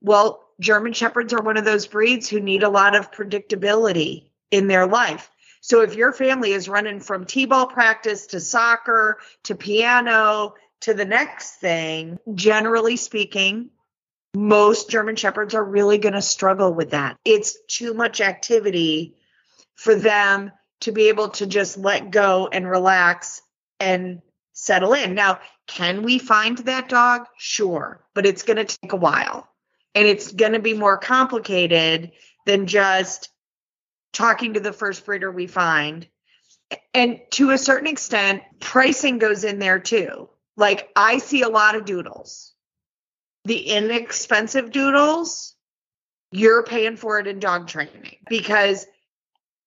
Well, 0.00 0.44
German 0.58 0.92
Shepherds 0.92 1.32
are 1.32 1.42
one 1.42 1.56
of 1.56 1.64
those 1.64 1.86
breeds 1.86 2.28
who 2.28 2.40
need 2.40 2.64
a 2.64 2.68
lot 2.68 2.96
of 2.96 3.12
predictability 3.12 4.30
in 4.50 4.66
their 4.66 4.86
life. 4.86 5.30
So 5.60 5.82
if 5.82 5.94
your 5.94 6.12
family 6.12 6.52
is 6.52 6.68
running 6.68 6.98
from 6.98 7.24
t-ball 7.24 7.68
practice 7.68 8.26
to 8.28 8.40
soccer 8.40 9.18
to 9.44 9.54
piano 9.54 10.54
to 10.80 10.92
the 10.92 11.04
next 11.04 11.52
thing, 11.56 12.18
generally 12.34 12.96
speaking, 12.96 13.70
most 14.34 14.90
German 14.90 15.14
Shepherds 15.14 15.54
are 15.54 15.64
really 15.64 15.98
going 15.98 16.14
to 16.14 16.22
struggle 16.22 16.74
with 16.74 16.90
that. 16.90 17.16
It's 17.24 17.56
too 17.68 17.94
much 17.94 18.20
activity 18.20 19.14
for 19.76 19.94
them 19.94 20.50
to 20.80 20.90
be 20.90 21.10
able 21.10 21.28
to 21.28 21.46
just 21.46 21.78
let 21.78 22.10
go 22.10 22.48
and 22.52 22.68
relax 22.68 23.40
and 23.78 24.20
settle 24.52 24.94
in. 24.94 25.14
Now, 25.14 25.40
can 25.66 26.02
we 26.02 26.18
find 26.18 26.58
that 26.58 26.88
dog? 26.88 27.26
Sure, 27.38 28.04
but 28.14 28.26
it's 28.26 28.42
going 28.42 28.58
to 28.58 28.64
take 28.64 28.92
a 28.92 28.96
while 28.96 29.48
and 29.94 30.06
it's 30.06 30.32
going 30.32 30.52
to 30.52 30.58
be 30.58 30.74
more 30.74 30.98
complicated 30.98 32.12
than 32.46 32.66
just 32.66 33.28
talking 34.12 34.54
to 34.54 34.60
the 34.60 34.72
first 34.72 35.04
breeder 35.04 35.30
we 35.30 35.46
find. 35.46 36.06
And 36.94 37.20
to 37.32 37.50
a 37.50 37.58
certain 37.58 37.86
extent, 37.86 38.42
pricing 38.60 39.18
goes 39.18 39.44
in 39.44 39.58
there 39.58 39.78
too. 39.78 40.28
Like 40.56 40.90
I 40.96 41.18
see 41.18 41.42
a 41.42 41.48
lot 41.48 41.74
of 41.74 41.84
doodles. 41.84 42.52
The 43.44 43.58
inexpensive 43.58 44.70
doodles, 44.70 45.54
you're 46.30 46.62
paying 46.62 46.96
for 46.96 47.18
it 47.18 47.26
in 47.26 47.40
dog 47.40 47.68
training 47.68 48.16
because 48.28 48.86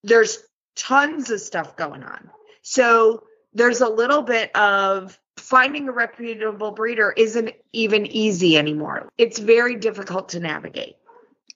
there's 0.02 0.38
tons 0.76 1.30
of 1.30 1.40
stuff 1.40 1.76
going 1.76 2.02
on. 2.02 2.30
So 2.62 3.24
there's 3.56 3.80
a 3.80 3.88
little 3.88 4.22
bit 4.22 4.54
of 4.54 5.18
finding 5.36 5.88
a 5.88 5.92
reputable 5.92 6.72
breeder 6.72 7.12
isn't 7.16 7.52
even 7.72 8.06
easy 8.06 8.56
anymore. 8.56 9.08
It's 9.16 9.38
very 9.38 9.76
difficult 9.76 10.30
to 10.30 10.40
navigate. 10.40 10.96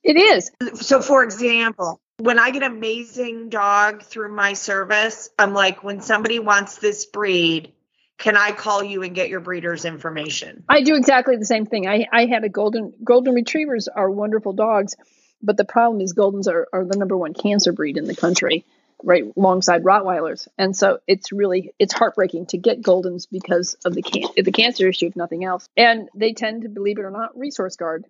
It 0.03 0.17
is. 0.17 0.51
So, 0.75 1.03
for 1.03 1.23
example, 1.23 2.01
when 2.19 2.39
I 2.39 2.51
get 2.51 2.63
amazing 2.63 3.51
dog 3.51 4.03
through 4.03 4.35
my 4.35 4.55
service, 4.55 5.29
I'm 5.39 5.53
like, 5.53 5.85
when 5.85 6.01
somebody 6.01 6.39
wants 6.39 6.79
this 6.79 7.05
breed, 7.05 7.73
can 8.17 8.37
I 8.37 8.53
call 8.53 8.83
you 8.83 9.03
and 9.03 9.15
get 9.15 9.29
your 9.29 9.41
breeder's 9.41 9.85
information? 9.85 10.65
I 10.69 10.83
do 10.83 10.95
exactly 10.95 11.37
the 11.37 11.47
same 11.47 11.67
thing. 11.67 11.87
I, 11.87 12.07
I 12.11 12.27
had 12.27 12.45
a 12.45 12.49
golden 12.49 12.95
golden 13.05 13.35
retrievers 13.35 13.89
are 13.89 14.11
wonderful 14.11 14.55
dogs, 14.55 14.97
but 15.43 15.57
the 15.57 15.65
problem 15.65 16.01
is 16.01 16.15
Goldens 16.15 16.47
are, 16.47 16.67
are 16.73 16.85
the 16.85 16.99
number 16.99 17.17
one 17.17 17.35
cancer 17.35 17.73
breed 17.73 17.97
in 17.97 18.05
the 18.05 18.17
country, 18.17 18.65
right 19.05 19.25
alongside 19.37 19.85
Rottweilers. 19.85 20.49
And 20.59 20.77
so 20.77 20.99
it's 21.07 21.33
really 21.33 21.73
it's 21.79 21.93
heartbreaking 21.93 22.47
to 22.47 22.59
get 22.59 22.83
Goldens 22.83 23.27
because 23.31 23.75
of 23.85 23.95
the 23.95 24.03
can- 24.03 24.31
the 24.37 24.53
cancer 24.53 24.89
issue, 24.89 25.07
if 25.07 25.17
nothing 25.17 25.45
else. 25.45 25.69
And 25.77 26.09
they 26.15 26.33
tend 26.33 26.63
to, 26.63 26.69
believe 26.69 26.99
it 26.99 27.05
or 27.05 27.11
not, 27.11 27.37
resource 27.39 27.77
guard. 27.77 28.05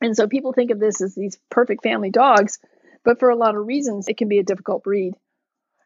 And 0.00 0.16
so 0.16 0.26
people 0.26 0.52
think 0.52 0.70
of 0.70 0.80
this 0.80 1.00
as 1.00 1.14
these 1.14 1.38
perfect 1.50 1.82
family 1.82 2.10
dogs, 2.10 2.58
but 3.04 3.18
for 3.18 3.30
a 3.30 3.36
lot 3.36 3.56
of 3.56 3.66
reasons, 3.66 4.08
it 4.08 4.16
can 4.16 4.28
be 4.28 4.38
a 4.38 4.44
difficult 4.44 4.82
breed. 4.82 5.14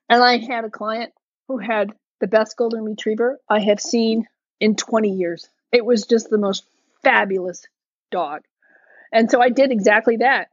And 0.08 0.22
I 0.22 0.38
had 0.38 0.64
a 0.64 0.70
client 0.70 1.12
who 1.48 1.58
had 1.58 1.92
the 2.20 2.26
best 2.26 2.56
golden 2.56 2.84
retriever 2.84 3.38
I 3.48 3.60
have 3.60 3.80
seen 3.80 4.26
in 4.60 4.74
20 4.74 5.10
years. 5.10 5.48
It 5.72 5.84
was 5.84 6.06
just 6.06 6.30
the 6.30 6.38
most 6.38 6.64
fabulous 7.02 7.66
dog. 8.10 8.42
And 9.12 9.30
so 9.30 9.40
I 9.40 9.50
did 9.50 9.70
exactly 9.70 10.16
that. 10.18 10.48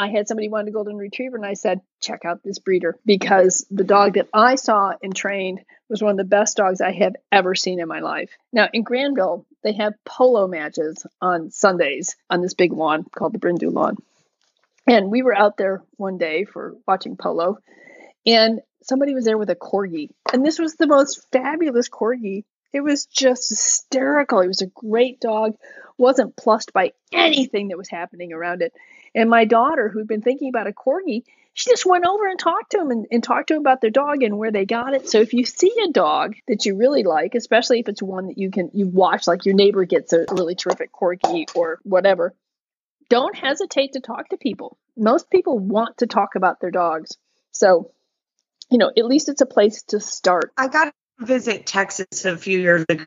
I 0.00 0.08
had 0.08 0.26
somebody 0.26 0.48
want 0.48 0.66
a 0.66 0.70
golden 0.70 0.96
retriever, 0.96 1.36
and 1.36 1.44
I 1.44 1.52
said, 1.52 1.82
check 2.00 2.24
out 2.24 2.42
this 2.42 2.58
breeder 2.58 2.96
because 3.04 3.66
the 3.70 3.84
dog 3.84 4.14
that 4.14 4.28
I 4.32 4.54
saw 4.54 4.94
and 5.02 5.14
trained 5.14 5.60
was 5.90 6.00
one 6.00 6.12
of 6.12 6.16
the 6.16 6.24
best 6.24 6.56
dogs 6.56 6.80
I 6.80 6.92
have 6.92 7.16
ever 7.30 7.54
seen 7.54 7.80
in 7.80 7.86
my 7.86 8.00
life. 8.00 8.30
Now, 8.50 8.70
in 8.72 8.82
Granville, 8.82 9.44
they 9.62 9.74
have 9.74 10.02
polo 10.06 10.46
matches 10.46 11.04
on 11.20 11.50
Sundays 11.50 12.16
on 12.30 12.40
this 12.40 12.54
big 12.54 12.72
lawn 12.72 13.04
called 13.14 13.34
the 13.34 13.38
Bryn 13.38 13.56
Du 13.56 13.68
lawn. 13.68 13.98
And 14.86 15.10
we 15.10 15.20
were 15.20 15.36
out 15.36 15.58
there 15.58 15.82
one 15.98 16.16
day 16.16 16.46
for 16.46 16.76
watching 16.88 17.18
polo, 17.18 17.58
and 18.24 18.62
somebody 18.82 19.14
was 19.14 19.26
there 19.26 19.36
with 19.36 19.50
a 19.50 19.54
corgi. 19.54 20.08
And 20.32 20.46
this 20.46 20.58
was 20.58 20.76
the 20.76 20.86
most 20.86 21.26
fabulous 21.30 21.90
corgi. 21.90 22.44
It 22.72 22.80
was 22.80 23.04
just 23.04 23.50
hysterical. 23.50 24.40
It 24.40 24.48
was 24.48 24.62
a 24.62 24.66
great 24.66 25.20
dog, 25.20 25.56
wasn't 25.98 26.36
plussed 26.36 26.72
by 26.72 26.92
anything 27.12 27.68
that 27.68 27.76
was 27.76 27.90
happening 27.90 28.32
around 28.32 28.62
it. 28.62 28.72
And 29.14 29.28
my 29.28 29.44
daughter, 29.44 29.88
who'd 29.88 30.06
been 30.06 30.22
thinking 30.22 30.48
about 30.48 30.66
a 30.66 30.72
corgi, 30.72 31.24
she 31.52 31.70
just 31.70 31.84
went 31.84 32.06
over 32.06 32.28
and 32.28 32.38
talked 32.38 32.70
to 32.72 32.80
him 32.80 32.90
and, 32.90 33.06
and 33.10 33.22
talked 33.22 33.48
to 33.48 33.54
him 33.54 33.60
about 33.60 33.80
their 33.80 33.90
dog 33.90 34.22
and 34.22 34.38
where 34.38 34.52
they 34.52 34.64
got 34.64 34.94
it. 34.94 35.08
So 35.08 35.18
if 35.18 35.32
you 35.32 35.44
see 35.44 35.72
a 35.84 35.92
dog 35.92 36.36
that 36.46 36.64
you 36.64 36.76
really 36.76 37.02
like, 37.02 37.34
especially 37.34 37.80
if 37.80 37.88
it's 37.88 38.02
one 38.02 38.28
that 38.28 38.38
you 38.38 38.50
can 38.50 38.70
you 38.72 38.86
watch, 38.86 39.26
like 39.26 39.44
your 39.44 39.54
neighbor 39.54 39.84
gets 39.84 40.12
a 40.12 40.26
really 40.30 40.54
terrific 40.54 40.92
corgi 40.92 41.44
or 41.56 41.80
whatever, 41.82 42.34
don't 43.08 43.36
hesitate 43.36 43.94
to 43.94 44.00
talk 44.00 44.28
to 44.28 44.36
people. 44.36 44.78
Most 44.96 45.28
people 45.30 45.58
want 45.58 45.98
to 45.98 46.06
talk 46.06 46.36
about 46.36 46.60
their 46.60 46.70
dogs. 46.70 47.16
So, 47.50 47.90
you 48.70 48.78
know, 48.78 48.90
at 48.96 49.04
least 49.04 49.28
it's 49.28 49.40
a 49.40 49.46
place 49.46 49.82
to 49.88 49.98
start. 49.98 50.52
I 50.56 50.68
got 50.68 50.84
to 51.18 51.26
visit 51.26 51.66
Texas 51.66 52.24
a 52.24 52.36
few 52.36 52.60
years 52.60 52.86
ago. 52.88 53.04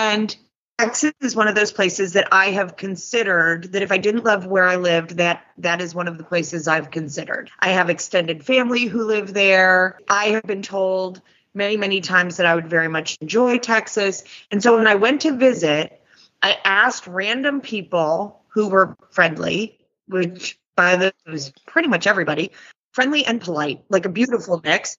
And 0.00 0.36
Texas 0.78 1.12
is 1.20 1.36
one 1.36 1.46
of 1.46 1.54
those 1.54 1.70
places 1.70 2.14
that 2.14 2.28
I 2.32 2.50
have 2.50 2.76
considered 2.76 3.72
that 3.72 3.82
if 3.82 3.92
I 3.92 3.98
didn't 3.98 4.24
love 4.24 4.44
where 4.46 4.64
I 4.64 4.76
lived, 4.76 5.18
that 5.18 5.44
that 5.58 5.80
is 5.80 5.94
one 5.94 6.08
of 6.08 6.18
the 6.18 6.24
places 6.24 6.66
I've 6.66 6.90
considered. 6.90 7.50
I 7.60 7.70
have 7.70 7.90
extended 7.90 8.44
family 8.44 8.86
who 8.86 9.04
live 9.04 9.32
there. 9.32 10.00
I 10.08 10.26
have 10.30 10.42
been 10.42 10.62
told 10.62 11.22
many, 11.54 11.76
many 11.76 12.00
times 12.00 12.38
that 12.38 12.46
I 12.46 12.56
would 12.56 12.68
very 12.68 12.88
much 12.88 13.16
enjoy 13.20 13.58
Texas. 13.58 14.24
And 14.50 14.60
so 14.60 14.76
when 14.76 14.88
I 14.88 14.96
went 14.96 15.20
to 15.20 15.36
visit, 15.36 16.02
I 16.42 16.58
asked 16.64 17.06
random 17.06 17.60
people 17.60 18.42
who 18.48 18.68
were 18.68 18.96
friendly, 19.10 19.78
which 20.08 20.58
by 20.76 20.96
the 20.96 21.06
it 21.06 21.30
was 21.30 21.52
pretty 21.66 21.88
much 21.88 22.08
everybody, 22.08 22.50
friendly 22.92 23.24
and 23.24 23.40
polite, 23.40 23.84
like 23.90 24.06
a 24.06 24.10
beautiful 24.10 24.60
mix. 24.64 24.96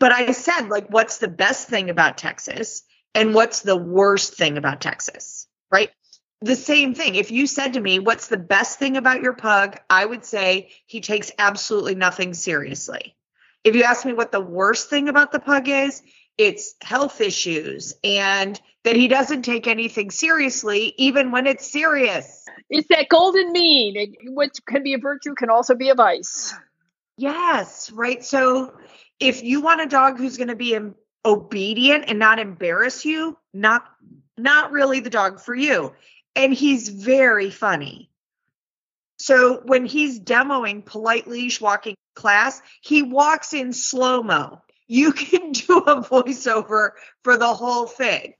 But 0.00 0.10
I 0.10 0.32
said, 0.32 0.68
like, 0.68 0.88
what's 0.88 1.18
the 1.18 1.28
best 1.28 1.68
thing 1.68 1.90
about 1.90 2.18
Texas? 2.18 2.82
And 3.14 3.34
what's 3.34 3.60
the 3.60 3.76
worst 3.76 4.34
thing 4.34 4.58
about 4.58 4.80
Texas, 4.80 5.46
right? 5.70 5.90
The 6.40 6.56
same 6.56 6.94
thing. 6.94 7.14
If 7.14 7.30
you 7.30 7.46
said 7.46 7.74
to 7.74 7.80
me, 7.80 7.98
What's 7.98 8.28
the 8.28 8.36
best 8.36 8.78
thing 8.78 8.96
about 8.96 9.22
your 9.22 9.34
pug? 9.34 9.78
I 9.88 10.04
would 10.04 10.24
say 10.24 10.70
he 10.86 11.00
takes 11.00 11.30
absolutely 11.38 11.94
nothing 11.94 12.34
seriously. 12.34 13.16
If 13.64 13.76
you 13.76 13.84
ask 13.84 14.04
me 14.04 14.12
what 14.12 14.32
the 14.32 14.40
worst 14.40 14.90
thing 14.90 15.08
about 15.08 15.30
the 15.30 15.38
pug 15.38 15.68
is, 15.68 16.02
it's 16.36 16.74
health 16.82 17.20
issues 17.20 17.94
and 18.02 18.60
that 18.84 18.96
he 18.96 19.06
doesn't 19.06 19.42
take 19.42 19.68
anything 19.68 20.10
seriously, 20.10 20.92
even 20.96 21.30
when 21.30 21.46
it's 21.46 21.70
serious. 21.70 22.44
It's 22.68 22.88
that 22.88 23.08
golden 23.08 23.52
mean. 23.52 24.14
What 24.30 24.50
can 24.66 24.82
be 24.82 24.94
a 24.94 24.98
virtue 24.98 25.34
can 25.34 25.50
also 25.50 25.76
be 25.76 25.90
a 25.90 25.94
vice. 25.94 26.54
Yes, 27.16 27.92
right. 27.92 28.24
So 28.24 28.74
if 29.20 29.44
you 29.44 29.60
want 29.60 29.82
a 29.82 29.86
dog 29.86 30.18
who's 30.18 30.36
going 30.36 30.48
to 30.48 30.56
be 30.56 30.74
obedient 31.24 32.04
and 32.08 32.18
not 32.18 32.38
embarrass 32.38 33.04
you, 33.04 33.36
not 33.52 33.84
not 34.36 34.72
really 34.72 35.00
the 35.00 35.10
dog 35.10 35.40
for 35.40 35.54
you. 35.54 35.92
And 36.34 36.52
he's 36.52 36.88
very 36.88 37.50
funny. 37.50 38.10
So 39.18 39.60
when 39.64 39.84
he's 39.84 40.18
demoing 40.18 40.84
polite 40.84 41.28
leash 41.28 41.60
walking 41.60 41.94
class, 42.16 42.60
he 42.80 43.02
walks 43.02 43.52
in 43.52 43.72
slow-mo. 43.72 44.62
You 44.88 45.12
can 45.12 45.52
do 45.52 45.78
a 45.78 46.02
voiceover 46.02 46.90
for 47.22 47.36
the 47.36 47.54
whole 47.54 47.86
thing. 47.86 48.34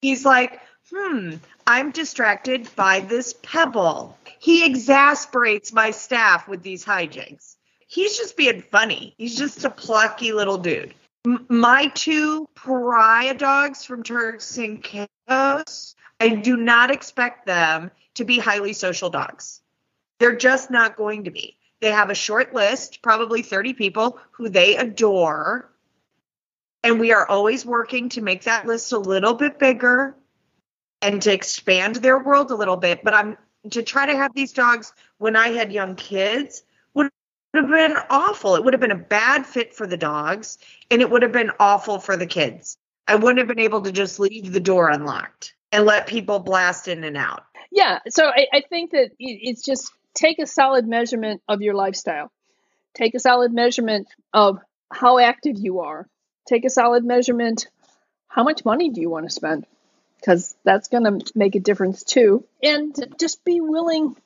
He's 0.00 0.24
like, 0.24 0.60
hmm, 0.90 1.34
I'm 1.66 1.90
distracted 1.90 2.68
by 2.76 3.00
this 3.00 3.34
pebble. 3.42 4.16
He 4.38 4.64
exasperates 4.64 5.72
my 5.72 5.90
staff 5.90 6.48
with 6.48 6.62
these 6.62 6.84
hijinks. 6.84 7.56
He's 7.86 8.16
just 8.16 8.36
being 8.36 8.62
funny. 8.62 9.14
He's 9.18 9.36
just 9.36 9.64
a 9.64 9.70
plucky 9.70 10.32
little 10.32 10.58
dude 10.58 10.94
my 11.24 11.86
two 11.94 12.48
pariah 12.54 13.34
dogs 13.34 13.84
from 13.84 14.02
Turks 14.02 14.56
and 14.58 14.82
Caicos, 14.82 15.94
I 16.20 16.28
do 16.28 16.56
not 16.56 16.90
expect 16.90 17.46
them 17.46 17.90
to 18.14 18.24
be 18.24 18.38
highly 18.38 18.72
social 18.72 19.10
dogs. 19.10 19.60
They're 20.18 20.36
just 20.36 20.70
not 20.70 20.96
going 20.96 21.24
to 21.24 21.30
be. 21.30 21.56
They 21.80 21.90
have 21.90 22.10
a 22.10 22.14
short 22.14 22.54
list, 22.54 23.02
probably 23.02 23.42
30 23.42 23.74
people 23.74 24.18
who 24.32 24.48
they 24.48 24.76
adore. 24.76 25.70
And 26.84 27.00
we 27.00 27.12
are 27.12 27.26
always 27.26 27.64
working 27.64 28.08
to 28.10 28.20
make 28.20 28.44
that 28.44 28.66
list 28.66 28.92
a 28.92 28.98
little 28.98 29.34
bit 29.34 29.58
bigger 29.58 30.16
and 31.00 31.20
to 31.22 31.32
expand 31.32 31.96
their 31.96 32.18
world 32.18 32.50
a 32.50 32.56
little 32.56 32.76
bit. 32.76 33.02
But 33.02 33.14
I'm 33.14 33.36
to 33.70 33.82
try 33.82 34.06
to 34.06 34.16
have 34.16 34.34
these 34.34 34.52
dogs 34.52 34.92
when 35.18 35.36
I 35.36 35.48
had 35.48 35.72
young 35.72 35.94
kids 35.94 36.64
would 37.52 37.64
have 37.64 37.70
been 37.70 37.96
awful. 38.10 38.56
It 38.56 38.64
would 38.64 38.74
have 38.74 38.80
been 38.80 38.90
a 38.90 38.96
bad 38.96 39.46
fit 39.46 39.74
for 39.74 39.86
the 39.86 39.96
dogs 39.96 40.58
and 40.90 41.00
it 41.02 41.10
would 41.10 41.22
have 41.22 41.32
been 41.32 41.50
awful 41.58 41.98
for 41.98 42.16
the 42.16 42.26
kids. 42.26 42.76
I 43.06 43.16
wouldn't 43.16 43.38
have 43.38 43.48
been 43.48 43.58
able 43.58 43.82
to 43.82 43.92
just 43.92 44.20
leave 44.20 44.52
the 44.52 44.60
door 44.60 44.88
unlocked 44.88 45.54
and 45.70 45.84
let 45.84 46.06
people 46.06 46.38
blast 46.38 46.88
in 46.88 47.04
and 47.04 47.16
out. 47.16 47.44
Yeah. 47.70 47.98
So 48.08 48.26
I, 48.26 48.46
I 48.52 48.62
think 48.68 48.92
that 48.92 49.10
it's 49.18 49.62
just 49.62 49.92
take 50.14 50.38
a 50.38 50.46
solid 50.46 50.86
measurement 50.86 51.42
of 51.48 51.62
your 51.62 51.74
lifestyle, 51.74 52.30
take 52.94 53.14
a 53.14 53.20
solid 53.20 53.52
measurement 53.52 54.08
of 54.32 54.58
how 54.92 55.18
active 55.18 55.56
you 55.58 55.80
are, 55.80 56.06
take 56.46 56.64
a 56.64 56.70
solid 56.70 57.04
measurement 57.04 57.66
how 58.32 58.44
much 58.44 58.64
money 58.64 58.88
do 58.88 59.00
you 59.02 59.10
want 59.10 59.26
to 59.26 59.30
spend? 59.30 59.66
Because 60.18 60.56
that's 60.64 60.88
going 60.88 61.04
to 61.04 61.32
make 61.34 61.54
a 61.54 61.60
difference 61.60 62.02
too. 62.02 62.46
And 62.62 62.96
just 63.20 63.44
be 63.44 63.60
willing 63.60 64.16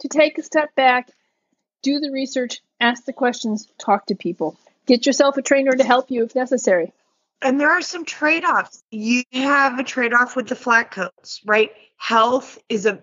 to 0.00 0.08
take 0.08 0.38
a 0.38 0.42
step 0.42 0.74
back 0.76 1.10
do 1.82 2.00
the 2.00 2.10
research, 2.10 2.60
ask 2.80 3.04
the 3.04 3.12
questions, 3.12 3.68
talk 3.78 4.06
to 4.06 4.14
people. 4.14 4.56
Get 4.86 5.06
yourself 5.06 5.36
a 5.36 5.42
trainer 5.42 5.72
to 5.72 5.84
help 5.84 6.10
you 6.10 6.24
if 6.24 6.34
necessary. 6.34 6.92
And 7.40 7.60
there 7.60 7.70
are 7.70 7.82
some 7.82 8.04
trade 8.04 8.44
offs. 8.44 8.82
You 8.90 9.24
have 9.32 9.78
a 9.78 9.84
trade 9.84 10.14
off 10.14 10.36
with 10.36 10.48
the 10.48 10.56
flat 10.56 10.92
coats, 10.92 11.40
right? 11.44 11.70
Health 11.96 12.58
is 12.68 12.86
a 12.86 13.02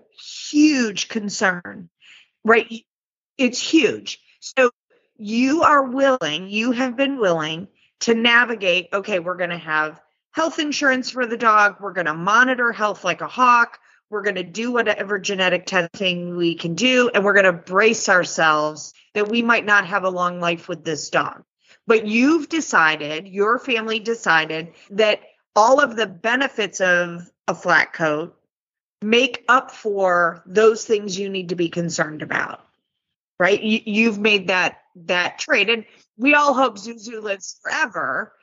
huge 0.50 1.10
concern, 1.10 1.90
right? 2.44 2.86
It's 3.38 3.60
huge. 3.60 4.20
So 4.40 4.72
you 5.18 5.64
are 5.64 5.84
willing, 5.84 6.50
you 6.50 6.72
have 6.72 6.96
been 6.96 7.20
willing 7.20 7.68
to 8.02 8.14
navigate 8.14 8.88
okay, 8.94 9.20
we're 9.20 9.36
going 9.36 9.50
to 9.50 9.58
have 9.58 10.00
health 10.32 10.60
insurance 10.60 11.10
for 11.10 11.26
the 11.26 11.38
dog, 11.38 11.78
we're 11.82 11.94
going 11.94 12.06
to 12.06 12.14
monitor 12.14 12.72
health 12.72 13.04
like 13.04 13.20
a 13.20 13.28
hawk, 13.28 13.80
we're 14.10 14.24
going 14.24 14.36
to 14.36 14.44
do 14.44 14.72
whatever 14.72 15.20
genetic 15.20 15.66
testing 15.66 16.36
we 16.36 16.56
can 16.56 16.76
do, 16.76 17.10
and 17.14 17.24
we're 17.24 17.34
going 17.34 17.46
to 17.46 17.54
brace 17.54 18.10
ourselves 18.10 18.94
that 19.14 19.30
we 19.30 19.42
might 19.42 19.66
not 19.66 19.86
have 19.86 20.04
a 20.04 20.10
long 20.10 20.40
life 20.40 20.68
with 20.68 20.84
this 20.84 21.10
dog. 21.10 21.44
But 21.86 22.08
you've 22.08 22.50
decided, 22.50 23.28
your 23.28 23.60
family 23.60 24.00
decided 24.00 24.74
that 24.92 25.22
all 25.56 25.80
of 25.80 25.96
the 25.96 26.08
benefits 26.08 26.82
of 26.82 27.30
a 27.48 27.56
flat 27.56 27.94
coat 27.94 28.36
make 29.02 29.44
up 29.48 29.72
for 29.72 30.44
those 30.46 30.86
things 30.86 31.18
you 31.18 31.30
need 31.30 31.50
to 31.50 31.56
be 31.56 31.70
concerned 31.70 32.22
about. 32.22 32.62
Right? 33.40 33.62
You, 33.62 34.10
have 34.10 34.20
made 34.20 34.48
that 34.48 34.80
that 35.06 35.40
trade, 35.40 35.70
and 35.70 35.86
we 36.18 36.34
all 36.34 36.54
hope 36.54 36.78
Zuzu 36.78 37.24
lives 37.24 37.58
forever. 37.64 38.34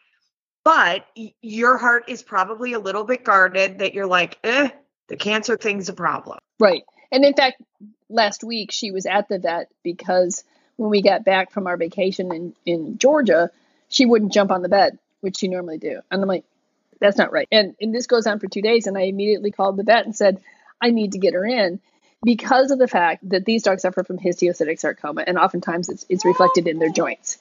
But 0.64 1.06
your 1.42 1.76
heart 1.76 2.04
is 2.08 2.22
probably 2.22 2.72
a 2.72 2.80
little 2.80 3.04
bit 3.04 3.22
guarded 3.22 3.78
that 3.78 3.94
you're 3.94 4.06
like, 4.06 4.38
eh, 4.42 4.70
the 5.08 5.16
cancer 5.16 5.56
thing's 5.56 5.88
a 5.88 5.92
problem. 5.92 6.38
Right. 6.58 6.84
And 7.12 7.24
in 7.24 7.34
fact, 7.34 7.62
last 8.08 8.44
week 8.44 8.72
she 8.72 8.90
was 8.90 9.06
at 9.06 9.28
the 9.28 9.38
vet 9.38 9.70
because 9.82 10.44
when 10.76 10.90
we 10.90 11.02
got 11.02 11.24
back 11.24 11.50
from 11.50 11.66
our 11.66 11.76
vacation 11.76 12.32
in, 12.32 12.54
in 12.64 12.98
Georgia, 12.98 13.50
she 13.88 14.06
wouldn't 14.06 14.32
jump 14.32 14.50
on 14.50 14.62
the 14.62 14.68
bed, 14.68 14.98
which 15.20 15.38
she 15.38 15.48
normally 15.48 15.78
do. 15.78 16.00
And 16.10 16.22
I'm 16.22 16.28
like, 16.28 16.44
that's 17.00 17.18
not 17.18 17.32
right. 17.32 17.48
And, 17.52 17.74
and 17.80 17.94
this 17.94 18.06
goes 18.06 18.26
on 18.26 18.40
for 18.40 18.48
two 18.48 18.62
days. 18.62 18.86
And 18.86 18.96
I 18.96 19.02
immediately 19.02 19.50
called 19.50 19.76
the 19.76 19.84
vet 19.84 20.04
and 20.04 20.16
said, 20.16 20.40
I 20.80 20.90
need 20.90 21.12
to 21.12 21.18
get 21.18 21.34
her 21.34 21.44
in 21.44 21.80
because 22.22 22.70
of 22.70 22.78
the 22.78 22.88
fact 22.88 23.28
that 23.28 23.44
these 23.44 23.62
dogs 23.62 23.82
suffer 23.82 24.02
from 24.02 24.18
histiocytic 24.18 24.80
sarcoma. 24.80 25.24
And 25.26 25.38
oftentimes 25.38 25.88
it's, 25.88 26.06
it's 26.08 26.24
reflected 26.24 26.66
in 26.66 26.78
their 26.78 26.90
joints. 26.90 27.38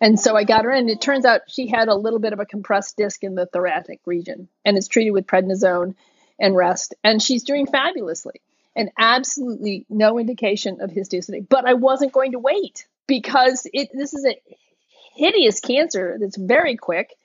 And 0.00 0.20
so 0.20 0.36
I 0.36 0.44
got 0.44 0.64
her 0.64 0.72
in. 0.72 0.88
It 0.88 1.00
turns 1.00 1.24
out 1.24 1.42
she 1.48 1.68
had 1.68 1.88
a 1.88 1.94
little 1.94 2.18
bit 2.18 2.32
of 2.32 2.40
a 2.40 2.46
compressed 2.46 2.96
disc 2.96 3.22
in 3.24 3.34
the 3.34 3.46
thoracic 3.46 4.00
region 4.04 4.48
and 4.64 4.76
it's 4.76 4.88
treated 4.88 5.12
with 5.12 5.26
prednisone 5.26 5.94
and 6.38 6.56
rest. 6.56 6.94
And 7.02 7.22
she's 7.22 7.44
doing 7.44 7.66
fabulously 7.66 8.40
and 8.74 8.90
absolutely 8.98 9.86
no 9.88 10.18
indication 10.18 10.80
of 10.80 10.90
histiocytic. 10.90 11.48
But 11.48 11.66
I 11.66 11.74
wasn't 11.74 12.12
going 12.12 12.32
to 12.32 12.38
wait 12.38 12.86
because 13.06 13.66
it 13.72 13.90
this 13.92 14.14
is 14.14 14.26
a 14.26 14.40
hideous 15.14 15.60
cancer 15.60 16.18
that's 16.20 16.36
very 16.36 16.76
quick 16.76 17.16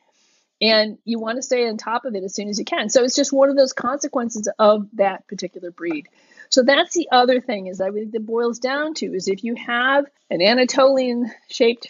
and 0.62 1.00
you 1.06 1.20
want 1.20 1.38
to 1.38 1.42
stay 1.42 1.68
on 1.68 1.78
top 1.78 2.06
of 2.06 2.16
it 2.16 2.24
as 2.24 2.36
soon 2.36 2.48
as 2.48 2.60
you 2.60 2.66
can. 2.66 2.90
So 2.90 3.04
it's 3.04 3.16
just 3.16 3.34
one 3.34 3.50
of 3.50 3.58
those 3.58 3.74
consequences 3.74 4.48
of 4.60 4.88
that 4.94 5.28
particular 5.28 5.72
breed. 5.72 6.08
So 6.50 6.64
that's 6.64 6.94
the 6.94 7.10
other 7.12 7.42
thing 7.42 7.68
is 7.68 7.80
that 7.80 7.96
it 7.96 8.26
boils 8.26 8.60
down 8.60 8.94
to 8.96 9.08
is 9.08 9.28
if 9.28 9.44
you 9.44 9.56
have 9.56 10.06
an 10.30 10.42
Anatolian 10.42 11.32
shaped 11.50 11.88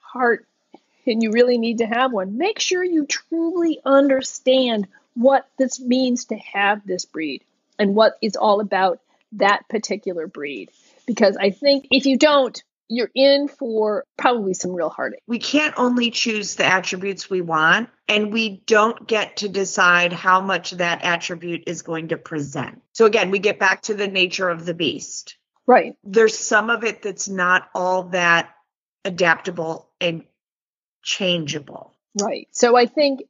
heart 0.00 0.46
and 1.06 1.22
you 1.22 1.30
really 1.30 1.58
need 1.58 1.78
to 1.78 1.86
have 1.86 2.12
one, 2.12 2.38
make 2.38 2.58
sure 2.58 2.82
you 2.82 3.06
truly 3.06 3.78
understand 3.84 4.88
what 5.16 5.48
this 5.58 5.80
means 5.80 6.26
to 6.26 6.36
have 6.36 6.86
this 6.86 7.06
breed 7.06 7.42
and 7.78 7.94
what 7.94 8.16
it's 8.22 8.36
all 8.36 8.60
about 8.60 9.00
that 9.32 9.68
particular 9.68 10.26
breed. 10.26 10.70
Because 11.06 11.36
I 11.36 11.50
think 11.50 11.88
if 11.90 12.06
you 12.06 12.18
don't, 12.18 12.62
you're 12.88 13.10
in 13.14 13.48
for 13.48 14.04
probably 14.16 14.54
some 14.54 14.72
real 14.72 14.90
heartache. 14.90 15.22
We 15.26 15.38
can't 15.38 15.74
only 15.76 16.10
choose 16.10 16.54
the 16.54 16.64
attributes 16.64 17.28
we 17.28 17.40
want, 17.40 17.88
and 18.08 18.32
we 18.32 18.62
don't 18.66 19.06
get 19.08 19.38
to 19.38 19.48
decide 19.48 20.12
how 20.12 20.40
much 20.40 20.72
that 20.72 21.02
attribute 21.02 21.64
is 21.66 21.82
going 21.82 22.08
to 22.08 22.16
present. 22.16 22.82
So, 22.92 23.06
again, 23.06 23.30
we 23.30 23.38
get 23.40 23.58
back 23.58 23.82
to 23.82 23.94
the 23.94 24.06
nature 24.06 24.48
of 24.48 24.64
the 24.64 24.74
beast. 24.74 25.36
Right. 25.66 25.94
There's 26.04 26.38
some 26.38 26.70
of 26.70 26.84
it 26.84 27.02
that's 27.02 27.28
not 27.28 27.68
all 27.74 28.04
that 28.10 28.50
adaptable 29.04 29.90
and 30.00 30.22
changeable. 31.02 31.92
Right. 32.20 32.46
So, 32.52 32.76
I 32.76 32.86
think 32.86 33.22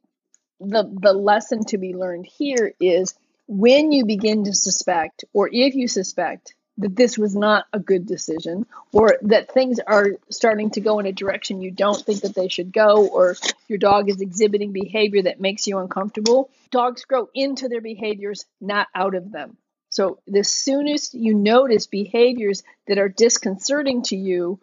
the 0.59 0.83
the 1.01 1.13
lesson 1.13 1.63
to 1.65 1.77
be 1.77 1.93
learned 1.93 2.25
here 2.25 2.73
is 2.79 3.13
when 3.47 3.91
you 3.91 4.05
begin 4.05 4.43
to 4.43 4.53
suspect 4.53 5.23
or 5.33 5.49
if 5.51 5.75
you 5.75 5.87
suspect 5.87 6.53
that 6.79 6.95
this 6.95 7.17
was 7.17 7.35
not 7.35 7.65
a 7.73 7.79
good 7.79 8.05
decision 8.05 8.65
or 8.91 9.17
that 9.23 9.51
things 9.51 9.79
are 9.79 10.11
starting 10.29 10.69
to 10.69 10.81
go 10.81 10.99
in 10.99 11.05
a 11.05 11.11
direction 11.11 11.61
you 11.61 11.71
don't 11.71 12.05
think 12.05 12.21
that 12.21 12.35
they 12.35 12.47
should 12.47 12.71
go 12.71 13.07
or 13.07 13.35
your 13.67 13.79
dog 13.79 14.09
is 14.09 14.21
exhibiting 14.21 14.71
behavior 14.71 15.23
that 15.23 15.41
makes 15.41 15.67
you 15.67 15.77
uncomfortable 15.77 16.49
dogs 16.71 17.05
grow 17.05 17.29
into 17.33 17.67
their 17.67 17.81
behaviors 17.81 18.45
not 18.61 18.87
out 18.93 19.15
of 19.15 19.31
them. 19.31 19.57
So 19.89 20.19
the 20.27 20.43
soonest 20.43 21.13
you 21.13 21.33
notice 21.33 21.87
behaviors 21.87 22.63
that 22.87 22.97
are 22.97 23.09
disconcerting 23.09 24.03
to 24.03 24.17
you 24.17 24.59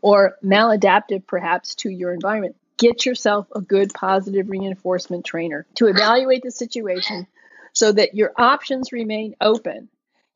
or 0.00 0.36
maladaptive 0.44 1.26
perhaps 1.26 1.74
to 1.76 1.90
your 1.90 2.14
environment 2.14 2.56
get 2.78 3.04
yourself 3.04 3.46
a 3.54 3.60
good 3.60 3.92
positive 3.92 4.48
reinforcement 4.48 5.24
trainer 5.24 5.66
to 5.74 5.86
evaluate 5.86 6.42
the 6.42 6.50
situation 6.50 7.26
so 7.72 7.92
that 7.92 8.14
your 8.14 8.32
options 8.38 8.92
remain 8.92 9.36
open 9.40 9.88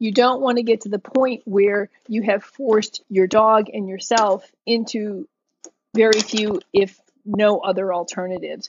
you 0.03 0.11
don't 0.11 0.41
want 0.41 0.57
to 0.57 0.65
get 0.65 0.81
to 0.81 0.89
the 0.89 0.99
point 0.99 1.43
where 1.45 1.89
you 2.09 2.23
have 2.23 2.43
forced 2.43 3.05
your 3.09 3.29
dog 3.29 3.69
and 3.73 3.89
yourself 3.89 4.51
into 4.67 5.29
very 5.95 6.19
few, 6.19 6.61
if 6.73 7.01
no 7.25 7.61
other 7.61 7.95
alternatives. 7.95 8.69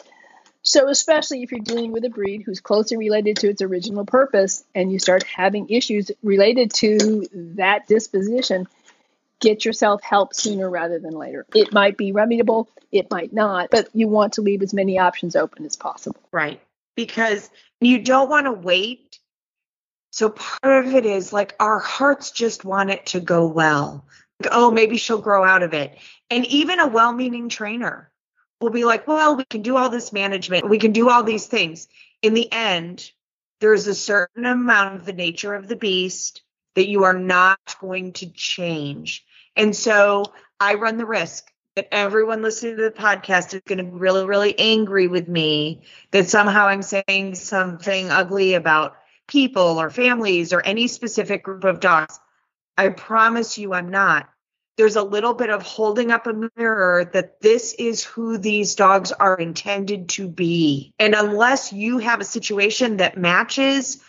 So, 0.62 0.90
especially 0.90 1.42
if 1.42 1.52
you're 1.52 1.62
dealing 1.62 1.92
with 1.92 2.06
a 2.06 2.12
breed 2.12 2.44
who's 2.44 2.62
closely 2.62 2.98
related 2.98 3.38
to 3.38 3.50
its 3.50 3.64
original 3.64 4.06
purpose 4.06 4.64
and 4.76 4.92
you 4.92 5.00
start 5.00 5.24
having 5.24 5.70
issues 5.70 6.12
related 6.22 6.72
to 6.76 7.28
that 7.56 7.88
disposition, 7.88 8.68
get 9.44 9.66
yourself 9.66 10.02
help 10.02 10.34
sooner 10.34 10.70
rather 10.70 11.00
than 11.00 11.14
later. 11.14 11.46
It 11.54 11.74
might 11.74 11.98
be 11.98 12.14
remediable, 12.14 12.68
it 12.92 13.12
might 13.12 13.34
not, 13.34 13.70
but 13.70 13.90
you 13.94 14.08
want 14.08 14.34
to 14.34 14.42
leave 14.42 14.62
as 14.62 14.74
many 14.74 14.98
options 14.98 15.36
open 15.36 15.66
as 15.66 15.76
possible. 15.76 16.20
Right. 16.32 16.62
Because 16.96 17.50
you 17.82 18.00
don't 18.00 18.30
want 18.30 18.46
to 18.46 18.54
wait 18.54 19.20
so 20.14 20.30
part 20.30 20.86
of 20.86 20.94
it 20.94 21.08
is 21.08 21.34
like 21.34 21.56
our 21.60 21.80
hearts 21.80 22.30
just 22.30 22.64
want 22.64 22.92
it 22.92 23.08
to 23.08 23.20
go 23.20 23.48
well. 23.48 24.06
Like, 24.40 24.52
oh, 24.54 24.70
maybe 24.70 24.98
she'll 24.98 25.20
grow 25.20 25.44
out 25.44 25.64
of 25.64 25.74
it. 25.74 25.98
And 26.30 26.46
even 26.46 26.80
a 26.80 26.86
well 26.86 27.12
meaning 27.12 27.50
trainer 27.50 28.12
will 28.62 28.70
be 28.70 28.86
like, 28.86 29.08
well, 29.08 29.36
we 29.36 29.44
can 29.44 29.64
do 29.64 29.76
all 29.76 29.90
this 29.90 30.14
management, 30.14 30.70
we 30.70 30.78
can 30.78 30.92
do 30.92 31.10
all 31.10 31.24
these 31.24 31.48
things. 31.48 31.88
In 32.22 32.36
the 32.36 32.48
end, 32.52 33.10
there's 33.60 33.88
a 33.88 33.96
certain 33.96 34.46
amount 34.46 34.98
of 34.98 35.06
the 35.06 35.14
nature 35.14 35.56
of 35.56 35.68
the 35.68 35.76
beast 35.76 36.44
that 36.76 36.88
you 36.88 37.06
are 37.06 37.18
not 37.18 37.60
going 37.82 38.14
to 38.14 38.32
change. 38.32 39.26
And 39.56 39.76
so 39.76 40.26
I 40.60 40.76
run 40.76 40.98
the 40.98 41.06
risk 41.06 41.52
that 41.76 41.88
everyone 41.92 42.42
listening 42.42 42.78
to 42.78 42.84
the 42.84 42.92
podcast 42.92 43.54
is 43.54 43.62
going 43.66 43.80
to 43.80 43.84
be 43.84 43.92
really, 43.92 44.26
really 44.26 44.58
angry 44.60 45.08
with 45.08 45.28
me 45.28 45.82
that 46.12 46.30
somehow 46.30 46.68
I'm 46.68 46.84
saying 46.84 47.36
something 47.36 48.12
ugly 48.12 48.54
about 48.54 48.96
people 49.28 49.80
or 49.80 49.90
families 49.90 50.54
or 50.54 50.62
any 50.62 50.88
specific 50.88 51.44
group 51.44 51.64
of 51.64 51.80
dogs. 51.80 52.20
I 52.78 52.90
promise 52.90 53.58
you 53.58 53.74
I'm 53.74 53.90
not. 53.90 54.30
There's 54.78 54.96
a 54.96 55.04
little 55.04 55.36
bit 55.36 55.52
of 55.52 55.62
holding 55.62 56.12
up 56.12 56.26
a 56.26 56.50
mirror 56.58 57.10
that 57.14 57.42
this 57.42 57.74
is 57.74 58.04
who 58.04 58.38
these 58.38 58.74
dogs 58.76 59.12
are 59.12 59.36
intended 59.36 60.10
to 60.10 60.28
be. 60.28 60.94
And 60.98 61.14
unless 61.14 61.72
you 61.72 62.00
have 62.00 62.22
a 62.22 62.26
situation 62.26 62.98
that 62.98 63.18
matches 63.18 64.02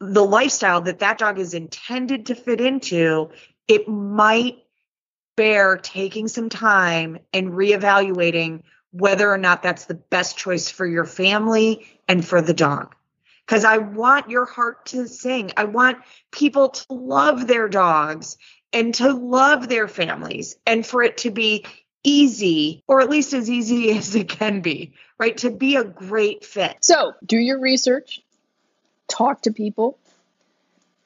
the 0.00 0.24
lifestyle 0.24 0.80
that 0.82 1.00
that 1.00 1.18
dog 1.18 1.38
is 1.38 1.52
intended 1.52 2.26
to 2.26 2.34
fit 2.34 2.62
into, 2.62 3.30
it 3.68 3.88
might 3.88 4.56
bear 5.36 5.76
taking 5.76 6.28
some 6.28 6.48
time 6.48 7.18
and 7.32 7.52
reevaluating 7.52 8.62
whether 8.92 9.30
or 9.30 9.38
not 9.38 9.62
that's 9.62 9.84
the 9.84 9.94
best 9.94 10.38
choice 10.38 10.70
for 10.70 10.86
your 10.86 11.04
family 11.04 11.86
and 12.08 12.24
for 12.24 12.40
the 12.40 12.54
dog 12.54 12.94
because 13.46 13.64
I 13.64 13.78
want 13.78 14.28
your 14.30 14.44
heart 14.44 14.86
to 14.86 15.06
sing. 15.06 15.52
I 15.56 15.64
want 15.64 15.98
people 16.32 16.70
to 16.70 16.86
love 16.92 17.46
their 17.46 17.68
dogs 17.68 18.36
and 18.72 18.94
to 18.96 19.12
love 19.12 19.68
their 19.68 19.86
families 19.86 20.56
and 20.66 20.84
for 20.84 21.02
it 21.02 21.18
to 21.18 21.30
be 21.30 21.64
easy 22.02 22.82
or 22.88 23.00
at 23.00 23.08
least 23.08 23.32
as 23.32 23.48
easy 23.48 23.90
as 23.96 24.14
it 24.14 24.28
can 24.28 24.60
be, 24.60 24.92
right? 25.18 25.36
To 25.38 25.50
be 25.50 25.76
a 25.76 25.84
great 25.84 26.44
fit. 26.44 26.76
So 26.80 27.12
do 27.24 27.38
your 27.38 27.60
research, 27.60 28.20
talk 29.08 29.42
to 29.42 29.52
people, 29.52 29.98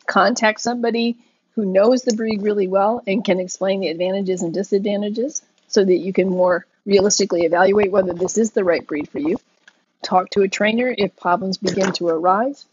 contact 0.06 0.60
somebody 0.60 1.18
who 1.54 1.64
knows 1.64 2.02
the 2.02 2.14
breed 2.14 2.42
really 2.42 2.66
well 2.66 3.02
and 3.06 3.24
can 3.24 3.40
explain 3.40 3.80
the 3.80 3.88
advantages 3.88 4.42
and 4.42 4.54
disadvantages 4.54 5.42
so 5.68 5.84
that 5.84 5.96
you 5.96 6.12
can 6.12 6.28
more 6.28 6.66
realistically 6.86 7.42
evaluate 7.42 7.92
whether 7.92 8.12
this 8.12 8.38
is 8.38 8.52
the 8.52 8.64
right 8.64 8.86
breed 8.86 9.08
for 9.08 9.18
you 9.18 9.36
talk 10.02 10.30
to 10.30 10.42
a 10.42 10.48
trainer 10.48 10.94
if 10.96 11.16
problems 11.16 11.58
begin 11.58 11.92
to 11.92 12.08
arise, 12.08 12.66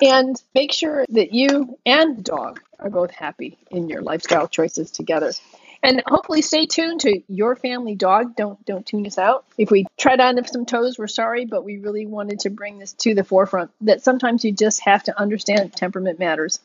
and 0.00 0.40
make 0.54 0.72
sure 0.72 1.04
that 1.08 1.32
you 1.32 1.78
and 1.84 2.18
the 2.18 2.22
dog 2.22 2.60
are 2.78 2.90
both 2.90 3.10
happy 3.10 3.58
in 3.70 3.88
your 3.88 4.02
lifestyle 4.02 4.48
choices 4.48 4.90
together. 4.90 5.32
And 5.80 6.02
hopefully 6.06 6.42
stay 6.42 6.66
tuned 6.66 7.02
to 7.02 7.22
your 7.28 7.54
family 7.54 7.94
dog. 7.94 8.34
Don't 8.34 8.64
don't 8.66 8.84
tune 8.84 9.06
us 9.06 9.16
out. 9.16 9.44
If 9.56 9.70
we 9.70 9.86
tread 9.96 10.20
on 10.20 10.44
some 10.44 10.66
toes, 10.66 10.98
we're 10.98 11.06
sorry, 11.06 11.44
but 11.44 11.64
we 11.64 11.78
really 11.78 12.04
wanted 12.04 12.40
to 12.40 12.50
bring 12.50 12.80
this 12.80 12.92
to 12.94 13.14
the 13.14 13.22
forefront 13.22 13.70
that 13.82 14.02
sometimes 14.02 14.44
you 14.44 14.50
just 14.50 14.80
have 14.80 15.04
to 15.04 15.18
understand 15.18 15.72
temperament 15.72 16.18
matters, 16.18 16.58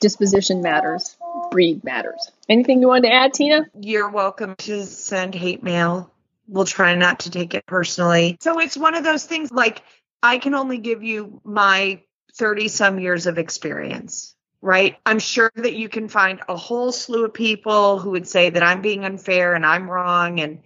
disposition 0.00 0.62
matters, 0.62 1.16
breed 1.50 1.84
matters. 1.84 2.30
Anything 2.48 2.80
you 2.80 2.88
wanted 2.88 3.08
to 3.08 3.14
add, 3.14 3.34
Tina? 3.34 3.66
You're 3.80 4.10
welcome 4.10 4.56
to 4.56 4.84
send 4.84 5.34
hate 5.34 5.62
mail 5.62 6.10
we'll 6.48 6.64
try 6.64 6.94
not 6.94 7.20
to 7.20 7.30
take 7.30 7.54
it 7.54 7.66
personally. 7.66 8.38
So 8.40 8.58
it's 8.60 8.76
one 8.76 8.94
of 8.94 9.04
those 9.04 9.24
things 9.24 9.50
like 9.50 9.82
I 10.22 10.38
can 10.38 10.54
only 10.54 10.78
give 10.78 11.02
you 11.02 11.40
my 11.44 12.02
30 12.34 12.68
some 12.68 12.98
years 12.98 13.26
of 13.26 13.38
experience, 13.38 14.34
right? 14.60 14.96
I'm 15.04 15.18
sure 15.18 15.50
that 15.56 15.74
you 15.74 15.88
can 15.88 16.08
find 16.08 16.40
a 16.48 16.56
whole 16.56 16.92
slew 16.92 17.24
of 17.24 17.34
people 17.34 17.98
who 17.98 18.10
would 18.10 18.28
say 18.28 18.50
that 18.50 18.62
I'm 18.62 18.82
being 18.82 19.04
unfair 19.04 19.54
and 19.54 19.64
I'm 19.64 19.90
wrong 19.90 20.40
and 20.40 20.60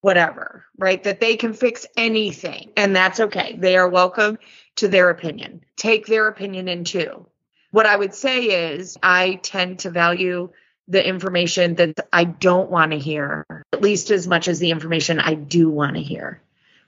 whatever, 0.00 0.64
right? 0.76 1.02
That 1.02 1.20
they 1.20 1.36
can 1.36 1.54
fix 1.54 1.86
anything 1.96 2.72
and 2.76 2.94
that's 2.94 3.20
okay. 3.20 3.56
They 3.58 3.76
are 3.76 3.88
welcome 3.88 4.38
to 4.76 4.88
their 4.88 5.10
opinion. 5.10 5.64
Take 5.76 6.06
their 6.06 6.28
opinion 6.28 6.68
in 6.68 6.84
too. 6.84 7.26
What 7.74 7.86
I 7.86 7.96
would 7.96 8.14
say 8.14 8.72
is 8.74 8.96
I 9.02 9.40
tend 9.42 9.80
to 9.80 9.90
value 9.90 10.50
the 10.86 11.04
information 11.04 11.74
that 11.74 12.06
I 12.12 12.22
don't 12.22 12.70
want 12.70 12.92
to 12.92 12.98
hear, 13.00 13.44
at 13.72 13.82
least 13.82 14.12
as 14.12 14.28
much 14.28 14.46
as 14.46 14.60
the 14.60 14.70
information 14.70 15.18
I 15.18 15.34
do 15.34 15.68
want 15.68 15.96
to 15.96 16.00
hear, 16.00 16.40